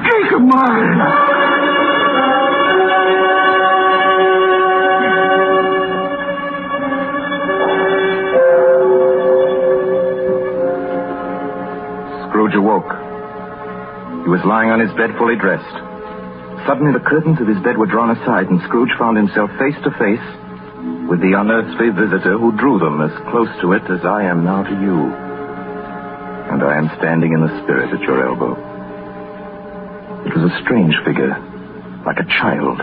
Jacob 0.08 0.42
Marley! 0.48 1.75
Scrooge 12.46 12.62
awoke. 12.62 12.94
He 14.22 14.30
was 14.30 14.38
lying 14.46 14.70
on 14.70 14.78
his 14.78 14.94
bed 14.94 15.10
fully 15.18 15.34
dressed. 15.34 15.66
Suddenly 16.62 16.94
the 16.94 17.02
curtains 17.02 17.42
of 17.42 17.50
his 17.50 17.58
bed 17.66 17.74
were 17.74 17.90
drawn 17.90 18.14
aside, 18.14 18.46
and 18.46 18.62
Scrooge 18.70 18.94
found 18.94 19.18
himself 19.18 19.50
face 19.58 19.74
to 19.82 19.90
face 19.98 20.22
with 21.10 21.18
the 21.18 21.34
unearthly 21.34 21.90
visitor 21.90 22.38
who 22.38 22.54
drew 22.54 22.78
them 22.78 23.02
as 23.02 23.10
close 23.34 23.50
to 23.62 23.74
it 23.74 23.82
as 23.90 24.06
I 24.06 24.30
am 24.30 24.46
now 24.46 24.62
to 24.62 24.74
you. 24.78 25.10
And 26.54 26.62
I 26.62 26.78
am 26.78 26.86
standing 27.02 27.34
in 27.34 27.42
the 27.42 27.50
spirit 27.66 27.90
at 27.90 28.06
your 28.06 28.22
elbow. 28.22 28.54
It 30.22 30.30
was 30.30 30.46
a 30.46 30.62
strange 30.62 30.94
figure, 31.02 31.34
like 32.06 32.22
a 32.22 32.30
child. 32.30 32.78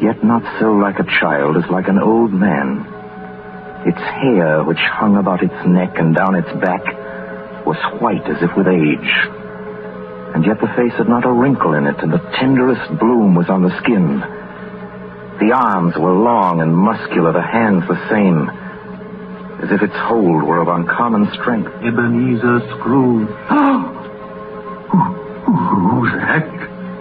Yet 0.00 0.24
not 0.24 0.40
so 0.56 0.72
like 0.72 0.96
a 0.96 1.10
child 1.20 1.60
as 1.60 1.68
like 1.68 1.88
an 1.88 2.00
old 2.00 2.32
man. 2.32 2.80
Its 3.84 4.00
hair, 4.00 4.64
which 4.64 4.80
hung 4.80 5.20
about 5.20 5.44
its 5.44 5.60
neck 5.68 6.00
and 6.00 6.16
down 6.16 6.32
its 6.32 6.48
back, 6.64 6.80
was 7.68 8.00
white 8.00 8.24
as 8.24 8.40
if 8.40 8.48
with 8.56 8.64
age. 8.64 9.12
And 10.32 10.40
yet 10.40 10.56
the 10.56 10.72
face 10.72 10.96
had 10.96 11.08
not 11.08 11.28
a 11.28 11.32
wrinkle 11.32 11.74
in 11.74 11.84
it, 11.84 12.00
and 12.00 12.08
the 12.10 12.24
tenderest 12.40 12.88
bloom 12.98 13.34
was 13.36 13.50
on 13.52 13.60
the 13.60 13.76
skin. 13.84 14.24
The 15.44 15.52
arms 15.52 15.92
were 16.00 16.16
long 16.16 16.64
and 16.64 16.72
muscular, 16.72 17.32
the 17.36 17.44
hands 17.44 17.84
the 17.84 18.00
same, 18.08 18.48
as 19.60 19.68
if 19.68 19.84
its 19.84 19.96
hold 20.08 20.48
were 20.48 20.64
of 20.64 20.68
uncommon 20.68 21.28
strength. 21.36 21.68
Ebenezer 21.84 22.64
Scrooge. 22.80 23.28
who 24.88 25.52
Who's 25.52 26.12
that? 26.24 26.48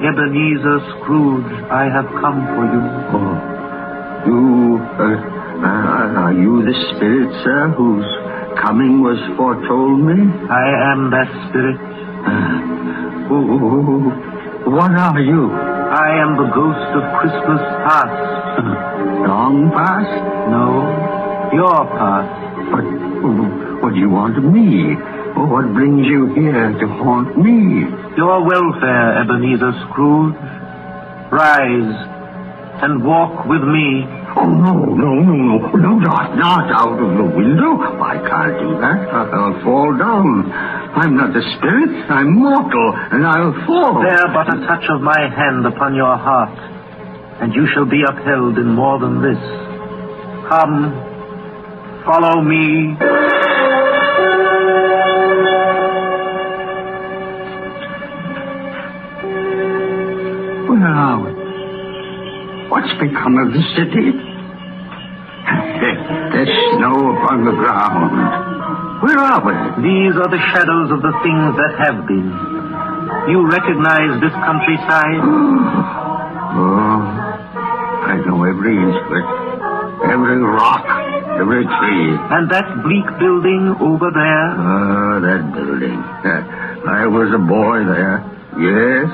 Ebenezer 0.03 0.79
Scrooge, 0.99 1.51
I 1.71 1.87
have 1.87 2.11
come 2.19 2.43
for 2.43 2.65
you. 2.67 2.83
Oh, 3.15 3.39
you, 4.27 4.83
uh, 4.83 5.15
uh, 5.63 6.27
are 6.27 6.35
you 6.35 6.61
the 6.67 6.75
spirit, 6.91 7.31
sir, 7.43 7.71
whose 7.71 8.05
coming 8.67 8.99
was 8.99 9.15
foretold 9.39 10.03
me? 10.03 10.19
I 10.51 10.67
am 10.91 11.09
that 11.15 11.29
spirit. 11.47 11.79
Oh, 13.29 14.07
what 14.71 14.91
are 14.91 15.19
you? 15.19 15.51
I 15.51 16.15
am 16.23 16.39
the 16.39 16.47
ghost 16.55 16.89
of 16.95 17.03
Christmas 17.19 17.59
past. 17.83 18.15
Long 19.27 19.67
past? 19.75 20.15
No, 20.47 21.51
your 21.51 21.83
past. 21.99 22.31
But 22.71 22.87
what 23.83 23.93
do 23.95 23.99
you 23.99 24.09
want 24.09 24.37
of 24.37 24.45
me? 24.47 24.95
What 25.35 25.73
brings 25.73 26.07
you 26.07 26.31
here 26.39 26.71
to 26.71 26.87
haunt 27.03 27.35
me? 27.37 27.83
Your 28.15 28.47
welfare, 28.47 29.19
Ebenezer 29.23 29.75
Scrooge. 29.91 30.39
Rise 31.31 31.99
and 32.83 33.03
walk 33.03 33.45
with 33.45 33.63
me. 33.63 34.07
Oh, 34.35 34.45
no, 34.45 34.73
no, 34.93 35.13
no, 35.15 35.35
no, 35.35 35.57
no, 35.77 35.91
not, 35.99 36.35
not 36.35 36.69
out 36.71 36.99
of 36.99 37.09
the 37.17 37.23
window. 37.35 37.79
I 38.03 38.17
can't 38.27 38.59
do 38.59 38.69
that. 38.81 39.07
I'll 39.09 39.63
fall 39.63 39.95
down. 39.97 40.51
I'm 40.51 41.15
not 41.15 41.35
a 41.35 41.41
spirit. 41.57 42.05
I'm 42.11 42.33
mortal, 42.35 42.93
and 43.11 43.25
I'll 43.25 43.53
fall. 43.65 44.01
Bear 44.03 44.27
but 44.33 44.53
a 44.53 44.59
touch 44.67 44.85
of 44.89 45.01
my 45.01 45.19
hand 45.29 45.65
upon 45.65 45.95
your 45.95 46.17
heart, 46.17 46.53
and 47.41 47.53
you 47.53 47.67
shall 47.73 47.85
be 47.85 48.03
upheld 48.03 48.57
in 48.57 48.67
more 48.73 48.99
than 48.99 49.21
this. 49.21 49.39
Come, 50.49 50.91
follow 52.05 52.41
me. 52.41 52.95
Where 60.67 60.85
are 60.85 61.23
we? 61.23 61.36
What's 62.69 62.91
become 62.99 63.37
of 63.39 63.53
the 63.53 63.63
city? 63.79 64.11
There's 66.35 66.53
snow 66.75 67.15
upon 67.15 67.45
the 67.47 67.55
ground. 67.55 68.11
Where 69.03 69.19
are 69.19 69.39
we? 69.39 69.55
These 69.87 70.15
are 70.19 70.27
the 70.27 70.41
shadows 70.51 70.91
of 70.91 70.99
the 71.01 71.13
things 71.23 71.47
that 71.55 71.73
have 71.87 72.03
been. 72.07 72.27
You 73.31 73.47
recognize 73.47 74.19
this 74.21 74.33
countryside? 74.43 75.23
Oh, 76.57 76.99
I 78.07 78.15
know 78.25 78.41
every 78.43 78.73
inch 78.73 78.95
of 78.97 79.11
it. 79.13 79.27
Every 80.09 80.39
rock, 80.41 80.81
every 81.37 81.61
tree. 81.67 82.07
And 82.33 82.49
that 82.49 82.65
bleak 82.81 83.05
building 83.19 83.75
over 83.77 84.09
there? 84.09 84.47
Ah, 84.57 85.19
that 85.21 85.43
building. 85.53 85.99
I 86.87 87.05
was 87.05 87.29
a 87.35 87.37
boy 87.37 87.83
there. 87.85 88.23
Yes, 88.57 89.11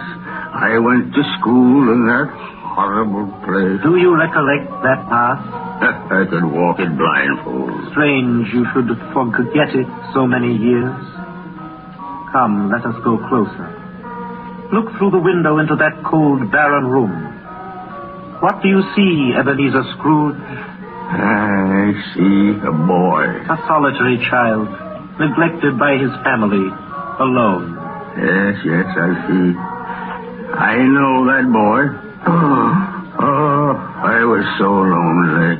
I 0.56 0.78
went 0.80 1.12
to 1.16 1.22
school 1.42 1.92
in 1.92 2.06
that 2.08 2.30
horrible 2.74 3.30
place. 3.46 3.80
Do 3.86 3.98
you 3.98 4.18
recollect 4.18 4.68
that 4.84 5.06
past? 5.08 5.46
I 6.14 6.26
could 6.30 6.46
walk 6.46 6.80
it 6.80 6.90
blindfold. 6.98 7.94
Strange 7.94 8.50
you 8.54 8.66
should 8.74 8.90
forget 9.14 9.70
it 9.78 9.88
so 10.14 10.26
many 10.26 10.58
years. 10.58 10.98
Come, 12.34 12.74
let 12.74 12.82
us 12.86 12.98
go 13.06 13.22
closer. 13.30 13.70
Look 14.74 14.90
through 14.98 15.12
the 15.12 15.22
window 15.22 15.60
into 15.60 15.76
that 15.78 16.02
cold, 16.02 16.50
barren 16.52 16.90
room. 16.90 17.14
What 18.42 18.62
do 18.64 18.68
you 18.70 18.82
see, 18.98 19.38
Ebenezer 19.38 19.86
Scrooge? 19.94 20.36
I 21.14 21.94
see 22.16 22.58
a 22.58 22.74
boy. 22.74 23.24
A 23.54 23.58
solitary 23.70 24.18
child, 24.30 24.66
neglected 25.22 25.78
by 25.78 25.94
his 26.02 26.10
family, 26.26 26.66
alone. 27.22 27.78
Yes, 28.18 28.58
yes, 28.66 28.88
I 28.98 29.10
see. 29.30 29.54
I 30.58 30.76
know 30.90 31.26
that 31.30 31.46
boy. 31.54 32.13
Oh, 32.26 32.72
oh, 33.20 33.72
I 34.04 34.24
was 34.24 34.46
so 34.56 34.70
lonely. 34.72 35.60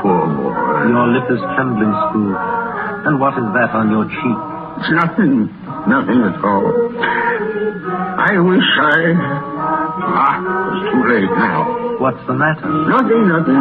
Poor 0.00 0.24
boy. 0.24 0.88
Your 0.88 1.06
lip 1.12 1.28
is 1.28 1.42
trembling, 1.52 1.92
Scrooge. 2.08 2.38
And 3.04 3.20
what 3.20 3.36
is 3.36 3.44
that 3.52 3.70
on 3.76 3.90
your 3.92 4.08
cheek? 4.08 4.38
It's 4.80 4.90
nothing. 4.94 5.52
Nothing 5.84 6.20
at 6.24 6.38
all. 6.40 6.70
I 8.18 8.32
wish 8.40 8.68
I... 8.78 8.98
Ah, 9.18 10.36
it's 10.40 10.86
too 10.92 11.02
late 11.12 11.32
now. 11.36 11.98
What's 11.98 12.22
the 12.30 12.32
matter? 12.32 12.70
Nothing, 12.88 13.26
nothing. 13.26 13.58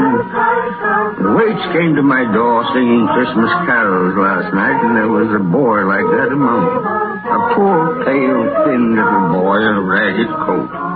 The 1.19 1.31
waits 1.35 1.65
came 1.73 1.97
to 1.97 2.03
my 2.05 2.21
door 2.31 2.63
singing 2.71 3.09
Christmas 3.11 3.49
carols 3.65 4.13
last 4.13 4.53
night, 4.53 4.77
and 4.87 4.93
there 4.95 5.09
was 5.09 5.27
a 5.33 5.41
boy 5.41 5.83
like 5.89 6.05
that 6.05 6.29
among 6.31 6.63
them. 6.69 6.85
A 6.85 7.39
poor, 7.57 8.05
pale, 8.05 8.43
thin 8.69 8.93
little 8.95 9.25
boy 9.35 9.57
in 9.57 9.73
a 9.73 9.81
ragged 9.83 10.29
coat. 10.45 10.86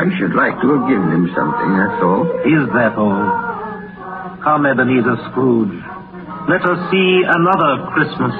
I 0.00 0.08
should 0.16 0.32
like 0.32 0.56
to 0.64 0.68
have 0.80 0.88
given 0.88 1.12
him 1.12 1.28
something, 1.36 1.76
that's 1.76 2.00
all. 2.00 2.24
Is 2.48 2.64
that 2.72 2.96
all? 2.96 3.20
Come, 4.40 4.64
Ebenezer 4.64 5.28
Scrooge. 5.28 5.76
Let 6.48 6.64
us 6.64 6.80
see 6.88 7.20
another 7.28 7.84
Christmas. 7.92 8.32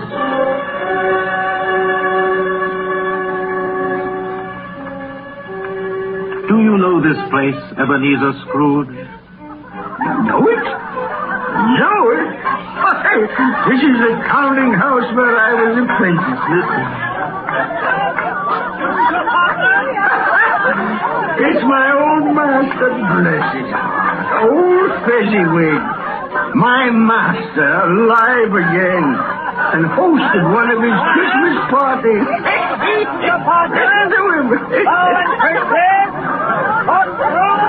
Do 6.49 6.57
you 6.65 6.81
know 6.81 7.05
this 7.05 7.21
place, 7.29 7.61
Ebenezer 7.77 8.41
Scrooge? 8.49 8.97
Know 10.33 10.41
it? 10.49 10.65
Know 11.77 12.01
it? 12.09 12.29
this 13.69 13.81
is 13.85 13.97
the 14.01 14.13
counting 14.33 14.73
house 14.73 15.13
where 15.13 15.37
I 15.37 15.53
was 15.61 15.77
apprentice. 15.77 16.41
Listen. 16.57 17.10
It's 21.41 21.63
my 21.65 21.87
old 21.97 22.37
master, 22.37 22.91
bless 22.93 23.47
his 23.57 23.71
heart. 23.73 24.45
Old 24.45 24.93
Fezziwig. 25.09 25.81
My 26.55 26.91
master, 26.91 27.71
alive 27.89 28.53
again. 28.53 29.07
And 29.73 29.85
hosted 29.97 30.45
one 30.53 30.69
of 30.71 30.81
his 30.83 30.99
Christmas 31.15 31.57
parties. 31.73 32.27
Listen 33.71 34.09
to 34.11 34.21
him. 34.37 34.47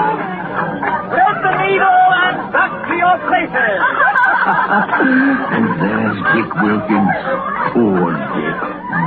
Let 0.02 1.36
the 1.44 1.54
needle 1.62 2.08
and 2.22 2.38
back 2.52 2.72
to 2.88 2.94
your 2.96 3.18
places. 3.28 3.80
and 5.56 5.66
there's 5.80 6.18
Dick 6.36 6.50
Wilkins. 6.60 7.16
Poor 7.72 8.12
Dick. 8.36 8.60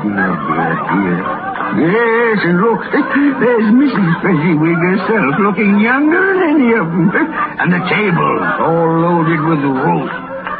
Dear, 0.04 0.32
dear, 0.48 0.72
dear. 0.88 1.53
Yes, 1.74 2.38
and 2.44 2.60
look, 2.60 2.82
there's 2.92 3.68
Mrs. 3.72 4.10
Fezziwig 4.22 4.78
herself, 4.78 5.32
looking 5.42 5.80
younger 5.80 6.22
than 6.22 6.38
any 6.54 6.70
of 6.76 6.86
them. 6.86 7.10
And 7.58 7.72
the 7.72 7.82
table's 7.90 8.46
all 8.62 8.90
loaded 9.00 9.40
with 9.42 9.60
roast 9.64 10.14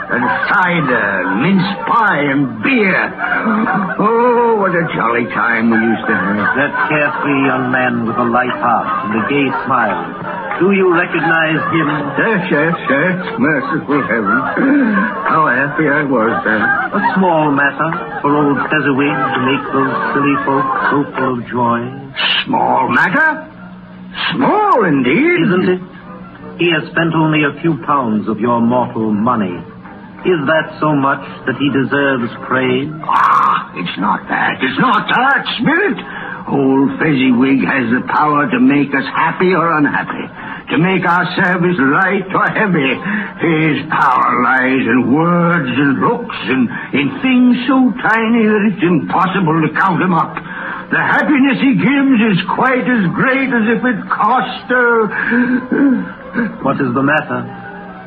and 0.05 0.25
cider, 0.51 1.25
mince 1.43 1.71
pie, 1.87 2.25
and 2.35 2.63
beer. 2.63 2.99
Oh, 3.99 4.57
what 4.61 4.75
a 4.75 4.85
jolly 4.95 5.27
time 5.33 5.71
we 5.71 5.79
used 5.79 6.07
to 6.07 6.15
have. 6.15 6.51
That 6.59 6.73
carefree 6.89 7.47
young 7.47 7.71
man 7.71 8.07
with 8.07 8.17
a 8.17 8.25
light 8.27 8.53
heart 8.59 9.07
and 9.07 9.13
a 9.19 9.25
gay 9.31 9.49
smile. 9.65 10.34
Do 10.61 10.71
you 10.71 10.95
recognize 10.95 11.61
him? 11.75 11.89
Yes, 12.15 12.41
yes, 12.51 12.75
yes. 12.89 13.15
Merciful 13.39 14.01
heaven. 14.07 14.39
How 15.27 15.51
happy 15.51 15.87
I 15.91 16.03
was 16.07 16.33
then. 16.47 16.63
A 16.63 17.03
small 17.19 17.51
matter 17.51 17.91
for 18.23 18.31
old 18.31 18.59
Fezziwig 18.71 19.17
to 19.35 19.41
make 19.51 19.65
those 19.75 19.95
silly 20.15 20.37
folk 20.47 20.67
so 20.91 20.97
full 21.19 21.33
of 21.39 21.47
joy. 21.51 21.81
Small 22.47 22.89
matter? 22.95 23.51
Small 24.35 24.85
indeed. 24.87 25.43
Isn't 25.43 25.69
it? 25.75 25.81
He 26.63 26.71
has 26.71 26.87
spent 26.95 27.15
only 27.19 27.43
a 27.43 27.59
few 27.61 27.83
pounds 27.85 28.29
of 28.29 28.39
your 28.39 28.61
mortal 28.61 29.11
money. 29.11 29.59
Is 30.25 30.41
that 30.49 30.81
so 30.81 30.97
much 30.97 31.21
that 31.45 31.61
he 31.61 31.69
deserves 31.69 32.33
praise? 32.49 32.89
Ah, 33.05 33.77
it's 33.77 33.97
not 34.01 34.25
that. 34.33 34.57
It's 34.57 34.81
not 34.81 35.05
that, 35.05 35.45
Spirit. 35.61 36.01
Old 36.49 36.97
Fezziwig 37.01 37.61
has 37.65 37.93
the 37.93 38.05
power 38.09 38.49
to 38.49 38.61
make 38.61 38.93
us 38.93 39.05
happy 39.13 39.53
or 39.53 39.65
unhappy, 39.77 40.25
to 40.73 40.77
make 40.81 41.05
our 41.05 41.25
service 41.41 41.77
light 41.77 42.29
or 42.33 42.49
heavy. 42.53 42.93
His 43.41 43.85
power 43.93 44.45
lies 44.45 44.85
in 44.85 45.13
words 45.13 45.73
and 45.73 46.01
looks 46.01 46.37
and 46.37 46.69
in 46.97 47.07
things 47.21 47.65
so 47.69 47.93
tiny 48.01 48.45
that 48.49 48.63
it's 48.73 48.85
impossible 48.85 49.61
to 49.61 49.73
count 49.77 50.01
them 50.01 50.13
up. 50.13 50.37
The 50.89 51.01
happiness 51.01 51.61
he 51.65 51.77
gives 51.81 52.21
is 52.33 52.41
quite 52.53 52.85
as 52.85 53.09
great 53.13 53.49
as 53.49 53.65
if 53.77 53.81
it 53.81 53.99
cost 54.09 54.69
a... 54.73 54.85
What 56.65 56.77
is 56.81 56.93
the 56.93 57.05
matter? 57.05 57.64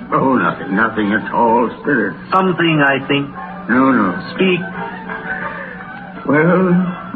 Oh, 0.10 0.36
nothing, 0.39 0.76
nothing 0.76 1.12
at 1.12 1.32
all, 1.34 1.68
Spirit. 1.82 2.16
Something, 2.32 2.80
I 2.80 3.03
think. 3.08 3.28
No, 3.68 3.91
no. 3.91 4.08
Speak. 4.36 4.62
Well, 6.24 6.64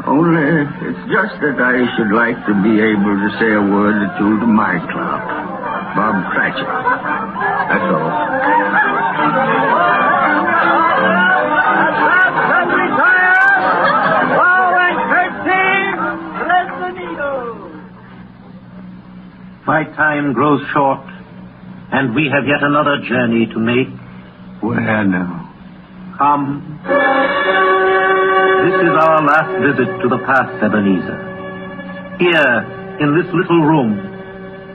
only 0.06 0.68
it's 0.88 1.04
just 1.08 1.40
that 1.40 1.56
I 1.56 1.88
should 1.96 2.12
like 2.12 2.36
to 2.46 2.54
be 2.62 2.80
able 2.80 3.16
to 3.16 3.28
say 3.40 3.52
a 3.56 3.64
word 3.64 3.96
or 3.96 4.10
two 4.18 4.40
to 4.40 4.46
my 4.46 4.76
clerk, 4.92 5.24
Bob 5.96 6.32
Cratchit. 6.32 6.68
That's 7.68 7.88
all. 7.92 9.12
My 19.64 19.84
time 19.84 20.32
grows 20.32 20.60
short, 20.74 21.00
and 21.92 22.14
we 22.14 22.28
have 22.32 22.48
yet 22.48 22.62
another 22.62 22.98
journey 23.04 23.46
to 23.52 23.58
make. 23.60 23.88
Where 24.60 25.04
now? 25.04 25.44
Come. 26.16 26.80
This 28.62 28.76
is 28.78 28.94
our 28.94 29.20
last 29.26 29.52
visit 29.60 29.90
to 30.02 30.06
the 30.08 30.20
past, 30.24 30.54
Ebenezer. 30.62 31.18
Here, 32.18 32.54
in 33.02 33.12
this 33.18 33.26
little 33.34 33.60
room, 33.66 33.98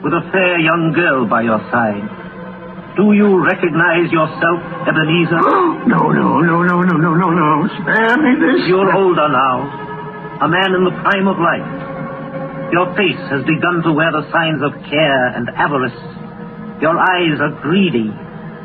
with 0.04 0.12
a 0.12 0.22
fair 0.30 0.60
young 0.60 0.92
girl 0.94 1.26
by 1.26 1.42
your 1.42 1.58
side. 1.72 2.06
Do 3.00 3.14
you 3.14 3.38
recognize 3.42 4.10
yourself, 4.12 4.58
Ebenezer? 4.86 5.42
No, 5.88 6.12
no, 6.12 6.40
no, 6.44 6.62
no, 6.62 6.82
no, 6.84 6.96
no, 7.00 7.12
no, 7.16 7.28
no. 7.32 7.48
Spare 7.80 8.16
me 8.20 8.32
this. 8.36 8.68
You're 8.68 8.92
older 8.92 9.28
now, 9.32 10.44
a 10.44 10.48
man 10.48 10.74
in 10.76 10.84
the 10.84 10.92
prime 11.00 11.26
of 11.26 11.38
life. 11.40 11.64
Your 12.76 12.92
face 12.94 13.18
has 13.32 13.40
begun 13.48 13.80
to 13.88 13.92
wear 13.96 14.12
the 14.12 14.28
signs 14.30 14.60
of 14.60 14.76
care 14.90 15.32
and 15.32 15.48
avarice. 15.56 15.96
Your 16.80 16.96
eyes 16.98 17.40
are 17.40 17.58
greedy, 17.62 18.06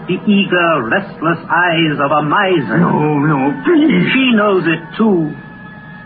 the 0.08 0.18
eager, 0.30 0.70
restless 0.86 1.40
eyes 1.50 1.98
of 1.98 2.12
a 2.12 2.22
miser. 2.22 2.78
No, 2.78 3.18
no, 3.20 3.40
please. 3.66 4.06
She 4.14 4.32
knows 4.36 4.64
it 4.68 4.82
too. 4.98 5.34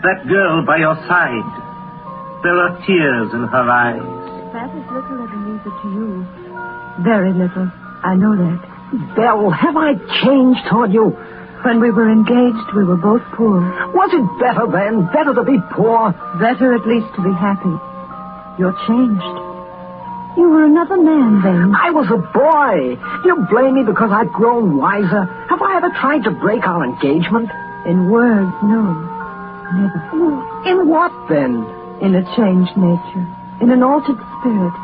That 0.02 0.24
girl 0.28 0.64
by 0.64 0.78
your 0.78 0.96
side. 1.10 1.48
There 2.42 2.56
are 2.56 2.78
tears 2.86 3.28
in 3.34 3.44
her 3.50 3.66
eyes. 3.68 4.00
That 4.54 4.70
is 4.72 4.86
little, 4.88 5.20
Ebenezer, 5.26 5.74
to 5.82 5.86
you. 5.92 6.24
Very 7.04 7.32
little. 7.34 7.68
I 8.06 8.14
know 8.14 8.32
that. 8.38 9.14
Belle, 9.16 9.50
have 9.50 9.76
I 9.76 9.92
changed 10.24 10.60
toward 10.70 10.92
you? 10.92 11.10
When 11.66 11.80
we 11.80 11.90
were 11.90 12.08
engaged, 12.10 12.72
we 12.74 12.84
were 12.84 12.96
both 12.96 13.20
poor. 13.34 13.58
Was 13.92 14.10
it 14.14 14.24
better 14.40 14.70
then? 14.70 15.10
Better 15.12 15.34
to 15.34 15.42
be 15.42 15.58
poor? 15.74 16.14
Better 16.40 16.72
at 16.72 16.86
least 16.86 17.10
to 17.16 17.22
be 17.26 17.34
happy. 17.34 17.74
You're 18.56 18.78
changed. 18.86 19.47
You 20.38 20.48
were 20.48 20.64
another 20.64 21.02
man 21.02 21.42
then. 21.42 21.74
I 21.74 21.90
was 21.90 22.06
a 22.14 22.22
boy. 22.30 22.94
Do 22.94 23.26
you 23.26 23.42
blame 23.50 23.74
me 23.74 23.82
because 23.82 24.14
I've 24.14 24.30
grown 24.30 24.78
wiser? 24.78 25.26
Have 25.50 25.60
I 25.60 25.76
ever 25.82 25.90
tried 25.98 26.22
to 26.24 26.30
break 26.30 26.62
our 26.62 26.84
engagement? 26.86 27.50
In 27.90 28.06
words, 28.08 28.54
no. 28.62 28.86
Never. 29.74 29.98
In 30.70 30.86
what 30.86 31.10
then? 31.28 31.66
In 32.00 32.14
a 32.14 32.22
changed 32.38 32.70
nature. 32.78 33.26
In 33.60 33.74
an 33.74 33.82
altered 33.82 34.22
spirit. 34.38 34.74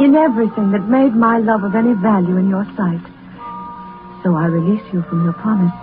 In 0.00 0.16
everything 0.16 0.72
that 0.72 0.88
made 0.88 1.12
my 1.12 1.44
love 1.44 1.62
of 1.62 1.76
any 1.76 1.92
value 1.92 2.40
in 2.40 2.48
your 2.48 2.64
sight. 2.72 3.04
So 4.24 4.32
I 4.32 4.48
release 4.48 4.82
you 4.96 5.04
from 5.12 5.24
your 5.24 5.36
promise. 5.36 5.76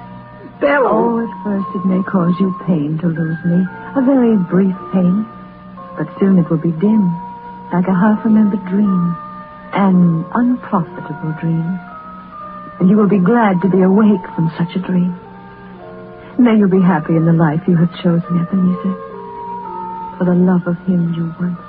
Belle! 0.60 0.90
Oh, 0.90 1.22
at 1.22 1.34
first 1.46 1.70
it 1.78 1.86
may 1.86 2.02
cause 2.02 2.34
you 2.42 2.50
pain 2.66 2.98
to 2.98 3.08
lose 3.14 3.38
me. 3.46 3.62
A 3.94 4.02
very 4.02 4.38
brief 4.50 4.76
pain. 4.90 5.22
But 5.98 6.10
soon 6.20 6.40
it 6.42 6.50
will 6.50 6.58
be 6.58 6.74
dim, 6.82 7.14
like 7.74 7.88
a 7.88 7.94
half-remembered 7.94 8.64
dream. 8.70 9.18
An 9.74 10.24
unprofitable 10.34 11.34
dream. 11.42 11.66
And 12.80 12.90
you 12.90 12.96
will 12.96 13.10
be 13.10 13.18
glad 13.18 13.62
to 13.62 13.70
be 13.70 13.82
awake 13.82 14.22
from 14.36 14.54
such 14.58 14.78
a 14.78 14.80
dream. 14.80 15.18
May 16.38 16.58
you 16.58 16.68
be 16.68 16.82
happy 16.82 17.18
in 17.18 17.26
the 17.26 17.34
life 17.34 17.62
you 17.68 17.76
have 17.76 17.90
chosen, 17.98 18.38
Ebenezer. 18.38 18.94
For 20.18 20.26
the 20.26 20.38
love 20.38 20.68
of 20.68 20.78
him 20.86 21.14
you 21.18 21.34
once 21.42 21.60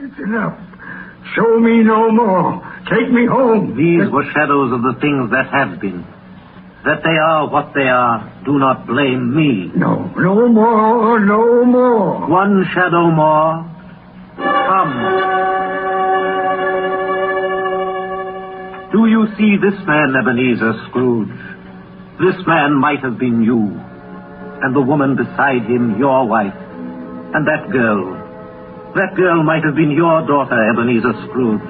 It's 0.00 0.18
enough. 0.20 0.58
Show 1.34 1.60
me 1.60 1.82
no 1.82 2.10
more. 2.10 2.62
Take 2.88 3.12
me 3.12 3.26
home. 3.26 3.76
These 3.76 4.08
were 4.10 4.24
shadows 4.32 4.72
of 4.72 4.80
the 4.80 4.96
things 5.00 5.30
that 5.30 5.52
have 5.52 5.80
been. 5.80 6.06
That 6.88 7.04
they 7.04 7.18
are 7.20 7.50
what 7.50 7.74
they 7.74 7.84
are, 7.84 8.32
do 8.46 8.58
not 8.58 8.86
blame 8.86 9.36
me. 9.36 9.70
No, 9.76 10.08
no 10.16 10.48
more, 10.48 11.20
no 11.20 11.66
more. 11.66 12.26
One 12.26 12.64
shadow 12.72 13.10
more. 13.12 13.60
Come. 14.40 14.94
Do 18.90 19.04
you 19.04 19.28
see 19.36 19.60
this 19.60 19.76
man, 19.84 20.16
Ebenezer 20.16 20.72
Scrooge? 20.88 21.28
This 22.24 22.40
man 22.46 22.72
might 22.72 23.00
have 23.04 23.18
been 23.18 23.42
you. 23.42 23.68
And 24.64 24.74
the 24.74 24.80
woman 24.80 25.14
beside 25.14 25.68
him, 25.68 25.98
your 25.98 26.26
wife. 26.26 26.56
And 27.34 27.46
that 27.46 27.68
girl. 27.70 28.16
That 28.96 29.12
girl 29.14 29.42
might 29.42 29.62
have 29.62 29.76
been 29.76 29.90
your 29.90 30.26
daughter, 30.26 30.56
Ebenezer 30.72 31.12
Scrooge. 31.28 31.68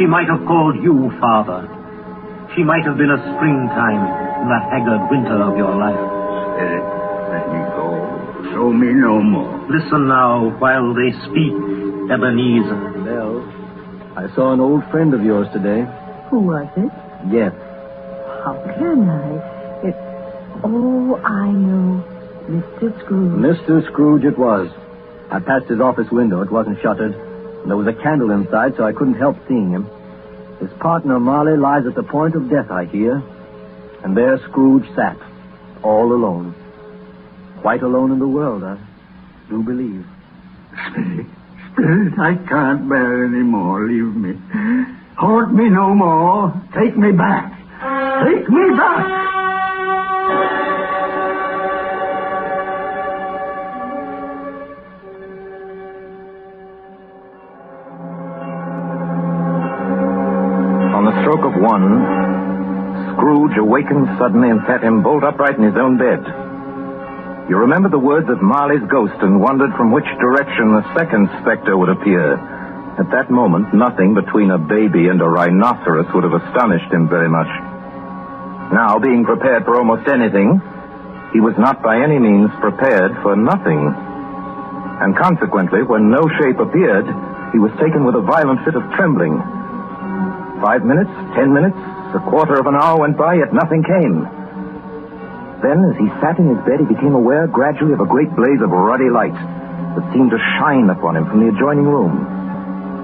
She 0.00 0.06
might 0.06 0.26
have 0.26 0.44
called 0.48 0.82
you 0.82 1.12
father. 1.20 1.77
She 2.56 2.64
might 2.64 2.84
have 2.84 2.96
been 2.96 3.10
a 3.10 3.20
springtime 3.36 4.02
in 4.42 4.48
the 4.48 4.60
haggard 4.72 5.02
winter 5.10 5.38
of 5.42 5.56
your 5.56 5.74
life. 5.76 6.00
Spirit, 6.56 6.84
let 7.30 7.44
me 7.52 7.60
go. 7.76 7.86
Show 8.52 8.72
me 8.72 8.88
no 8.92 9.20
more. 9.22 9.52
Listen 9.70 10.08
now 10.08 10.50
while 10.58 10.94
they 10.94 11.12
speak, 11.28 11.54
Ebenezer. 12.10 13.04
Belle, 13.04 13.44
I 14.16 14.26
saw 14.34 14.52
an 14.52 14.60
old 14.60 14.82
friend 14.90 15.14
of 15.14 15.22
yours 15.22 15.46
today. 15.52 15.84
Who 16.30 16.40
was 16.40 16.66
it? 16.76 16.90
Yes. 17.30 17.52
How 18.44 18.56
can 18.78 19.08
I? 19.08 19.86
It. 19.86 19.96
Oh, 20.64 21.16
I 21.22 21.52
know. 21.52 22.02
Mr. 22.48 22.90
Scrooge. 23.04 23.38
Mr. 23.38 23.86
Scrooge 23.92 24.24
it 24.24 24.38
was. 24.38 24.68
I 25.30 25.38
passed 25.38 25.68
his 25.68 25.80
office 25.80 26.08
window. 26.10 26.40
It 26.42 26.50
wasn't 26.50 26.78
shuttered. 26.82 27.12
And 27.14 27.70
there 27.70 27.76
was 27.76 27.86
a 27.86 28.02
candle 28.02 28.30
inside, 28.30 28.72
so 28.76 28.84
I 28.84 28.92
couldn't 28.92 29.18
help 29.20 29.36
seeing 29.46 29.70
him. 29.70 29.86
His 30.60 30.70
partner, 30.80 31.20
Marley, 31.20 31.56
lies 31.56 31.86
at 31.86 31.94
the 31.94 32.02
point 32.02 32.34
of 32.34 32.50
death, 32.50 32.70
I 32.70 32.84
hear. 32.86 33.22
And 34.02 34.16
there 34.16 34.38
Scrooge 34.48 34.86
sat, 34.94 35.16
all 35.82 36.12
alone. 36.12 36.54
Quite 37.60 37.82
alone 37.82 38.12
in 38.12 38.18
the 38.18 38.28
world, 38.28 38.62
I 38.64 38.78
do 39.48 39.62
believe. 39.62 40.04
Spirit, 40.90 41.26
Spirit, 41.72 42.18
I 42.18 42.34
can't 42.48 42.88
bear 42.88 43.24
any 43.24 43.42
more. 43.42 43.86
Leave 43.86 44.14
me. 44.14 44.34
Haunt 45.16 45.54
me 45.54 45.68
no 45.68 45.94
more. 45.94 46.52
Take 46.74 46.96
me 46.96 47.12
back. 47.12 47.52
Take 48.24 48.48
me 48.48 48.76
back. 48.76 49.28
Awakened 63.68 64.08
suddenly 64.16 64.48
and 64.48 64.64
sat 64.64 64.80
him 64.80 65.04
bolt 65.04 65.20
upright 65.20 65.60
in 65.60 65.68
his 65.68 65.76
own 65.76 66.00
bed. 66.00 66.24
You 67.52 67.60
remember 67.60 67.92
the 67.92 68.00
words 68.00 68.24
of 68.32 68.40
Marley's 68.40 68.84
ghost 68.88 69.20
and 69.20 69.44
wondered 69.44 69.76
from 69.76 69.92
which 69.92 70.08
direction 70.16 70.72
the 70.72 70.88
second 70.96 71.28
specter 71.44 71.76
would 71.76 71.92
appear. 71.92 72.40
At 72.96 73.12
that 73.12 73.28
moment, 73.28 73.76
nothing 73.76 74.16
between 74.16 74.50
a 74.50 74.58
baby 74.58 75.12
and 75.12 75.20
a 75.20 75.28
rhinoceros 75.28 76.08
would 76.16 76.24
have 76.24 76.32
astonished 76.32 76.88
him 76.88 77.12
very 77.12 77.28
much. 77.28 77.48
Now, 78.72 78.96
being 78.98 79.28
prepared 79.28 79.68
for 79.68 79.76
almost 79.76 80.08
anything, 80.08 80.60
he 81.36 81.40
was 81.44 81.56
not 81.60 81.84
by 81.84 82.00
any 82.00 82.18
means 82.18 82.48
prepared 82.64 83.12
for 83.20 83.36
nothing. 83.36 83.80
And 85.04 85.12
consequently, 85.12 85.84
when 85.84 86.08
no 86.08 86.24
shape 86.40 86.56
appeared, 86.56 87.04
he 87.52 87.60
was 87.60 87.72
taken 87.76 88.04
with 88.04 88.16
a 88.16 88.24
violent 88.24 88.64
fit 88.64 88.76
of 88.76 88.84
trembling. 88.96 89.36
Five 90.64 90.84
minutes, 90.84 91.12
ten 91.36 91.52
minutes, 91.52 91.78
a 92.14 92.22
quarter 92.30 92.56
of 92.56 92.66
an 92.66 92.76
hour 92.76 93.00
went 93.00 93.16
by, 93.16 93.34
yet 93.34 93.52
nothing 93.52 93.84
came. 93.84 94.24
Then, 95.60 95.82
as 95.90 95.96
he 95.98 96.06
sat 96.22 96.38
in 96.38 96.54
his 96.54 96.62
bed, 96.62 96.80
he 96.80 96.86
became 96.86 97.18
aware 97.18 97.50
gradually 97.50 97.92
of 97.92 98.00
a 98.00 98.06
great 98.06 98.30
blaze 98.38 98.62
of 98.62 98.70
ruddy 98.70 99.10
light 99.10 99.34
that 99.34 100.06
seemed 100.14 100.30
to 100.30 100.40
shine 100.56 100.86
upon 100.88 101.16
him 101.18 101.26
from 101.26 101.42
the 101.42 101.50
adjoining 101.50 101.84
room. 101.84 102.22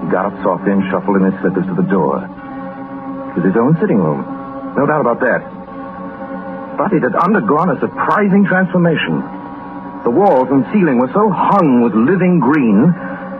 He 0.05 0.07
got 0.07 0.31
up 0.31 0.35
softly 0.39 0.71
and 0.71 0.83
shuffled 0.87 1.19
in 1.19 1.27
his 1.27 1.35
slippers 1.43 1.67
to 1.67 1.75
the 1.75 1.89
door. 1.91 2.23
It 3.35 3.43
was 3.43 3.45
his 3.51 3.59
own 3.59 3.75
sitting 3.83 3.99
room. 3.99 4.23
No 4.79 4.87
doubt 4.87 5.03
about 5.03 5.19
that. 5.19 5.43
But 6.79 6.95
it 6.95 7.03
had 7.03 7.15
undergone 7.15 7.75
a 7.75 7.79
surprising 7.79 8.45
transformation. 8.47 9.19
The 10.07 10.15
walls 10.15 10.47
and 10.51 10.63
ceiling 10.71 10.99
were 10.99 11.11
so 11.11 11.27
hung 11.27 11.83
with 11.83 11.91
living 11.93 12.39
green 12.39 12.87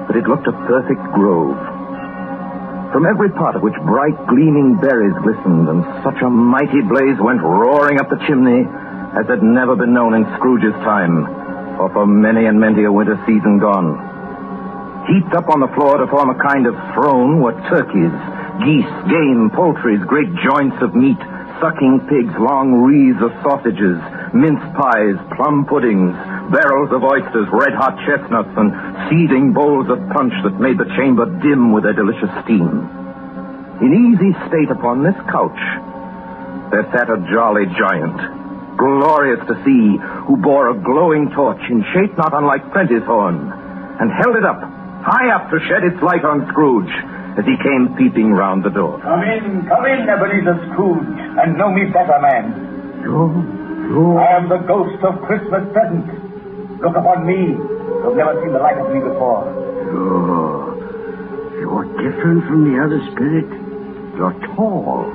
that 0.07 0.17
it 0.19 0.27
looked 0.27 0.47
a 0.47 0.55
perfect 0.67 0.99
grove. 1.15 1.74
From 2.95 3.03
every 3.05 3.27
part 3.27 3.57
of 3.57 3.61
which 3.61 3.75
bright, 3.83 4.15
gleaming 4.31 4.79
berries 4.79 5.11
glistened, 5.19 5.67
and 5.67 5.83
such 5.99 6.15
a 6.23 6.31
mighty 6.31 6.79
blaze 6.79 7.19
went 7.19 7.43
roaring 7.43 7.99
up 7.99 8.07
the 8.07 8.15
chimney 8.23 8.63
as 9.19 9.27
had 9.27 9.43
never 9.43 9.75
been 9.75 9.91
known 9.91 10.15
in 10.15 10.23
Scrooge's 10.39 10.71
time, 10.87 11.27
or 11.75 11.91
for 11.91 12.07
many 12.07 12.47
and 12.47 12.55
many 12.55 12.85
a 12.85 12.91
winter 12.95 13.19
season 13.27 13.59
gone. 13.59 13.99
Heaped 15.11 15.35
up 15.35 15.51
on 15.51 15.59
the 15.59 15.67
floor 15.75 15.99
to 15.99 16.07
form 16.07 16.31
a 16.31 16.39
kind 16.39 16.63
of 16.71 16.73
throne 16.95 17.43
were 17.43 17.59
turkeys, 17.67 18.15
geese, 18.63 18.95
game, 19.11 19.51
poultries, 19.51 19.99
great 20.07 20.31
joints 20.39 20.79
of 20.79 20.95
meat, 20.95 21.19
sucking 21.59 21.99
pigs, 22.07 22.31
long 22.39 22.79
wreaths 22.79 23.19
of 23.19 23.35
sausages, 23.43 23.99
mince 24.31 24.63
pies, 24.71 25.19
plum 25.35 25.67
puddings, 25.67 26.15
barrels 26.51 26.91
of 26.93 27.03
oysters, 27.03 27.47
red 27.51 27.73
hot 27.73 27.97
chestnuts, 28.05 28.53
and 28.57 28.69
seething 29.09 29.53
bowls 29.53 29.89
of 29.89 29.97
punch 30.13 30.33
that 30.43 30.59
made 30.59 30.77
the 30.77 30.89
chamber 30.97 31.25
dim 31.41 31.73
with 31.73 31.83
their 31.83 31.97
delicious 31.97 32.29
steam. 32.45 32.69
In 33.81 33.91
easy 33.91 34.31
state 34.47 34.71
upon 34.71 35.03
this 35.03 35.17
couch, 35.27 35.61
there 36.71 36.87
sat 36.95 37.09
a 37.09 37.19
jolly 37.31 37.67
giant, 37.75 38.17
glorious 38.77 39.41
to 39.47 39.55
see, 39.67 39.99
who 40.27 40.37
bore 40.37 40.71
a 40.71 40.77
glowing 40.79 41.29
torch 41.35 41.61
in 41.69 41.83
shape 41.93 42.15
not 42.17 42.33
unlike 42.33 42.63
Plenty's 42.71 43.03
horn, 43.03 43.51
and 43.99 44.11
held 44.11 44.35
it 44.35 44.45
up, 44.45 44.59
high 45.03 45.29
up 45.35 45.51
to 45.51 45.59
shed 45.67 45.83
its 45.83 46.01
light 46.01 46.23
on 46.23 46.47
Scrooge 46.49 46.91
as 47.37 47.43
he 47.43 47.55
came 47.59 47.95
peeping 47.99 48.31
round 48.31 48.63
the 48.63 48.71
door. 48.71 48.99
Come 49.03 49.23
in, 49.23 49.67
come 49.67 49.85
in, 49.85 50.07
Ebenezer 50.07 50.55
Scrooge, 50.71 51.19
and 51.43 51.57
know 51.57 51.71
me 51.71 51.91
better, 51.91 52.17
man. 52.23 53.03
You? 53.03 53.27
You? 53.91 54.17
I 54.17 54.39
am 54.39 54.49
the 54.49 54.63
ghost 54.65 55.03
of 55.03 55.21
Christmas 55.27 55.61
present. 55.75 56.24
Look 56.85 57.01
upon 57.01 57.25
me. 57.25 57.57
You've 57.57 58.13
never 58.13 58.37
seen 58.45 58.53
the 58.53 58.61
like 58.61 58.77
of 58.77 58.93
me 58.93 59.01
before. 59.01 59.41
You're, 59.89 61.65
you're 61.65 61.89
different 61.97 62.45
from 62.45 62.61
the 62.69 62.77
other 62.77 63.01
spirit. 63.09 63.49
You're 64.13 64.37
tall, 64.53 65.09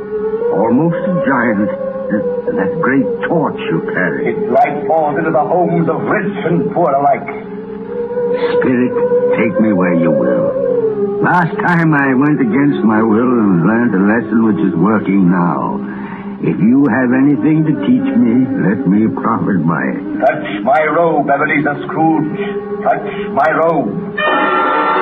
almost 0.50 0.98
a 0.98 1.14
giant. 1.22 1.70
And 2.10 2.58
that 2.58 2.74
great 2.82 3.06
torch 3.30 3.54
you 3.70 3.86
carry. 3.86 4.34
Its 4.34 4.50
light 4.50 4.82
falls 4.90 5.14
into 5.14 5.30
the 5.30 5.46
homes 5.46 5.86
of 5.86 6.02
rich 6.10 6.34
and 6.42 6.74
poor 6.74 6.90
alike. 6.90 7.22
Spirit, 8.58 8.92
take 9.38 9.54
me 9.62 9.70
where 9.70 9.94
you 9.94 10.10
will. 10.10 11.22
Last 11.22 11.54
time 11.54 11.94
I 11.94 12.18
went 12.18 12.42
against 12.42 12.82
my 12.82 12.98
will 12.98 13.30
and 13.46 13.62
learned 13.62 13.94
a 13.94 14.02
lesson 14.10 14.42
which 14.42 14.58
is 14.66 14.74
working 14.74 15.30
now. 15.30 15.78
If 16.42 16.56
you 16.58 16.86
have 16.88 17.10
anything 17.12 17.64
to 17.68 17.74
teach 17.84 18.08
me, 18.16 18.32
let 18.64 18.88
me 18.88 19.06
profit 19.12 19.60
by 19.68 19.82
it. 19.92 20.00
Touch 20.24 20.46
my 20.64 20.82
robe, 20.96 21.28
Ebenezer 21.28 21.84
Scrooge. 21.84 22.38
Touch 22.82 23.08
my 23.36 23.50
robe. 23.52 25.00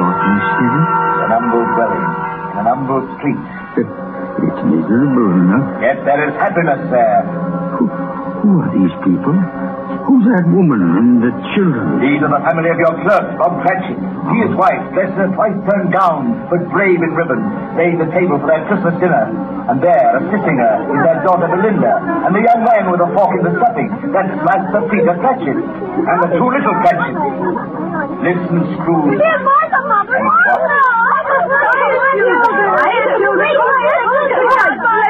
An 0.00 1.30
humble 1.30 1.64
dwelling 1.74 2.06
in 2.52 2.58
an 2.58 2.66
humble 2.66 3.02
street. 3.18 3.40
It's 3.76 4.60
miserable 4.64 5.32
enough. 5.36 5.82
Yet 5.82 6.04
there 6.04 6.28
is 6.28 6.34
happiness 6.40 6.80
there. 6.90 7.22
Who 8.40 8.60
are 8.60 8.70
these 8.72 8.94
people? 9.04 9.36
Who's 10.10 10.26
that 10.26 10.42
woman 10.50 10.82
and 10.82 11.22
the 11.22 11.30
children? 11.54 12.02
These 12.02 12.18
are 12.18 12.34
the 12.34 12.42
family 12.42 12.66
of 12.66 12.82
your 12.82 12.98
clerk, 13.06 13.30
Bob 13.38 13.62
Cratchit. 13.62 13.94
He 13.94 14.42
is 14.42 14.50
white, 14.58 14.82
dressed 14.90 15.14
in 15.14 15.30
a 15.30 15.30
twice-turned 15.38 15.94
gown, 15.94 16.50
but 16.50 16.66
brave 16.74 16.98
in 16.98 17.14
ribbons, 17.14 17.46
laid 17.78 17.94
the 17.94 18.10
table 18.10 18.42
for 18.42 18.50
their 18.50 18.66
Christmas 18.66 18.98
dinner. 18.98 19.30
And 19.70 19.78
there, 19.78 20.18
assisting 20.18 20.58
her, 20.58 20.74
is 20.82 21.00
their 21.06 21.22
daughter 21.22 21.46
Belinda, 21.46 22.26
and 22.26 22.34
the 22.34 22.42
young 22.42 22.58
man 22.66 22.90
with 22.90 23.06
a 23.06 23.10
fork 23.14 23.38
in 23.38 23.46
the 23.46 23.54
stuffing. 23.54 23.86
That's 24.10 24.34
Master 24.42 24.82
Peter 24.90 25.14
Cratchit, 25.14 25.54
and 25.62 26.16
the 26.26 26.28
two 26.34 26.48
little 26.58 26.74
Cratchits. 26.82 27.22
Listen, 28.26 28.66
Scrooge. 28.82 29.14
Dear 29.14 29.38
Martha, 29.46 29.78
Mother. 29.86 30.18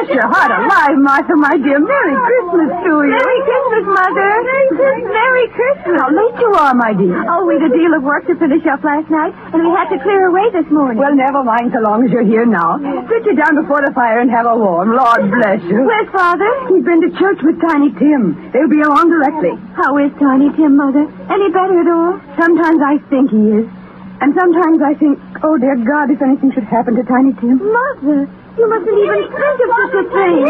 Bless 0.01 0.17
your 0.17 0.33
heart 0.33 0.49
alive, 0.49 0.97
Martha, 0.97 1.37
my 1.37 1.61
dear. 1.61 1.77
Merry 1.77 2.17
Christmas 2.17 2.73
to 2.73 2.93
you. 3.05 3.13
Merry 3.13 3.41
Christmas, 3.45 3.85
Mother. 3.85 4.31
Merry 4.49 4.69
Christmas. 4.73 5.13
Merry 5.13 5.47
Christmas. 5.53 5.97
How 6.01 6.09
late 6.09 6.37
you 6.41 6.51
are, 6.57 6.73
my 6.73 6.93
dear. 6.97 7.21
Oh, 7.29 7.45
we'd 7.45 7.61
a 7.61 7.69
deal 7.69 7.93
of 7.93 8.01
work 8.01 8.25
to 8.33 8.35
finish 8.41 8.65
up 8.65 8.81
last 8.81 9.13
night, 9.13 9.37
and 9.53 9.61
we 9.61 9.69
had 9.77 9.93
to 9.93 10.01
clear 10.01 10.33
away 10.33 10.49
this 10.57 10.65
morning. 10.73 10.97
Well, 10.97 11.13
never 11.13 11.45
mind 11.45 11.77
so 11.77 11.85
long 11.85 12.01
as 12.01 12.09
you're 12.09 12.25
here 12.25 12.49
now. 12.49 12.81
Sit 13.13 13.29
you 13.29 13.37
down 13.37 13.61
before 13.61 13.85
the 13.85 13.93
fire 13.93 14.25
and 14.25 14.33
have 14.33 14.49
a 14.49 14.57
warm. 14.57 14.97
Lord 14.97 15.29
bless 15.37 15.61
you. 15.69 15.85
Where's 15.85 16.09
Father? 16.17 16.49
He's 16.73 16.85
been 16.85 17.05
to 17.05 17.13
church 17.21 17.45
with 17.45 17.61
Tiny 17.61 17.93
Tim. 18.01 18.41
They'll 18.57 18.73
be 18.73 18.81
along 18.81 19.13
directly. 19.13 19.53
How 19.77 20.01
is 20.01 20.09
Tiny 20.17 20.49
Tim, 20.57 20.81
Mother? 20.81 21.05
Any 21.29 21.53
better 21.53 21.77
at 21.77 21.89
all? 21.93 22.17
Sometimes 22.41 22.81
I 22.81 22.97
think 23.13 23.29
he 23.37 23.53
is. 23.53 23.69
And 24.21 24.33
sometimes 24.37 24.81
I 24.85 24.93
think, 25.01 25.17
oh, 25.45 25.57
dear 25.57 25.77
God, 25.77 26.09
if 26.13 26.21
anything 26.21 26.53
should 26.53 26.69
happen 26.69 26.97
to 26.97 27.05
Tiny 27.05 27.33
Tim. 27.41 27.57
Mother, 27.57 28.29
you 28.61 28.67
mustn't 28.69 28.93
even 28.93 29.21
think 29.33 29.59
of 29.65 29.71
such 29.73 29.95
a 29.97 30.05
thing. 30.13 30.45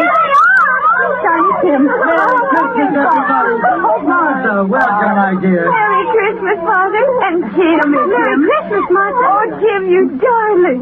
Tiny 1.21 1.53
Tim. 1.63 1.83
Martha, 1.87 2.61
Oh, 2.91 3.99
Martha, 4.05 4.55
welcome, 4.67 5.15
my 5.17 5.33
dear. 5.41 5.71
Merry 5.71 6.05
Christmas, 6.13 6.59
Father. 6.67 7.05
And 7.31 7.39
Tim. 7.55 7.87
Merry 7.89 8.37
Christmas, 8.51 8.87
Mother. 8.91 9.25
Oh, 9.31 9.45
Tim, 9.63 9.83
you 9.89 10.03
darling. 10.21 10.81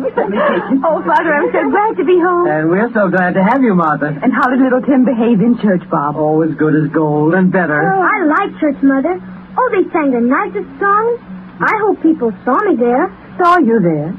Oh, 0.85 0.99
Father, 1.07 1.33
I'm 1.39 1.49
so 1.53 1.63
glad 1.71 1.93
to 2.01 2.05
be 2.05 2.19
home. 2.19 2.47
And 2.49 2.71
we're 2.71 2.91
so 2.95 3.09
glad 3.13 3.35
to 3.35 3.43
have 3.45 3.63
you, 3.63 3.75
Martha. 3.75 4.09
And 4.11 4.33
how 4.33 4.49
did 4.51 4.61
little 4.61 4.81
Tim 4.83 5.05
behave 5.05 5.41
in 5.41 5.59
church, 5.63 5.83
Bob? 5.91 6.17
Oh, 6.17 6.41
as 6.43 6.55
good 6.57 6.75
as 6.75 6.89
gold 6.91 7.35
and 7.35 7.53
better. 7.53 7.79
Oh. 7.79 8.03
I 8.03 8.25
like 8.27 8.51
church, 8.61 8.81
Mother. 8.83 9.21
Oh, 9.59 9.69
they 9.75 9.85
sang 9.93 10.11
the 10.17 10.21
nicest 10.25 10.69
songs. 10.81 11.19
I 11.61 11.75
hope 11.85 12.03
people 12.03 12.33
saw 12.45 12.59
me 12.67 12.75
there. 12.79 13.11
Saw 13.39 13.59
you 13.59 13.79
there. 13.83 14.11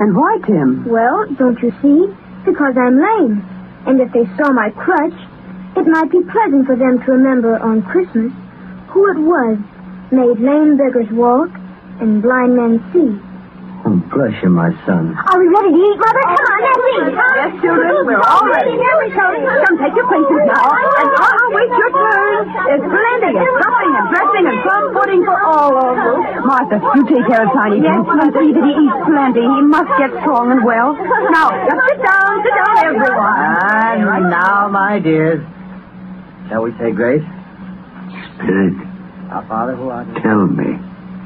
And 0.00 0.16
why, 0.16 0.38
Tim? 0.46 0.84
Well, 0.88 1.26
don't 1.38 1.60
you 1.62 1.72
see? 1.80 2.12
Because 2.46 2.78
I'm 2.78 2.96
lame. 2.96 3.42
And 3.86 4.00
if 4.00 4.12
they 4.12 4.24
saw 4.38 4.52
my 4.52 4.70
crutch, 4.70 5.18
it 5.76 5.86
might 5.86 6.10
be 6.10 6.22
pleasant 6.22 6.66
for 6.66 6.76
them 6.76 7.02
to 7.04 7.12
remember 7.12 7.58
on 7.58 7.82
Christmas 7.82 8.32
who 8.88 9.02
it 9.10 9.18
was 9.18 9.58
made 10.10 10.38
lame 10.40 10.78
beggars 10.78 11.10
walk 11.10 11.50
and 12.00 12.22
blind 12.22 12.56
men 12.56 12.80
see. 12.92 13.25
Oh, 13.86 13.94
bless 14.10 14.34
you, 14.42 14.50
my 14.50 14.74
son. 14.82 15.14
Are 15.14 15.38
we 15.38 15.46
ready 15.46 15.70
to 15.70 15.78
eat, 15.78 15.94
Mother? 15.94 16.24
Come 16.26 16.42
on, 16.50 16.58
let's 16.58 16.86
eat. 16.90 17.06
Yes, 17.14 17.50
children, 17.62 17.94
we're 18.02 18.18
all 18.18 18.42
ready. 18.50 18.74
Here 18.74 18.96
we 18.98 19.14
come. 19.14 19.30
Come, 19.46 19.76
take 19.78 19.94
your 19.94 20.08
places 20.10 20.42
now. 20.42 20.66
And 20.74 21.08
I'll 21.14 21.50
wait 21.54 21.70
your 21.70 21.90
turn. 21.94 22.38
There's 22.66 22.82
plenty 22.82 23.30
of 23.38 23.46
stuffing 23.46 23.92
and 23.94 24.06
dressing 24.10 24.44
and 24.50 24.58
plum 24.66 24.84
pudding 24.90 25.22
for 25.22 25.38
all 25.38 25.70
of 25.78 25.94
us. 26.02 26.18
Martha, 26.42 26.76
you 26.98 27.02
take 27.06 27.30
care 27.30 27.46
of 27.46 27.50
Tiny 27.54 27.78
Tim 27.78 28.02
and 28.10 28.30
see 28.34 28.50
that 28.58 28.64
he 28.66 28.74
eats 28.74 28.98
plenty. 29.06 29.44
He 29.46 29.62
must 29.70 29.90
get 30.02 30.10
strong 30.18 30.50
and 30.50 30.66
well. 30.66 30.90
Now, 31.30 31.54
just 31.54 31.78
sit 31.86 31.98
down, 32.02 32.30
sit 32.42 32.54
down, 32.58 32.74
everyone. 32.90 33.38
And 34.02 34.30
now, 34.34 34.66
my 34.66 34.98
dears, 34.98 35.46
shall 36.50 36.66
we 36.66 36.74
say 36.82 36.90
grace? 36.90 37.22
Spirit, 38.34 38.74
Our 39.30 39.46
Father 39.46 39.78
who 39.78 39.94
art 39.94 40.10
in 40.10 40.18
tell 40.26 40.42
me 40.50 40.74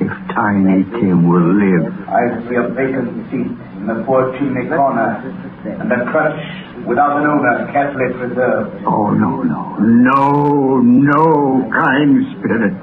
if 0.00 0.10
Tiny 0.34 0.84
Tim 0.96 1.28
will 1.28 1.44
live. 1.60 1.92
I 2.08 2.40
see 2.48 2.56
a 2.56 2.68
vacant 2.72 3.28
seat 3.30 3.52
in 3.76 3.84
the 3.86 4.02
poor 4.06 4.32
chimney 4.38 4.68
corner, 4.68 5.20
and 5.64 5.92
a 5.92 6.00
crutch 6.10 6.40
without 6.86 7.20
an 7.20 7.26
owner 7.28 7.68
carefully 7.72 8.08
preserved. 8.16 8.82
Oh, 8.86 9.10
no, 9.12 9.42
no. 9.44 9.76
No, 9.78 10.80
no, 10.80 11.68
kind 11.70 12.24
spirit. 12.38 12.74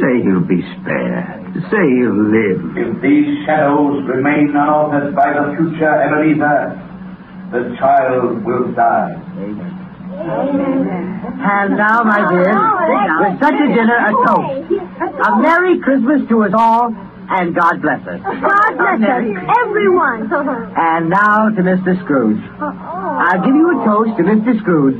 Say 0.00 0.22
he'll 0.24 0.40
be 0.44 0.60
spared. 0.80 1.54
Say 1.70 1.84
he'll 2.00 2.26
live. 2.32 2.60
If 2.76 3.00
these 3.02 3.44
shadows 3.46 4.04
remain 4.08 4.50
unaltered 4.50 5.14
by 5.14 5.32
the 5.32 5.54
future 5.56 5.88
Ebenezer, 5.88 6.74
the 7.52 7.76
child 7.78 8.44
will 8.44 8.72
die. 8.74 9.14
And 10.28 11.76
now, 11.76 12.02
my 12.02 12.26
dear, 12.28 12.50
with 13.22 13.40
such 13.40 13.54
a 13.54 13.68
dinner, 13.70 13.96
a 13.96 14.12
toast. 14.26 14.72
A 15.26 15.38
Merry 15.40 15.78
Christmas 15.80 16.28
to 16.28 16.42
us 16.44 16.52
all, 16.56 16.90
and 17.28 17.54
God 17.54 17.80
bless 17.82 18.00
us. 18.06 18.20
God 18.22 18.70
bless 18.76 19.00
us, 19.06 19.24
everyone. 19.64 20.30
And 20.76 21.10
now 21.10 21.48
to 21.50 21.62
Mr. 21.62 21.98
Scrooge. 22.02 22.42
I'll 22.60 23.44
give 23.44 23.54
you 23.54 23.80
a 23.80 23.84
toast 23.84 24.16
to 24.18 24.22
Mr. 24.24 24.58
Scrooge, 24.60 24.98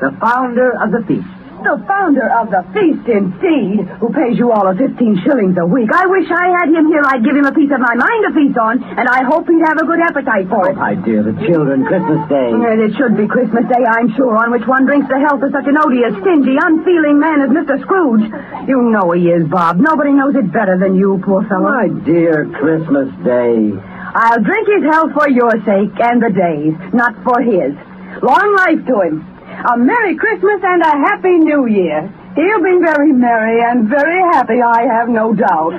the 0.00 0.16
founder 0.20 0.72
of 0.80 0.90
the 0.92 1.02
feast. 1.06 1.26
The 1.66 1.82
founder 1.82 2.30
of 2.30 2.46
the 2.54 2.62
feast, 2.70 3.10
indeed, 3.10 3.90
who 3.98 4.14
pays 4.14 4.38
you 4.38 4.54
all 4.54 4.70
of 4.70 4.78
15 4.78 5.18
shillings 5.26 5.58
a 5.58 5.66
week. 5.66 5.90
I 5.90 6.06
wish 6.06 6.30
I 6.30 6.62
had 6.62 6.70
him 6.70 6.86
here. 6.86 7.02
I'd 7.02 7.26
give 7.26 7.34
him 7.34 7.42
a 7.42 7.50
piece 7.50 7.74
of 7.74 7.82
my 7.82 7.90
mind 7.90 8.20
to 8.22 8.30
feast 8.38 8.54
on, 8.54 8.78
and 8.86 9.02
I 9.02 9.26
hope 9.26 9.50
he'd 9.50 9.66
have 9.66 9.74
a 9.74 9.82
good 9.82 9.98
appetite 9.98 10.46
for 10.46 10.70
it. 10.70 10.78
Oh, 10.78 10.86
my 10.86 10.94
dear, 10.94 11.26
the 11.26 11.34
children, 11.42 11.82
Christmas 11.82 12.22
Day. 12.30 12.54
And 12.54 12.78
it 12.78 12.94
should 12.94 13.18
be 13.18 13.26
Christmas 13.26 13.66
Day, 13.66 13.82
I'm 13.82 14.14
sure, 14.14 14.38
on 14.38 14.54
which 14.54 14.62
one 14.62 14.86
drinks 14.86 15.10
the 15.10 15.18
health 15.18 15.42
of 15.42 15.50
such 15.50 15.66
an 15.66 15.74
odious, 15.74 16.14
stingy, 16.22 16.54
unfeeling 16.54 17.18
man 17.18 17.42
as 17.42 17.50
Mr. 17.50 17.82
Scrooge. 17.82 18.30
You 18.70 18.86
know 18.94 19.10
he 19.10 19.34
is, 19.34 19.50
Bob. 19.50 19.82
Nobody 19.82 20.14
knows 20.14 20.38
it 20.38 20.46
better 20.54 20.78
than 20.78 20.94
you, 20.94 21.18
poor 21.26 21.42
fellow. 21.50 21.66
My 21.66 21.90
dear 22.06 22.46
Christmas 22.62 23.10
Day. 23.26 23.74
I'll 24.14 24.38
drink 24.38 24.70
his 24.70 24.86
health 24.86 25.18
for 25.18 25.26
your 25.28 25.50
sake 25.66 25.98
and 25.98 26.22
the 26.22 26.30
day's, 26.30 26.78
not 26.94 27.18
for 27.26 27.42
his. 27.42 27.74
Long 28.22 28.54
life 28.54 28.86
to 28.86 28.96
him. 29.02 29.35
A 29.64 29.76
Merry 29.78 30.16
Christmas 30.16 30.60
and 30.62 30.82
a 30.82 30.90
Happy 31.08 31.38
New 31.38 31.66
Year. 31.66 32.02
He'll 32.36 32.62
be 32.62 32.78
very 32.84 33.12
merry 33.12 33.62
and 33.62 33.88
very 33.88 34.20
happy, 34.32 34.60
I 34.60 34.82
have 34.82 35.08
no 35.08 35.32
doubt. 35.32 35.72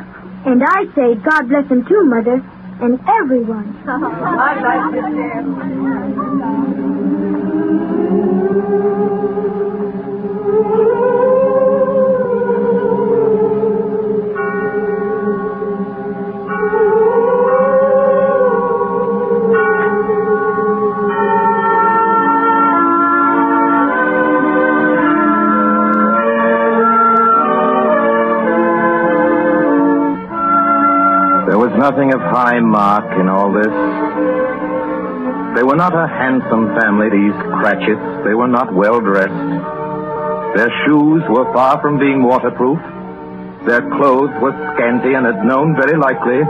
And 0.46 0.64
I 0.64 0.86
say 0.96 1.16
God 1.16 1.48
bless 1.48 1.68
him 1.70 1.86
too, 1.86 2.04
Mother, 2.06 2.42
and 2.82 3.00
everyone. 3.22 3.78
I'd 3.88 4.62
like 4.62 4.92
to 9.02 9.07
high 32.38 32.62
mark 32.62 33.18
in 33.18 33.26
all 33.26 33.50
this. 33.50 33.74
They 35.58 35.66
were 35.66 35.74
not 35.74 35.90
a 35.98 36.06
handsome 36.06 36.70
family, 36.78 37.10
these 37.10 37.34
Cratchits. 37.58 38.10
They 38.30 38.38
were 38.38 38.48
not 38.48 38.70
well 38.78 39.02
dressed. 39.02 39.50
Their 40.54 40.70
shoes 40.86 41.26
were 41.34 41.50
far 41.58 41.82
from 41.82 41.98
being 41.98 42.22
waterproof. 42.22 42.78
Their 43.66 43.82
clothes 43.98 44.30
were 44.38 44.54
scanty 44.54 45.18
and 45.18 45.26
had 45.26 45.42
known, 45.50 45.74
very 45.82 45.98
likely, 45.98 46.46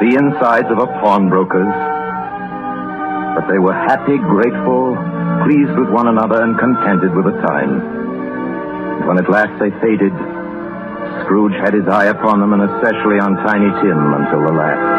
the 0.00 0.16
insides 0.16 0.72
of 0.72 0.80
a 0.80 0.88
pawnbroker's. 1.04 1.76
But 3.36 3.52
they 3.52 3.60
were 3.60 3.76
happy, 3.76 4.16
grateful, 4.16 4.96
pleased 5.44 5.76
with 5.76 5.92
one 5.92 6.08
another, 6.08 6.40
and 6.40 6.56
contented 6.56 7.12
with 7.12 7.28
the 7.28 7.36
time. 7.44 7.76
And 7.76 9.04
when 9.04 9.18
at 9.20 9.28
last 9.28 9.52
they 9.60 9.68
faded, 9.84 10.16
Scrooge 11.28 11.60
had 11.60 11.74
his 11.76 11.86
eye 11.92 12.08
upon 12.08 12.40
them, 12.40 12.56
and 12.56 12.64
especially 12.64 13.20
on 13.20 13.36
Tiny 13.44 13.68
Tim 13.84 14.00
until 14.16 14.40
the 14.48 14.56
last. 14.56 14.95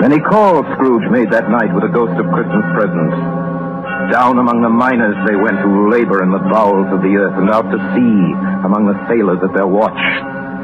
Many 0.00 0.16
calls 0.16 0.64
Scrooge 0.80 1.04
made 1.12 1.28
that 1.28 1.52
night 1.52 1.68
with 1.76 1.84
a 1.84 1.92
ghost 1.92 2.16
of 2.16 2.24
Christmas 2.32 2.64
present. 2.72 3.12
Down 4.08 4.40
among 4.40 4.64
the 4.64 4.72
miners 4.72 5.12
they 5.28 5.36
went 5.36 5.60
who 5.60 5.92
labor 5.92 6.24
in 6.24 6.32
the 6.32 6.40
bowels 6.48 6.88
of 6.88 7.04
the 7.04 7.20
earth, 7.20 7.36
and 7.36 7.52
out 7.52 7.68
to 7.68 7.76
sea 7.92 8.16
among 8.64 8.88
the 8.88 8.96
sailors 9.12 9.44
at 9.44 9.52
their 9.52 9.68
watch. 9.68 10.00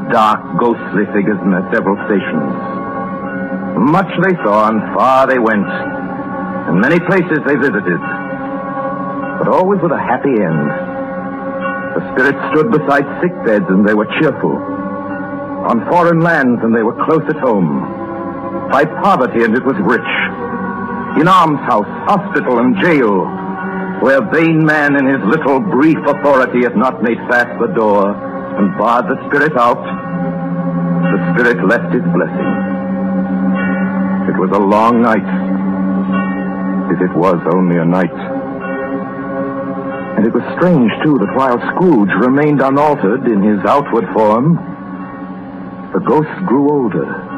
Dark, 0.08 0.40
ghostly 0.56 1.04
figures 1.12 1.36
in 1.44 1.52
their 1.52 1.68
several 1.68 2.00
stations. 2.08 2.48
Much 3.76 4.08
they 4.24 4.32
saw, 4.40 4.72
and 4.72 4.80
far 4.96 5.28
they 5.28 5.38
went, 5.38 5.68
and 5.68 6.80
many 6.80 6.96
places 7.04 7.36
they 7.44 7.60
visited, 7.60 8.00
but 9.36 9.52
always 9.52 9.84
with 9.84 9.92
a 9.92 10.00
happy 10.00 10.32
end. 10.32 10.64
The 11.92 12.02
spirits 12.16 12.40
stood 12.56 12.72
beside 12.72 13.04
sick 13.20 13.36
beds 13.44 13.68
and 13.68 13.86
they 13.86 13.94
were 13.94 14.08
cheerful. 14.16 14.56
On 15.68 15.84
foreign 15.92 16.20
lands 16.20 16.64
and 16.64 16.74
they 16.74 16.82
were 16.82 16.96
close 17.04 17.24
at 17.28 17.36
home. 17.36 17.85
By 18.70 18.84
poverty 18.84 19.44
and 19.44 19.56
it 19.56 19.64
was 19.64 19.76
rich. 19.80 20.10
In 21.20 21.28
almshouse, 21.28 21.88
hospital, 22.04 22.58
and 22.58 22.76
jail, 22.82 23.24
where 24.02 24.20
vain 24.32 24.64
man 24.64 24.96
in 24.96 25.06
his 25.06 25.22
little 25.24 25.60
brief 25.60 25.96
authority 26.06 26.62
had 26.62 26.76
not 26.76 27.02
made 27.02 27.18
fast 27.30 27.48
the 27.58 27.72
door 27.74 28.12
and 28.12 28.76
barred 28.76 29.06
the 29.06 29.16
spirit 29.28 29.56
out, 29.56 29.80
the 29.80 31.20
spirit 31.32 31.64
left 31.66 31.92
his 31.94 32.04
blessing. 32.12 32.52
It 34.28 34.36
was 34.36 34.50
a 34.52 34.60
long 34.60 35.00
night, 35.00 35.30
if 36.92 37.00
it 37.00 37.16
was 37.16 37.40
only 37.54 37.76
a 37.78 37.84
night. 37.84 38.12
And 40.16 40.26
it 40.26 40.32
was 40.32 40.44
strange, 40.56 40.92
too, 41.04 41.16
that 41.18 41.34
while 41.36 41.58
Scrooge 41.72 42.12
remained 42.20 42.60
unaltered 42.60 43.26
in 43.26 43.42
his 43.42 43.60
outward 43.64 44.04
form, 44.12 44.56
the 45.92 46.00
ghost 46.00 46.32
grew 46.46 46.68
older. 46.70 47.35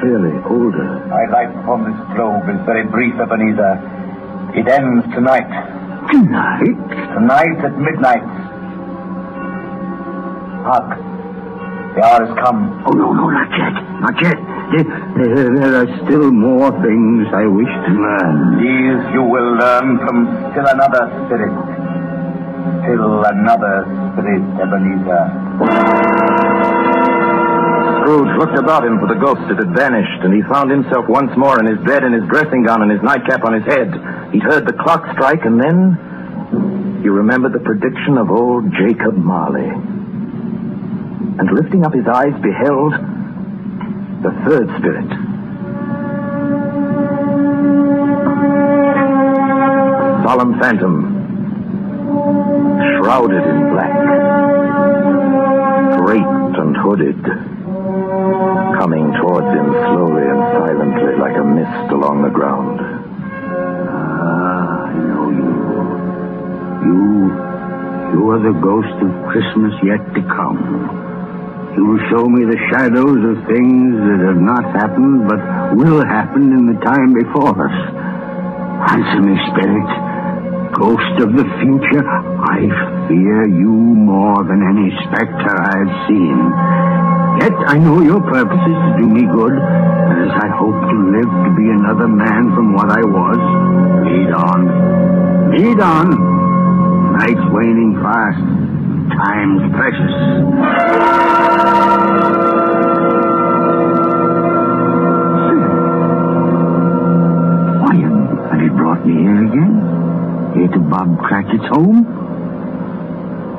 Clearly 0.00 0.32
older. 0.48 1.04
My 1.12 1.28
life 1.28 1.52
upon 1.60 1.84
this 1.84 2.00
globe 2.16 2.48
is 2.48 2.56
very 2.64 2.88
brief, 2.88 3.12
Ebenezer. 3.20 3.76
It 4.56 4.64
ends 4.64 5.04
tonight. 5.12 5.44
Tonight? 6.08 6.80
Tonight 7.12 7.58
at 7.60 7.76
midnight. 7.76 8.24
Hark. 10.64 10.96
The 11.94 12.00
hour 12.00 12.24
has 12.24 12.32
come. 12.40 12.80
Oh, 12.88 12.96
no, 12.96 13.12
no, 13.12 13.28
not 13.28 13.50
yet. 13.52 13.76
Not 14.00 14.16
yet. 14.24 14.38
There, 14.72 15.52
there, 15.52 15.74
are 15.84 15.90
still 16.06 16.30
more 16.30 16.70
things 16.80 17.28
I 17.34 17.44
wish 17.44 17.68
to 17.68 17.92
learn. 17.92 18.56
These 18.56 19.04
you 19.12 19.22
will 19.22 19.52
learn 19.58 19.98
from 20.00 20.16
still 20.52 20.64
another 20.64 21.12
spirit. 21.26 21.52
Still 22.88 23.20
another 23.26 23.84
spirit, 24.16 24.44
Ebenezer. 24.64 26.49
Scrooge 28.10 28.34
looked 28.40 28.58
about 28.58 28.82
him 28.84 28.98
for 28.98 29.06
the 29.06 29.14
ghost 29.14 29.38
that 29.46 29.54
had 29.62 29.70
vanished, 29.70 30.26
and 30.26 30.34
he 30.34 30.42
found 30.50 30.68
himself 30.68 31.06
once 31.06 31.30
more 31.36 31.60
in 31.60 31.66
his 31.70 31.78
bed 31.86 32.02
in 32.02 32.12
his 32.12 32.26
dressing 32.26 32.64
gown 32.64 32.82
and 32.82 32.90
his 32.90 33.00
nightcap 33.02 33.44
on 33.44 33.54
his 33.54 33.62
head. 33.70 33.86
He 34.34 34.40
heard 34.40 34.66
the 34.66 34.72
clock 34.72 35.06
strike, 35.12 35.44
and 35.44 35.62
then 35.62 36.98
he 37.04 37.08
remembered 37.08 37.52
the 37.52 37.60
prediction 37.60 38.18
of 38.18 38.28
old 38.28 38.64
Jacob 38.72 39.14
Marley. 39.14 39.70
And 41.38 41.54
lifting 41.54 41.86
up 41.86 41.94
his 41.94 42.04
eyes, 42.08 42.34
beheld 42.42 42.98
the 44.26 44.34
third 44.42 44.66
spirit. 44.82 45.06
A 50.18 50.26
solemn 50.26 50.58
phantom, 50.58 51.14
shrouded 52.98 53.44
in 53.46 53.70
black, 53.70 53.94
draped 56.02 56.58
and 56.58 56.76
hooded, 56.76 57.59
coming 58.80 59.12
towards 59.20 59.44
him 59.52 59.68
slowly 59.92 60.24
and 60.24 60.40
silently 60.56 61.12
like 61.20 61.36
a 61.36 61.44
mist 61.44 61.92
along 61.92 62.24
the 62.24 62.32
ground. 62.32 62.80
Ah, 62.80 64.88
I 64.88 64.96
know 65.04 65.28
you. 65.28 65.52
You, 66.88 67.28
you 68.16 68.22
are 68.32 68.40
the 68.40 68.56
ghost 68.56 68.96
of 69.04 69.12
Christmas 69.28 69.76
yet 69.84 70.00
to 70.16 70.24
come. 70.32 70.64
You 71.76 71.92
will 71.92 72.00
show 72.08 72.24
me 72.24 72.48
the 72.48 72.56
shadows 72.72 73.20
of 73.20 73.36
things 73.52 74.00
that 74.00 74.32
have 74.32 74.40
not 74.40 74.64
happened, 74.72 75.28
but 75.28 75.76
will 75.76 76.00
happen 76.00 76.48
in 76.48 76.72
the 76.72 76.80
time 76.80 77.12
before 77.12 77.52
us. 77.52 77.76
Answer 78.96 79.20
me, 79.20 79.36
spirit. 79.52 79.92
Ghost 80.72 81.20
of 81.20 81.36
the 81.36 81.44
future, 81.60 82.06
I 82.08 82.64
fear 83.12 83.44
you 83.44 83.76
more 83.76 84.40
than 84.48 84.64
any 84.64 84.88
specter 85.04 85.52
I 85.52 85.84
have 85.84 85.92
seen. 86.08 87.19
Yet 87.40 87.56
I 87.66 87.78
know 87.78 88.02
your 88.02 88.20
purpose 88.20 88.60
is 88.68 88.76
to 88.84 88.90
do 89.00 89.06
me 89.08 89.24
good, 89.24 89.56
and 89.56 90.28
as 90.28 90.34
I 90.44 90.48
hope 90.60 90.76
to 90.76 90.96
live 91.08 91.24
to 91.24 91.50
be 91.56 91.72
another 91.72 92.06
man 92.06 92.52
from 92.54 92.74
what 92.74 92.90
I 92.92 93.00
was, 93.00 93.40
lead 94.04 94.28
on. 94.36 94.60
Lead 95.56 95.80
on. 95.80 97.16
Night's 97.16 97.40
waning 97.48 97.96
fast. 98.04 98.44
Time's 99.16 99.72
precious. 99.72 100.14
Why, 107.80 107.94
have 108.52 108.60
you 108.60 108.72
brought 108.76 109.06
me 109.06 109.14
here 109.16 109.44
again? 109.48 109.74
Here 110.60 110.68
to 110.68 110.78
Bob 110.78 111.18
Cratchit's 111.24 111.64
home? 111.72 112.04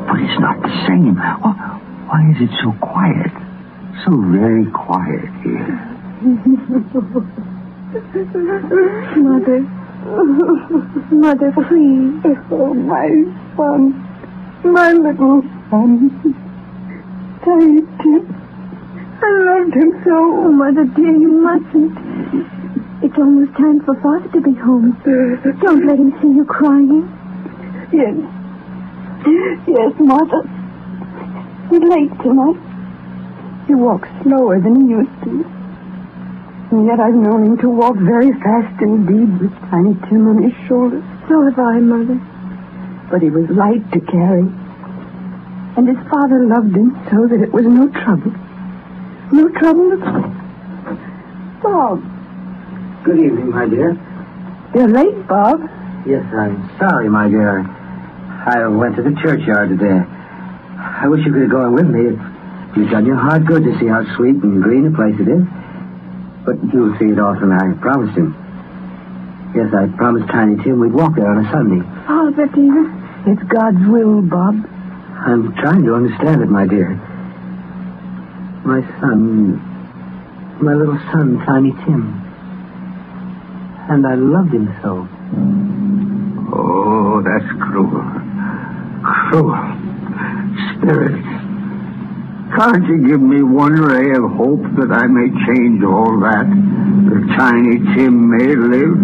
But 0.06 0.20
it's 0.22 0.40
not 0.40 0.62
the 0.62 0.70
same. 0.86 1.16
Why, 1.18 1.82
why 2.06 2.30
is 2.30 2.38
it 2.48 2.54
so 2.62 2.74
quiet? 2.80 3.51
So 4.06 4.12
very 4.18 4.66
quiet 4.72 5.30
here. 5.44 5.68
Mother. 9.22 9.60
Mother, 11.12 11.52
please. 11.52 12.24
Oh, 12.50 12.74
my 12.74 13.10
son. 13.56 13.94
My 14.64 14.92
little 14.94 15.44
son. 15.70 16.10
Tiny 17.46 17.82
Tim. 18.02 18.24
I 19.22 19.30
loved 19.46 19.74
him 19.76 19.92
so. 20.04 20.18
Oh, 20.18 20.52
Mother 20.52 20.86
dear, 20.96 21.16
you 21.16 21.32
mustn't. 21.42 21.98
It's 23.04 23.18
almost 23.18 23.54
time 23.58 23.82
for 23.86 23.94
Father 24.02 24.30
to 24.34 24.42
be 24.42 24.54
home. 24.60 24.98
Don't 25.62 25.86
let 25.86 26.00
him 26.00 26.12
see 26.22 26.30
you 26.30 26.46
crying. 26.46 27.08
Yes. 27.94 28.16
Yes, 29.68 29.94
Mother. 30.00 30.42
He's 31.70 31.84
late 31.84 32.12
tonight. 32.24 32.71
He 33.68 33.76
walks 33.76 34.10
slower 34.24 34.60
than 34.60 34.82
he 34.82 34.92
used 34.92 35.18
to. 35.24 35.46
And 36.72 36.86
yet 36.86 37.00
I've 37.00 37.14
known 37.14 37.46
him 37.46 37.58
to 37.60 37.70
walk 37.70 37.96
very 37.98 38.32
fast 38.32 38.82
indeed 38.82 39.40
with 39.40 39.52
Tiny 39.70 39.94
Tim 40.08 40.28
on 40.28 40.42
his 40.44 40.54
shoulders. 40.68 41.04
So 41.28 41.44
have 41.44 41.60
I, 41.60 41.80
Mother. 41.80 42.16
But 43.12 43.22
he 43.22 43.30
was 43.30 43.50
light 43.50 43.84
to 43.92 44.00
carry. 44.00 44.48
And 45.76 45.88
his 45.88 46.00
father 46.10 46.48
loved 46.48 46.76
him 46.76 46.96
so 47.12 47.28
that 47.28 47.42
it 47.44 47.52
was 47.52 47.66
no 47.66 47.88
trouble. 47.90 48.32
No 49.32 49.48
trouble 49.60 49.94
at 49.94 50.04
all. 50.08 50.32
Bob. 51.62 52.04
Good 53.04 53.20
evening, 53.20 53.50
my 53.52 53.68
dear. 53.68 53.98
You're 54.74 54.88
late, 54.88 55.28
Bob. 55.28 55.62
Yes, 56.06 56.24
I'm 56.34 56.72
sorry, 56.80 57.10
my 57.10 57.28
dear. 57.28 57.60
I 57.62 58.68
went 58.68 58.96
to 58.96 59.04
the 59.04 59.16
churchyard 59.22 59.70
today. 59.70 60.00
I 60.80 61.08
wish 61.08 61.26
you 61.26 61.32
could 61.32 61.44
have 61.44 61.52
gone 61.52 61.74
with 61.76 61.88
me. 61.88 62.16
You've 62.76 62.90
done 62.90 63.06
your 63.06 63.18
heart 63.18 63.46
good 63.46 63.64
to 63.64 63.80
see 63.80 63.88
how 63.88 64.04
sweet 64.16 64.36
and 64.44 64.64
green 64.64 64.88
a 64.88 64.92
place 64.96 65.16
it 65.20 65.28
is. 65.28 65.44
But 66.46 66.56
you'll 66.74 66.98
see 66.98 67.12
it 67.12 67.20
often, 67.20 67.52
I 67.52 67.74
promised 67.82 68.18
him. 68.18 68.34
Yes, 69.54 69.74
I 69.76 69.88
promised 69.98 70.28
Tiny 70.32 70.56
Tim 70.64 70.80
we'd 70.80 70.94
walk 70.94 71.16
there 71.16 71.28
on 71.28 71.46
a 71.46 71.52
Sunday. 71.52 71.84
Oh, 72.08 72.32
Father 72.32 72.48
dear. 72.56 72.88
It's 73.28 73.44
God's 73.44 73.86
will, 73.88 74.22
Bob. 74.22 74.56
I'm 75.28 75.54
trying 75.56 75.84
to 75.84 75.94
understand 75.94 76.42
it, 76.42 76.50
my 76.50 76.66
dear. 76.66 76.96
My 78.64 78.82
son, 79.00 79.60
my 80.62 80.74
little 80.74 80.98
son, 81.12 81.44
Tiny 81.46 81.72
Tim. 81.84 82.18
And 83.90 84.08
I 84.08 84.16
loved 84.16 84.54
him 84.54 84.74
so. 84.82 85.08
Oh, 86.54 87.22
that's 87.22 87.52
cruel. 87.60 88.02
Cruel. 89.04 89.58
Spirit, 90.78 91.24
can't 92.56 92.86
you 92.86 93.08
give 93.08 93.22
me 93.22 93.42
one 93.42 93.74
ray 93.74 94.12
of 94.12 94.30
hope 94.32 94.64
that 94.76 94.92
I 94.92 95.08
may 95.08 95.30
change 95.46 95.84
all 95.84 96.20
that? 96.20 96.48
The 97.10 97.36
Tiny 97.38 97.78
Tim 97.96 98.30
may 98.30 98.56
live? 98.56 98.98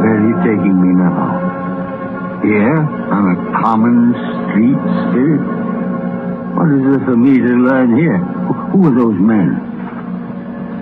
Where 0.00 0.38
is 6.84 7.02
for 7.04 7.16
me 7.16 7.38
to 7.38 7.52
learn 7.66 7.96
here? 7.96 8.18
Who- 8.72 8.86
are 8.86 8.94
those 8.94 9.18
men? 9.18 9.48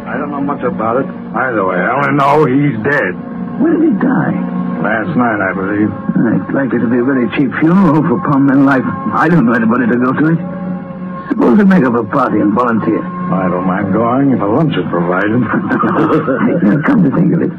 I 0.06 0.16
don't 0.18 0.30
know 0.30 0.40
much 0.40 0.62
about 0.62 0.96
it. 1.02 1.06
Either 1.34 1.64
way, 1.66 1.76
I 1.76 1.90
only 1.96 2.12
know 2.16 2.44
he's 2.46 2.76
dead. 2.84 3.12
When 3.60 3.80
did 3.80 3.90
he 3.90 3.94
die? 3.98 4.36
Last 4.82 5.16
night, 5.16 5.40
I 5.40 5.52
believe. 5.56 5.90
It's 6.40 6.50
likely 6.52 6.78
to 6.78 6.86
be 6.86 6.98
a 6.98 7.04
very 7.04 7.26
cheap 7.36 7.50
funeral 7.58 8.02
for 8.06 8.20
common 8.30 8.64
life. 8.66 8.84
I 8.84 9.28
don't 9.28 9.46
know 9.46 9.52
anybody 9.54 9.86
to 9.88 9.96
go 9.98 10.12
to 10.12 10.26
it. 10.36 10.38
Suppose 11.30 11.58
we 11.58 11.64
make 11.64 11.82
up 11.82 11.94
a 11.94 12.04
party 12.04 12.38
and 12.38 12.52
volunteer. 12.54 13.02
I 13.02 13.48
don't 13.50 13.66
mind 13.66 13.92
going 13.92 14.30
if 14.30 14.40
a 14.40 14.46
lunch 14.46 14.76
is 14.76 14.86
provided. 14.90 15.42
Come 16.86 17.02
to 17.02 17.10
think 17.10 17.34
of 17.34 17.42
it, 17.42 17.50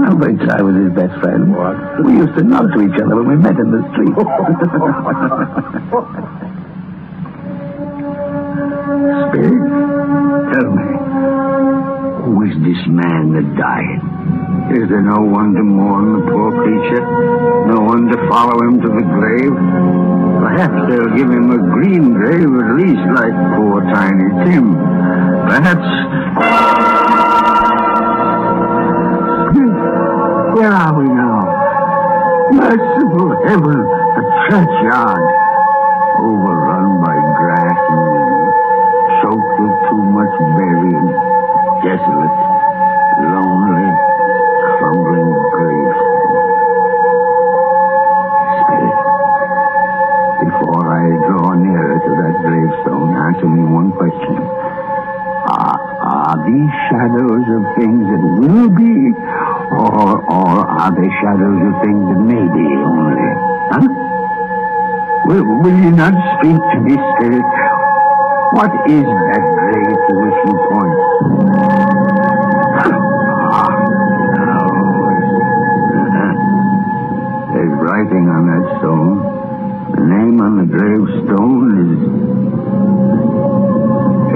Albert 0.00 0.40
I 0.48 0.62
was 0.62 0.74
his 0.76 0.92
best 0.96 1.20
friend. 1.20 1.54
What? 1.54 1.76
We 2.06 2.16
used 2.16 2.34
to 2.38 2.42
nod 2.44 2.72
to 2.72 2.80
each 2.80 2.96
other 3.02 3.16
when 3.20 3.28
we 3.28 3.36
met 3.36 3.58
in 3.60 3.70
the 3.70 3.82
street. 3.92 4.14
this 12.62 12.82
man 12.86 13.32
that 13.34 13.46
died? 13.56 14.00
Is 14.76 14.88
there 14.88 15.02
no 15.02 15.20
one 15.20 15.54
to 15.54 15.62
mourn 15.62 16.12
the 16.20 16.30
poor 16.30 16.50
creature? 16.62 17.04
No 17.66 17.80
one 17.80 18.06
to 18.08 18.16
follow 18.28 18.60
him 18.62 18.80
to 18.80 18.88
the 18.88 19.02
grave? 19.02 19.56
Perhaps 20.40 20.78
they'll 20.88 21.14
give 21.16 21.30
him 21.30 21.50
a 21.50 21.58
green 21.58 22.12
grave 22.12 22.48
at 22.48 22.70
least, 22.78 23.04
like 23.16 23.34
poor 23.56 23.82
Tiny 23.92 24.28
Tim. 24.44 24.74
Perhaps. 25.48 25.88
Where 30.54 30.72
are 30.72 30.92
we 30.98 31.06
now? 31.08 31.40
Merciful 32.52 33.30
heaven, 33.46 33.80
a 33.80 34.22
churchyard. 34.50 35.24
Overrun 36.20 37.00
by 37.00 37.16
grass 37.16 37.80
and 37.90 38.04
choked 39.22 39.54
with 39.60 39.76
too 39.88 40.04
much 40.12 40.34
burying, 40.58 41.08
desolate, 41.80 42.38
lonely, 43.20 43.88
crumbling 44.80 45.32
grief. 45.52 45.94
Spirit, 48.60 48.96
before 50.44 50.84
I 50.88 51.04
draw 51.28 51.48
nearer 51.54 51.98
to 52.00 52.12
that 52.24 52.34
gravestone, 52.44 53.10
answer 53.16 53.48
me 53.48 53.62
one 53.64 53.92
question. 53.92 54.36
Are, 55.50 55.78
are 56.00 56.36
these 56.48 56.72
shadows 56.88 57.44
of 57.48 57.62
things 57.76 58.02
that 58.08 58.22
will 58.40 58.70
be, 58.70 59.12
or, 59.76 60.20
or 60.24 60.54
are 60.68 60.92
they 60.92 61.10
shadows 61.20 61.60
of 61.64 61.74
things 61.82 62.02
that 62.08 62.20
may 62.24 62.44
be 62.44 62.66
only? 62.84 63.30
Huh? 63.72 63.88
Will, 65.26 65.44
will 65.62 65.78
you 65.84 65.92
not 65.92 66.14
speak 66.38 66.56
to 66.56 66.78
me, 66.80 66.94
Spirit? 67.16 67.44
What 68.52 68.72
is 68.90 69.04
that 69.06 69.42
grave 69.58 69.98
to 70.08 70.12
which 70.18 70.38
you 70.44 70.54
point? 70.70 72.29
On. 78.90 79.18
The 79.94 80.02
name 80.02 80.40
on 80.40 80.56
the 80.58 80.66
gravestone 80.66 81.70
is 81.82 81.90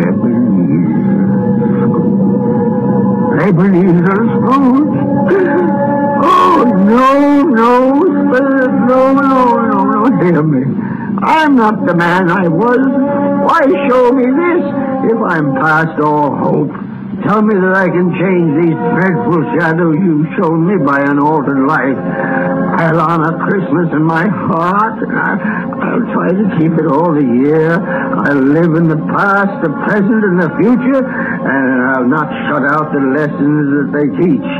Ebenezer. 0.06 1.28
Scrooge. 1.84 3.42
Ebenezer 3.46 4.20
Scrooge. 4.34 4.96
Oh, 6.26 6.64
no, 6.64 7.42
no, 7.42 7.72
no, 8.00 8.40
no, 8.86 9.00
no, 9.14 9.78
no, 9.84 10.00
hear 10.22 10.42
me. 10.42 10.62
I'm 11.22 11.56
not 11.56 11.86
the 11.86 11.94
man 11.94 12.30
I 12.30 12.48
was. 12.48 12.78
Why 13.46 13.60
show 13.88 14.12
me 14.12 14.24
this 14.24 14.64
if 15.12 15.18
I'm 15.22 15.54
past 15.54 16.00
all 16.00 16.34
hope? 16.36 16.83
Tell 17.24 17.40
me 17.40 17.54
that 17.54 17.74
I 17.74 17.88
can 17.88 18.12
change 18.20 18.68
these 18.68 18.76
dreadful 18.76 19.40
shadows 19.56 19.96
you've 19.96 20.28
shown 20.36 20.66
me 20.66 20.76
by 20.84 21.00
an 21.00 21.18
altered 21.18 21.66
life. 21.66 21.96
I'll 21.96 23.00
honor 23.00 23.38
Christmas 23.48 23.88
in 23.92 24.04
my 24.04 24.28
heart. 24.28 25.00
I- 25.08 25.40
I'll 25.80 26.12
try 26.12 26.28
to 26.28 26.56
keep 26.58 26.72
it 26.78 26.86
all 26.86 27.12
the 27.12 27.24
year. 27.24 27.80
I'll 27.80 28.44
live 28.44 28.74
in 28.76 28.88
the 28.88 29.00
past, 29.16 29.62
the 29.62 29.70
present, 29.70 30.22
and 30.22 30.38
the 30.38 30.50
future, 30.60 31.02
and 31.02 31.82
I'll 31.96 32.04
not 32.04 32.28
shut 32.46 32.62
out 32.62 32.92
the 32.92 33.00
lessons 33.00 33.72
that 33.72 33.88
they 33.96 34.08
teach. 34.22 34.50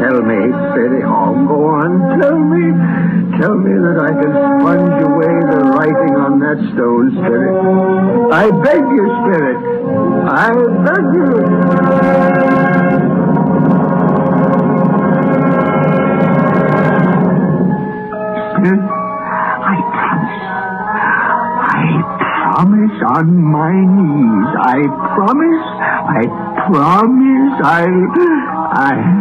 Tell 0.00 0.22
me, 0.22 0.40
Spirit, 0.72 1.04
oh, 1.04 1.44
go 1.46 1.66
on, 1.66 2.18
tell 2.18 2.38
me. 2.38 3.19
Tell 3.40 3.56
me 3.56 3.72
that 3.72 3.96
I 3.96 4.12
can 4.20 4.36
sponge 4.36 5.00
away 5.00 5.32
the 5.48 5.64
writing 5.72 6.12
on 6.20 6.44
that 6.44 6.60
stone, 6.76 7.08
Spirit. 7.16 7.56
I 8.36 8.52
beg 8.52 8.84
you, 8.84 9.08
Spirit. 9.24 9.56
I 10.28 10.52
beg 10.84 11.04
you. 11.16 11.40
I 19.70 19.80
promise. 19.96 20.44
I 21.64 21.96
promise 22.44 23.00
on 23.08 23.26
my 23.40 23.72
knees. 23.72 24.52
I 24.60 24.84
promise. 25.16 25.64
I 26.12 26.28
promise. 26.68 27.56
I. 27.64 27.88
I. 28.76 29.20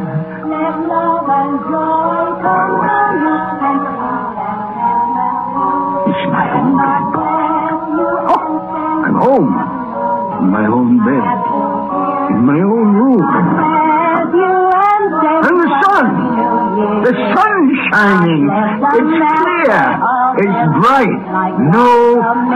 Oh, 8.32 8.40
I'm 9.06 9.16
home. 9.16 9.52
In 10.40 10.50
my 10.50 10.66
own 10.68 10.98
bed. 11.04 11.26
In 12.32 12.42
my 12.46 12.60
own 12.60 12.88
room. 12.96 13.26
And 15.44 15.56
the 15.60 15.70
sun. 15.84 16.06
The 17.04 17.14
sun 17.36 17.56
shining. 17.92 18.44
It's 18.96 19.14
clear. 19.44 19.82
It's 20.40 20.62
bright. 20.80 21.20
No 21.60 21.90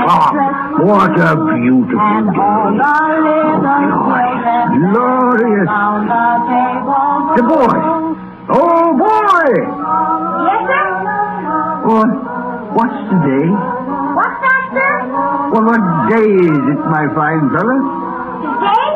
fog. 0.07 0.35
What 0.87 1.11
a 1.19 1.35
beautiful 1.59 2.23
day. 2.31 2.39
Oh, 2.39 2.79
Glorious. 4.73 5.69
The 7.35 7.43
boy. 7.43 7.77
Oh, 8.55 8.85
boy. 8.95 9.47
Yes, 10.47 10.61
sir? 10.69 10.87
What? 11.87 12.09
What's 12.73 12.99
today? 13.11 13.47
Well, 14.77 15.65
what 15.69 15.83
day 16.09 16.25
is 16.25 16.63
it, 16.73 16.81
my 16.89 17.05
fine 17.13 17.45
fellow? 17.53 17.77
Today? 18.41 18.89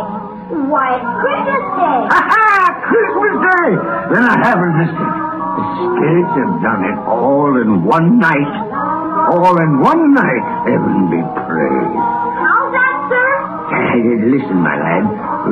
Why, 0.74 0.98
it's 0.98 1.06
Christmas 1.22 1.64
Day. 1.78 2.00
Ha! 2.18 2.82
Christmas 2.90 3.36
Day! 3.46 3.70
Then 4.10 4.24
I 4.26 4.36
haven't 4.42 4.74
missed 4.82 4.98
it. 4.98 5.14
The 5.58 5.64
spirits 5.78 6.34
have 6.34 6.54
done 6.66 6.82
it 6.90 6.98
all 7.06 7.54
in 7.62 7.86
one 7.86 8.18
night. 8.18 8.54
All 9.30 9.54
in 9.62 9.78
one 9.86 10.14
night. 10.18 10.44
Heaven 10.66 11.14
be 11.14 11.22
praised. 11.46 11.98
How's 12.42 12.70
that, 12.74 12.98
sir? 13.14 13.30
Listen, 14.34 14.58
my 14.58 14.74
lad. 14.82 15.06
Uh, 15.06 15.50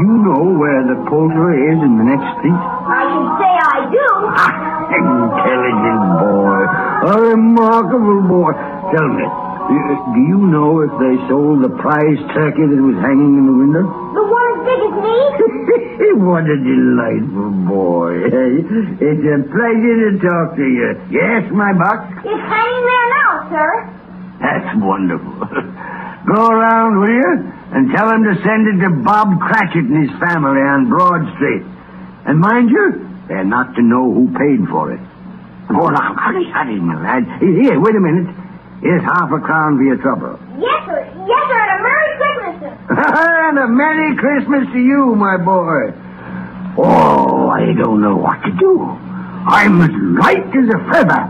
you 0.00 0.12
know 0.24 0.56
where 0.56 0.88
the 0.88 0.96
poultery 1.08 1.68
is 1.68 1.80
in 1.84 2.00
the 2.00 2.06
next 2.08 2.24
street? 2.40 2.60
I 2.88 3.02
should 3.12 3.30
say 3.40 3.52
I 3.60 3.78
do. 3.92 4.08
Ah, 4.40 4.52
Intelligent 5.04 6.04
boy. 6.20 6.60
A 7.04 7.14
remarkable 7.36 8.20
boy. 8.28 8.52
Tell 8.92 9.08
me, 9.08 9.24
do 9.24 10.20
you 10.28 10.40
know 10.52 10.84
if 10.84 10.92
they 11.00 11.14
sold 11.28 11.64
the 11.64 11.72
prize 11.80 12.20
turkey 12.36 12.68
that 12.68 12.82
was 12.84 12.98
hanging 13.00 13.40
in 13.40 13.44
the 13.48 13.56
window? 13.56 13.84
The 13.88 14.24
one 14.28 14.46
as 14.52 14.60
big 14.68 14.80
as 14.84 14.94
me? 15.00 15.18
what 16.20 16.44
a 16.44 16.58
delightful 16.60 17.50
boy. 17.64 18.12
It's 18.28 19.24
a 19.24 19.38
pleasure 19.48 19.96
to 20.04 20.10
talk 20.20 20.56
to 20.56 20.66
you. 20.68 20.88
Yes, 21.10 21.48
my 21.50 21.72
buck? 21.72 22.00
It's 22.22 22.44
hanging 22.44 22.84
there 22.84 23.08
now, 23.08 23.32
sir. 23.50 23.70
That's 24.40 24.70
wonderful. 24.78 25.32
Go 26.34 26.46
around, 26.48 27.00
will 27.00 27.08
you? 27.08 27.32
And 27.72 27.90
tell 27.92 28.08
him 28.10 28.24
to 28.24 28.34
send 28.44 28.68
it 28.68 28.84
to 28.84 28.90
Bob 29.02 29.40
Cratchit 29.40 29.84
and 29.84 30.08
his 30.08 30.12
family 30.20 30.60
on 30.60 30.88
Broad 30.88 31.24
Street. 31.36 31.64
And 32.26 32.38
mind 32.40 32.70
you, 32.70 33.08
they're 33.28 33.44
not 33.44 33.74
to 33.76 33.82
know 33.82 34.12
who 34.12 34.28
paid 34.32 34.68
for 34.68 34.92
it. 34.92 35.00
Oh, 35.70 35.88
now, 35.88 36.14
hurry, 36.14 36.44
hurry, 36.50 36.78
my 36.80 37.00
lad. 37.00 37.24
Here, 37.40 37.80
wait 37.80 37.96
a 37.96 38.00
minute. 38.00 38.43
Here's 38.84 39.00
half 39.00 39.32
a 39.32 39.40
crown 39.40 39.80
for 39.80 39.84
your 39.88 39.96
trouble. 39.96 40.36
Yes, 40.60 40.76
sir. 40.84 41.00
Yes, 41.24 41.42
sir. 41.48 41.56
And 41.56 41.72
a 41.72 41.80
Merry 41.80 42.12
Christmas, 42.20 42.54
sir. 42.60 42.72
and 43.48 43.58
a 43.58 43.68
Merry 43.72 44.12
Christmas 44.20 44.64
to 44.76 44.78
you, 44.78 45.16
my 45.16 45.40
boy. 45.40 45.88
Oh, 46.76 47.48
I 47.48 47.72
don't 47.80 48.02
know 48.02 48.16
what 48.16 48.44
to 48.44 48.52
do. 48.60 48.84
I'm 49.48 49.80
as 49.80 49.94
light 50.20 50.52
as 50.52 50.68
a 50.68 50.80
feather, 50.92 51.22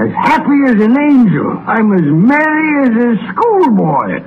as 0.00 0.12
happy 0.24 0.56
as 0.72 0.80
an 0.80 0.96
angel. 0.96 1.52
I'm 1.68 1.92
as 1.92 2.08
merry 2.08 2.88
as 2.88 2.96
a 2.96 3.12
schoolboy. 3.28 4.24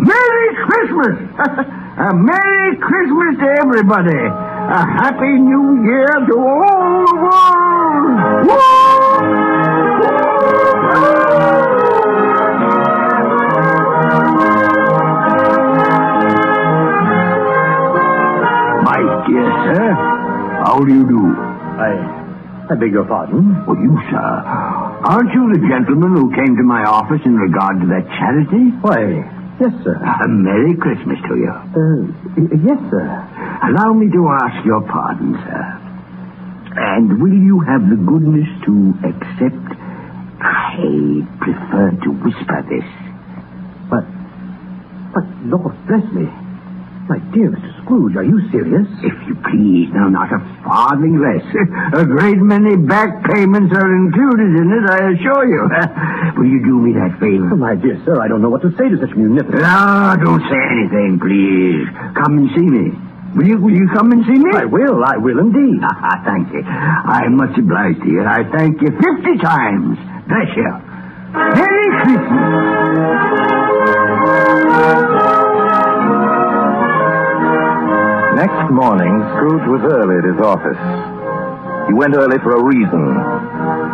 Merry 0.00 0.48
Christmas! 0.64 1.16
a 2.00 2.14
Merry 2.14 2.76
Christmas 2.80 3.36
to 3.40 3.48
everybody. 3.60 4.24
A 4.24 4.80
Happy 5.04 5.36
New 5.36 5.84
Year 5.84 6.08
to 6.28 6.36
all 6.38 7.04
the 7.06 7.16
world. 8.48 8.95
Dear 19.26 19.50
sir, 19.66 19.84
how 20.62 20.78
do 20.86 20.92
you 20.92 21.02
do? 21.02 21.22
I, 21.82 21.90
I 22.70 22.74
beg 22.78 22.92
your 22.92 23.04
pardon? 23.06 23.66
Well, 23.66 23.76
you, 23.76 23.98
sir, 24.10 24.22
aren't 25.02 25.32
you 25.34 25.50
the 25.50 25.62
gentleman 25.66 26.14
who 26.14 26.30
came 26.30 26.54
to 26.56 26.62
my 26.62 26.84
office 26.86 27.22
in 27.26 27.34
regard 27.34 27.80
to 27.82 27.86
that 27.90 28.06
charity? 28.18 28.70
Why, 28.86 29.26
yes, 29.58 29.74
sir. 29.82 29.98
A 29.98 30.28
Merry 30.30 30.76
Christmas 30.78 31.18
to 31.26 31.34
you. 31.34 31.50
Uh, 31.50 32.06
yes, 32.70 32.78
sir. 32.90 33.06
Allow 33.66 33.94
me 33.94 34.06
to 34.14 34.22
ask 34.46 34.64
your 34.64 34.82
pardon, 34.86 35.34
sir. 35.34 35.64
And 36.78 37.20
will 37.20 37.34
you 37.34 37.60
have 37.66 37.82
the 37.90 37.96
goodness 37.96 38.46
to 38.66 38.74
accept? 39.10 39.66
I 40.38 41.26
prefer 41.42 41.90
to 42.04 42.10
whisper 42.22 42.60
this. 42.70 42.86
But, 43.90 44.06
but, 45.14 45.26
Lord 45.50 45.74
bless 45.88 46.04
me. 46.14 46.28
My 47.06 47.18
dear 47.30 47.54
Mr. 47.54 47.70
Scrooge, 47.86 48.16
are 48.18 48.24
you 48.26 48.34
serious? 48.50 48.82
If 49.06 49.14
you 49.30 49.38
please, 49.46 49.94
now 49.94 50.08
not 50.10 50.26
a 50.34 50.42
farthing 50.66 51.22
less. 51.22 51.44
A 51.94 52.04
great 52.04 52.42
many 52.42 52.74
back 52.74 53.22
payments 53.30 53.70
are 53.78 53.94
included 53.94 54.50
in 54.58 54.66
it, 54.74 54.90
I 54.90 55.14
assure 55.14 55.46
you. 55.46 55.62
Will 56.36 56.50
you 56.50 56.58
do 56.66 56.82
me 56.82 56.98
that 56.98 57.14
favor? 57.22 57.46
Oh, 57.54 57.56
my 57.62 57.76
dear 57.78 58.02
sir, 58.04 58.18
I 58.20 58.26
don't 58.26 58.42
know 58.42 58.50
what 58.50 58.62
to 58.62 58.74
say 58.74 58.90
to 58.90 58.98
such 58.98 59.14
munificence. 59.14 59.62
No, 59.62 60.16
don't 60.18 60.42
say 60.50 60.58
anything, 60.58 61.22
please. 61.22 61.86
Come 62.18 62.42
and 62.42 62.50
see 62.58 62.66
me. 62.66 62.90
Will 63.38 63.46
you, 63.46 63.58
will 63.62 63.76
you 63.76 63.86
come 63.94 64.10
and 64.10 64.26
see 64.26 64.38
me? 64.42 64.50
I 64.50 64.64
will, 64.66 65.04
I 65.06 65.16
will 65.22 65.38
indeed. 65.38 65.78
thank 66.26 66.50
you. 66.50 66.62
I'm 66.66 67.36
much 67.36 67.54
obliged 67.56 68.02
to 68.02 68.08
you. 68.10 68.24
I 68.26 68.42
thank 68.50 68.82
you 68.82 68.90
fifty 68.90 69.38
times. 69.38 69.94
Bless 70.26 70.50
you. 70.58 70.74
Merry 71.54 71.86
Christmas. 72.02 73.46
Next 78.36 78.68
morning, 78.68 79.16
Scrooge 79.32 79.64
was 79.64 79.80
early 79.80 80.20
at 80.20 80.28
his 80.28 80.36
office. 80.44 80.76
He 81.88 81.96
went 81.96 82.12
early 82.12 82.36
for 82.44 82.52
a 82.52 82.62
reason. 82.68 83.16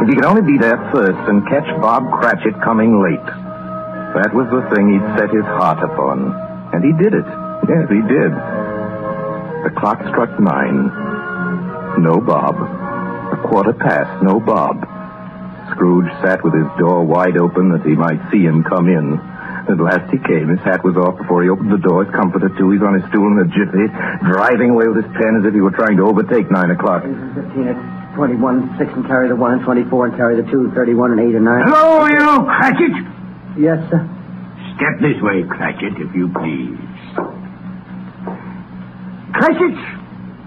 If 0.02 0.10
he 0.10 0.18
could 0.18 0.26
only 0.26 0.42
be 0.42 0.58
there 0.58 0.82
first 0.90 1.22
and 1.30 1.46
catch 1.46 1.62
Bob 1.78 2.10
Cratchit 2.10 2.58
coming 2.58 2.98
late. 2.98 3.22
That 4.18 4.34
was 4.34 4.50
the 4.50 4.66
thing 4.74 4.90
he'd 4.90 5.08
set 5.14 5.30
his 5.30 5.46
heart 5.46 5.78
upon. 5.78 6.34
And 6.74 6.82
he 6.82 6.90
did 6.90 7.14
it. 7.14 7.28
Yes, 7.70 7.86
he 7.86 8.02
did. 8.02 8.34
The 9.62 9.70
clock 9.78 10.02
struck 10.10 10.34
nine. 10.42 10.90
No 12.02 12.18
Bob. 12.18 12.58
A 12.58 13.38
quarter 13.46 13.72
past, 13.72 14.24
no 14.26 14.40
Bob. 14.40 14.82
Scrooge 15.70 16.10
sat 16.18 16.42
with 16.42 16.58
his 16.58 16.66
door 16.82 17.06
wide 17.06 17.38
open 17.38 17.70
that 17.70 17.86
he 17.86 17.94
might 17.94 18.18
see 18.32 18.42
him 18.42 18.66
come 18.66 18.90
in. 18.90 19.22
At 19.68 19.78
last 19.78 20.10
he 20.10 20.18
came. 20.18 20.48
His 20.50 20.60
hat 20.66 20.82
was 20.82 20.96
off 20.98 21.16
before 21.18 21.42
he 21.42 21.48
opened 21.48 21.70
the 21.70 21.78
door. 21.78 22.04
His 22.04 22.12
comforter, 22.14 22.50
too. 22.58 22.70
He's 22.74 22.82
on 22.82 22.98
his 22.98 23.06
stool 23.10 23.30
in 23.30 23.38
a 23.42 23.48
jiffy, 23.48 23.86
driving 24.26 24.74
away 24.74 24.90
with 24.90 25.06
his 25.06 25.10
pen 25.14 25.38
as 25.38 25.46
if 25.46 25.54
he 25.54 25.62
were 25.62 25.70
trying 25.74 25.96
to 26.02 26.04
overtake 26.04 26.50
nine 26.50 26.70
o'clock. 26.74 27.06
15 27.06 27.68
at 27.70 27.78
21, 28.18 28.76
6 28.76 28.92
and 28.92 29.06
carry 29.06 29.28
the 29.28 29.36
1, 29.36 29.52
and 29.52 29.62
24 29.62 30.06
and 30.06 30.16
carry 30.16 30.34
the 30.36 30.46
2, 30.50 30.72
31 30.74 31.12
and 31.16 31.20
8 31.30 31.34
and 31.38 31.44
9. 31.46 31.62
Hello, 31.64 32.06
you, 32.10 32.28
Cratchit. 32.44 32.94
Yes, 33.56 33.78
sir. 33.88 34.02
Step 34.76 34.94
this 35.00 35.16
way, 35.22 35.46
Cratchit, 35.48 35.94
if 35.96 36.10
you 36.14 36.26
please. 36.34 36.76
Cratchit, 39.32 39.78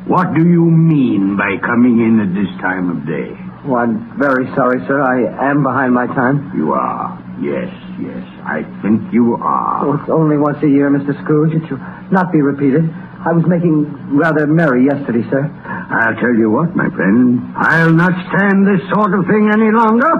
what 0.07 0.33
do 0.35 0.43
you 0.45 0.65
mean 0.65 1.37
by 1.37 1.57
coming 1.65 1.99
in 2.03 2.19
at 2.19 2.35
this 2.35 2.51
time 2.61 2.91
of 2.91 3.07
day? 3.07 3.31
Oh, 3.65 3.75
I'm 3.75 4.13
very 4.19 4.45
sorry, 4.53 4.85
sir. 4.85 5.01
I 5.01 5.49
am 5.49 5.63
behind 5.63 5.93
my 5.93 6.05
time. 6.05 6.51
You 6.55 6.73
are. 6.73 7.17
Yes, 7.41 7.73
yes. 7.97 8.21
I 8.45 8.61
think 8.81 9.11
you 9.11 9.35
are. 9.41 9.85
Oh, 9.85 9.93
it's 9.97 10.09
only 10.09 10.37
once 10.37 10.61
a 10.61 10.69
year, 10.69 10.89
Mr. 10.89 11.17
Scrooge. 11.23 11.53
It 11.57 11.67
shall 11.67 11.81
not 12.11 12.31
be 12.31 12.41
repeated. 12.41 12.85
I 13.25 13.33
was 13.33 13.41
making 13.49 13.89
rather 14.21 14.45
merry 14.45 14.85
yesterday, 14.85 15.25
sir. 15.33 15.49
I'll 15.49 16.13
tell 16.21 16.35
you 16.37 16.51
what, 16.53 16.75
my 16.75 16.85
friend. 16.93 17.41
I'll 17.57 17.89
not 17.93 18.13
stand 18.29 18.67
this 18.69 18.85
sort 18.93 19.17
of 19.17 19.25
thing 19.25 19.49
any 19.49 19.73
longer. 19.73 20.13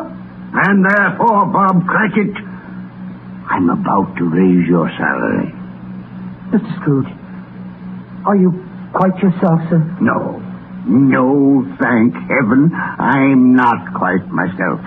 And 0.57 0.81
therefore, 0.89 1.45
Bob 1.53 1.85
Cratchit, 1.85 2.33
I'm 3.45 3.69
about 3.69 4.17
to 4.17 4.23
raise 4.25 4.65
your 4.67 4.89
salary. 4.97 5.53
Mr. 6.49 6.81
Scrooge, 6.81 7.11
are 8.25 8.35
you 8.35 8.49
quite 8.93 9.21
yourself, 9.21 9.61
sir? 9.69 9.85
No. 10.01 10.41
No, 10.87 11.61
thank 11.81 12.13
heaven, 12.13 12.71
I'm 12.73 13.53
not 13.55 13.93
quite 13.93 14.25
myself. 14.29 14.81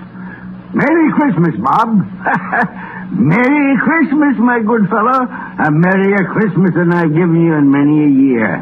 Merry 0.73 1.11
Christmas, 1.15 1.55
Bob. 1.63 2.03
Merry 3.11 3.75
Christmas, 3.81 4.37
my 4.37 4.61
good 4.61 4.87
fellow. 4.89 5.25
A 5.25 5.71
merrier 5.71 6.29
Christmas 6.29 6.71
than 6.75 6.93
I've 6.93 7.09
given 7.09 7.41
you 7.41 7.53
in 7.55 7.71
many 7.71 8.05
a 8.05 8.11
year. 8.13 8.61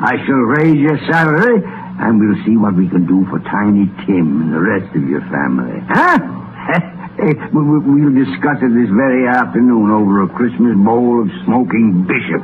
I 0.00 0.16
shall 0.24 0.42
raise 0.56 0.80
your 0.80 0.98
salary, 1.10 1.60
and 2.00 2.18
we'll 2.18 2.42
see 2.44 2.56
what 2.56 2.74
we 2.74 2.88
can 2.88 3.06
do 3.06 3.26
for 3.28 3.38
Tiny 3.40 3.86
Tim 4.06 4.42
and 4.42 4.52
the 4.52 4.60
rest 4.60 4.96
of 4.96 5.04
your 5.08 5.20
family. 5.28 5.78
Huh? 5.88 6.98
We'll 7.18 8.14
discuss 8.14 8.56
it 8.64 8.72
this 8.72 8.88
very 8.88 9.28
afternoon 9.28 9.90
over 9.90 10.22
a 10.22 10.28
Christmas 10.32 10.74
bowl 10.80 11.20
of 11.20 11.28
smoking 11.44 12.08
bishop. 12.08 12.42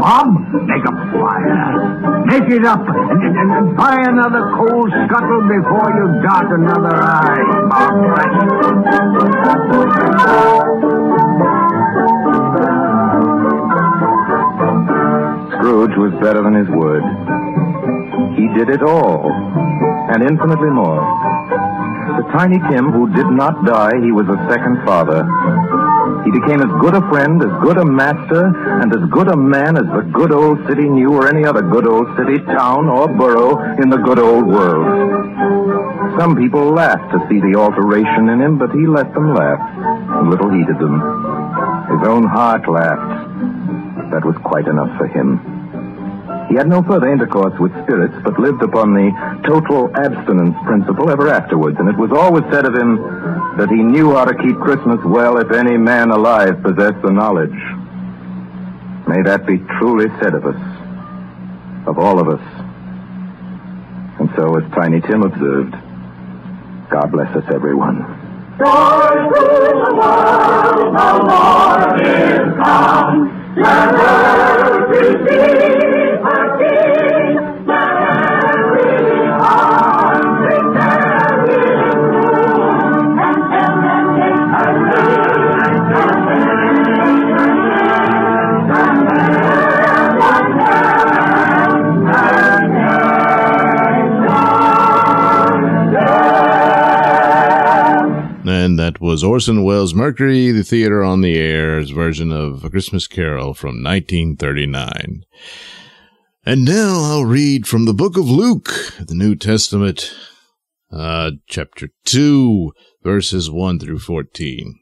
Bob, 0.00 0.26
make 0.64 0.84
a 0.88 0.94
fire. 1.12 2.24
Make 2.24 2.48
it 2.50 2.64
up 2.64 2.80
and, 2.80 3.22
and, 3.22 3.50
and 3.52 3.76
buy 3.76 3.96
another 4.08 4.56
coal 4.56 4.88
scuttle 4.88 5.42
before 5.44 5.92
you 5.92 6.22
dot 6.24 6.48
another 6.48 6.96
eye, 6.96 7.44
Bob 7.68 8.00
Scrooge 15.60 15.96
was 15.96 16.12
better 16.22 16.42
than 16.42 16.54
his 16.54 16.68
word. 16.72 17.02
He 18.36 18.48
did 18.56 18.70
it 18.70 18.82
all, 18.82 19.28
and 19.28 20.22
infinitely 20.22 20.70
more. 20.70 21.04
Tiny 22.32 22.58
Tim, 22.70 22.92
who 22.92 23.12
did 23.14 23.26
not 23.26 23.64
die, 23.64 24.00
he 24.02 24.12
was 24.12 24.26
a 24.28 24.38
second 24.50 24.84
father. 24.84 25.24
He 26.24 26.30
became 26.30 26.60
as 26.60 26.72
good 26.80 26.94
a 26.94 27.02
friend, 27.08 27.40
as 27.42 27.52
good 27.62 27.78
a 27.78 27.84
master, 27.84 28.52
and 28.80 28.92
as 28.92 29.08
good 29.10 29.28
a 29.28 29.36
man 29.36 29.76
as 29.76 29.84
the 29.84 30.02
good 30.12 30.32
old 30.32 30.58
city 30.68 30.88
knew 30.88 31.12
or 31.12 31.28
any 31.28 31.44
other 31.44 31.62
good 31.62 31.86
old 31.86 32.06
city, 32.16 32.38
town, 32.44 32.88
or 32.88 33.08
borough 33.08 33.56
in 33.80 33.88
the 33.88 33.96
good 33.96 34.18
old 34.18 34.46
world. 34.46 34.86
Some 36.18 36.36
people 36.36 36.72
laughed 36.72 37.12
to 37.12 37.26
see 37.28 37.40
the 37.40 37.58
alteration 37.58 38.28
in 38.28 38.40
him, 38.40 38.58
but 38.58 38.70
he 38.72 38.86
let 38.86 39.12
them 39.14 39.34
laugh, 39.34 39.60
and 40.20 40.30
little 40.30 40.50
heeded 40.50 40.78
them. 40.78 41.00
His 41.90 42.08
own 42.08 42.26
heart 42.26 42.68
laughed. 42.68 44.10
That 44.10 44.24
was 44.24 44.36
quite 44.44 44.66
enough 44.66 44.96
for 44.98 45.06
him. 45.06 45.59
He 46.50 46.56
had 46.56 46.66
no 46.66 46.82
further 46.82 47.08
intercourse 47.12 47.54
with 47.60 47.70
spirits, 47.84 48.14
but 48.24 48.36
lived 48.40 48.60
upon 48.60 48.92
the 48.92 49.06
total 49.46 49.86
abstinence 49.94 50.56
principle 50.66 51.08
ever 51.08 51.28
afterwards, 51.28 51.78
and 51.78 51.88
it 51.88 51.96
was 51.96 52.10
always 52.10 52.42
said 52.50 52.66
of 52.66 52.74
him 52.74 52.96
that 53.56 53.70
he 53.70 53.80
knew 53.80 54.10
how 54.16 54.24
to 54.24 54.34
keep 54.34 54.58
Christmas 54.58 54.98
well 55.04 55.38
if 55.38 55.52
any 55.52 55.76
man 55.76 56.10
alive 56.10 56.60
possessed 56.64 57.00
the 57.02 57.12
knowledge. 57.12 57.54
May 59.06 59.22
that 59.22 59.46
be 59.46 59.58
truly 59.78 60.10
said 60.20 60.34
of 60.34 60.44
us, 60.44 60.58
of 61.86 62.00
all 62.00 62.18
of 62.18 62.26
us. 62.26 62.42
And 64.18 64.28
so, 64.34 64.50
as 64.58 64.66
Tiny 64.74 65.00
Tim 65.02 65.22
observed, 65.22 65.70
God 66.90 67.12
bless 67.12 67.30
us, 67.36 67.44
everyone. 67.54 68.02
Joy 68.58 68.66
to 68.66 69.40
the 69.86 69.94
world, 69.94 70.98
the 70.98 71.10
Lord 71.30 72.02
is 72.02 72.58
come. 72.58 73.54
Let 73.54 73.94
earth 73.94 74.50
that 98.90 99.00
was 99.00 99.22
Orson 99.22 99.62
Welles' 99.62 99.94
Mercury, 99.94 100.50
the 100.50 100.64
Theater 100.64 101.04
on 101.04 101.20
the 101.20 101.36
Air's 101.36 101.90
version 101.90 102.32
of 102.32 102.64
A 102.64 102.70
Christmas 102.70 103.06
Carol 103.06 103.54
from 103.54 103.84
1939. 103.84 105.24
And 106.50 106.64
now 106.64 107.02
I'll 107.04 107.24
read 107.24 107.68
from 107.68 107.84
the 107.84 107.94
book 107.94 108.16
of 108.16 108.28
Luke, 108.28 108.70
the 108.98 109.14
New 109.14 109.36
Testament, 109.36 110.12
uh, 110.90 111.30
chapter 111.46 111.90
2, 112.06 112.72
verses 113.04 113.48
1 113.48 113.78
through 113.78 114.00
14. 114.00 114.76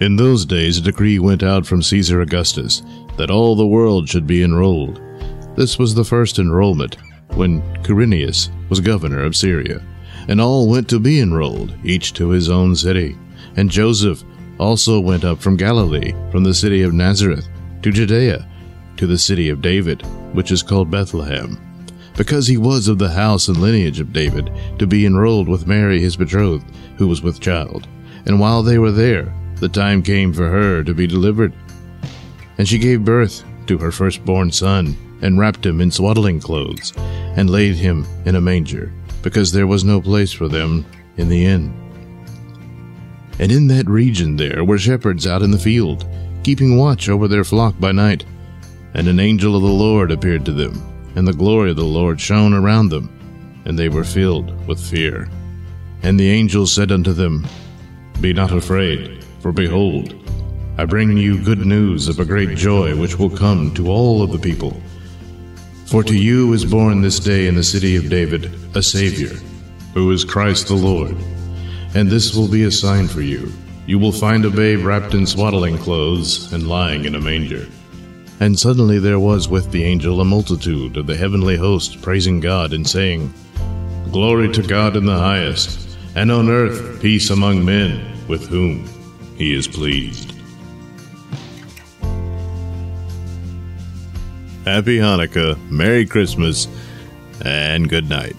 In 0.00 0.16
those 0.16 0.44
days, 0.44 0.76
a 0.76 0.82
decree 0.82 1.18
went 1.18 1.42
out 1.42 1.64
from 1.64 1.80
Caesar 1.80 2.20
Augustus 2.20 2.82
that 3.16 3.30
all 3.30 3.56
the 3.56 3.66
world 3.66 4.06
should 4.06 4.26
be 4.26 4.42
enrolled. 4.42 5.00
This 5.56 5.78
was 5.78 5.94
the 5.94 6.04
first 6.04 6.38
enrollment 6.38 6.98
when 7.36 7.62
Quirinius 7.82 8.50
was 8.68 8.80
governor 8.80 9.22
of 9.22 9.34
Syria, 9.34 9.82
and 10.28 10.42
all 10.42 10.68
went 10.68 10.90
to 10.90 11.00
be 11.00 11.20
enrolled, 11.20 11.74
each 11.84 12.12
to 12.12 12.28
his 12.28 12.50
own 12.50 12.76
city. 12.76 13.16
And 13.56 13.70
Joseph 13.70 14.22
also 14.58 15.00
went 15.00 15.24
up 15.24 15.38
from 15.38 15.56
Galilee, 15.56 16.12
from 16.30 16.44
the 16.44 16.52
city 16.52 16.82
of 16.82 16.92
Nazareth, 16.92 17.48
to 17.80 17.90
Judea, 17.90 18.46
to 19.00 19.06
the 19.06 19.16
city 19.16 19.48
of 19.48 19.62
David, 19.62 20.02
which 20.34 20.52
is 20.52 20.62
called 20.62 20.90
Bethlehem, 20.90 21.58
because 22.18 22.46
he 22.46 22.58
was 22.58 22.86
of 22.86 22.98
the 22.98 23.08
house 23.08 23.48
and 23.48 23.56
lineage 23.56 23.98
of 23.98 24.12
David, 24.12 24.52
to 24.78 24.86
be 24.86 25.06
enrolled 25.06 25.48
with 25.48 25.66
Mary 25.66 25.98
his 25.98 26.18
betrothed, 26.18 26.66
who 26.98 27.08
was 27.08 27.22
with 27.22 27.40
child. 27.40 27.88
And 28.26 28.38
while 28.38 28.62
they 28.62 28.76
were 28.76 28.92
there, 28.92 29.34
the 29.54 29.70
time 29.70 30.02
came 30.02 30.34
for 30.34 30.50
her 30.50 30.84
to 30.84 30.92
be 30.92 31.06
delivered. 31.06 31.54
And 32.58 32.68
she 32.68 32.78
gave 32.78 33.02
birth 33.02 33.42
to 33.68 33.78
her 33.78 33.90
firstborn 33.90 34.52
son, 34.52 34.98
and 35.22 35.38
wrapped 35.38 35.64
him 35.64 35.80
in 35.80 35.90
swaddling 35.90 36.38
clothes, 36.38 36.92
and 36.98 37.48
laid 37.48 37.76
him 37.76 38.06
in 38.26 38.36
a 38.36 38.40
manger, 38.42 38.92
because 39.22 39.50
there 39.50 39.66
was 39.66 39.82
no 39.82 40.02
place 40.02 40.30
for 40.32 40.46
them 40.46 40.84
in 41.16 41.30
the 41.30 41.46
inn. 41.46 41.72
And 43.38 43.50
in 43.50 43.66
that 43.68 43.88
region 43.88 44.36
there 44.36 44.62
were 44.62 44.76
shepherds 44.76 45.26
out 45.26 45.40
in 45.40 45.52
the 45.52 45.58
field, 45.58 46.06
keeping 46.42 46.76
watch 46.76 47.08
over 47.08 47.28
their 47.28 47.44
flock 47.44 47.80
by 47.80 47.92
night. 47.92 48.26
And 48.94 49.08
an 49.08 49.20
angel 49.20 49.56
of 49.56 49.62
the 49.62 49.68
Lord 49.68 50.10
appeared 50.10 50.44
to 50.46 50.52
them, 50.52 50.82
and 51.14 51.26
the 51.26 51.32
glory 51.32 51.70
of 51.70 51.76
the 51.76 51.84
Lord 51.84 52.20
shone 52.20 52.54
around 52.54 52.88
them, 52.88 53.08
and 53.64 53.78
they 53.78 53.88
were 53.88 54.04
filled 54.04 54.66
with 54.66 54.80
fear. 54.80 55.28
And 56.02 56.18
the 56.18 56.30
angel 56.30 56.66
said 56.66 56.90
unto 56.90 57.12
them, 57.12 57.46
Be 58.20 58.32
not 58.32 58.52
afraid, 58.52 59.24
for 59.40 59.52
behold, 59.52 60.14
I 60.78 60.86
bring 60.86 61.16
you 61.16 61.42
good 61.44 61.66
news 61.66 62.08
of 62.08 62.20
a 62.20 62.24
great 62.24 62.56
joy 62.56 62.96
which 62.96 63.18
will 63.18 63.30
come 63.30 63.74
to 63.74 63.90
all 63.90 64.22
of 64.22 64.32
the 64.32 64.38
people. 64.38 64.80
For 65.86 66.02
to 66.04 66.16
you 66.16 66.52
is 66.52 66.64
born 66.64 67.02
this 67.02 67.18
day 67.18 67.48
in 67.48 67.54
the 67.54 67.62
city 67.62 67.96
of 67.96 68.08
David 68.08 68.54
a 68.74 68.82
Savior, 68.82 69.36
who 69.92 70.10
is 70.10 70.24
Christ 70.24 70.68
the 70.68 70.74
Lord. 70.74 71.16
And 71.94 72.08
this 72.08 72.34
will 72.34 72.48
be 72.48 72.64
a 72.64 72.70
sign 72.70 73.08
for 73.08 73.20
you. 73.20 73.52
You 73.86 73.98
will 73.98 74.12
find 74.12 74.44
a 74.44 74.50
babe 74.50 74.84
wrapped 74.84 75.14
in 75.14 75.26
swaddling 75.26 75.76
clothes 75.78 76.52
and 76.52 76.68
lying 76.68 77.04
in 77.04 77.16
a 77.16 77.20
manger. 77.20 77.66
And 78.40 78.58
suddenly 78.58 78.98
there 78.98 79.20
was 79.20 79.48
with 79.48 79.70
the 79.70 79.84
angel 79.84 80.20
a 80.22 80.24
multitude 80.24 80.96
of 80.96 81.06
the 81.06 81.16
heavenly 81.16 81.56
host 81.56 82.00
praising 82.00 82.40
God 82.40 82.72
and 82.72 82.88
saying, 82.88 83.32
Glory 84.10 84.50
to 84.52 84.62
God 84.62 84.96
in 84.96 85.04
the 85.04 85.18
highest, 85.18 85.98
and 86.16 86.32
on 86.32 86.48
earth 86.48 87.00
peace 87.02 87.28
among 87.28 87.64
men 87.64 88.16
with 88.28 88.48
whom 88.48 88.88
he 89.36 89.54
is 89.54 89.68
pleased. 89.68 90.32
Happy 94.64 94.98
Hanukkah, 94.98 95.58
Merry 95.70 96.06
Christmas, 96.06 96.66
and 97.44 97.88
good 97.90 98.08
night. 98.08 98.36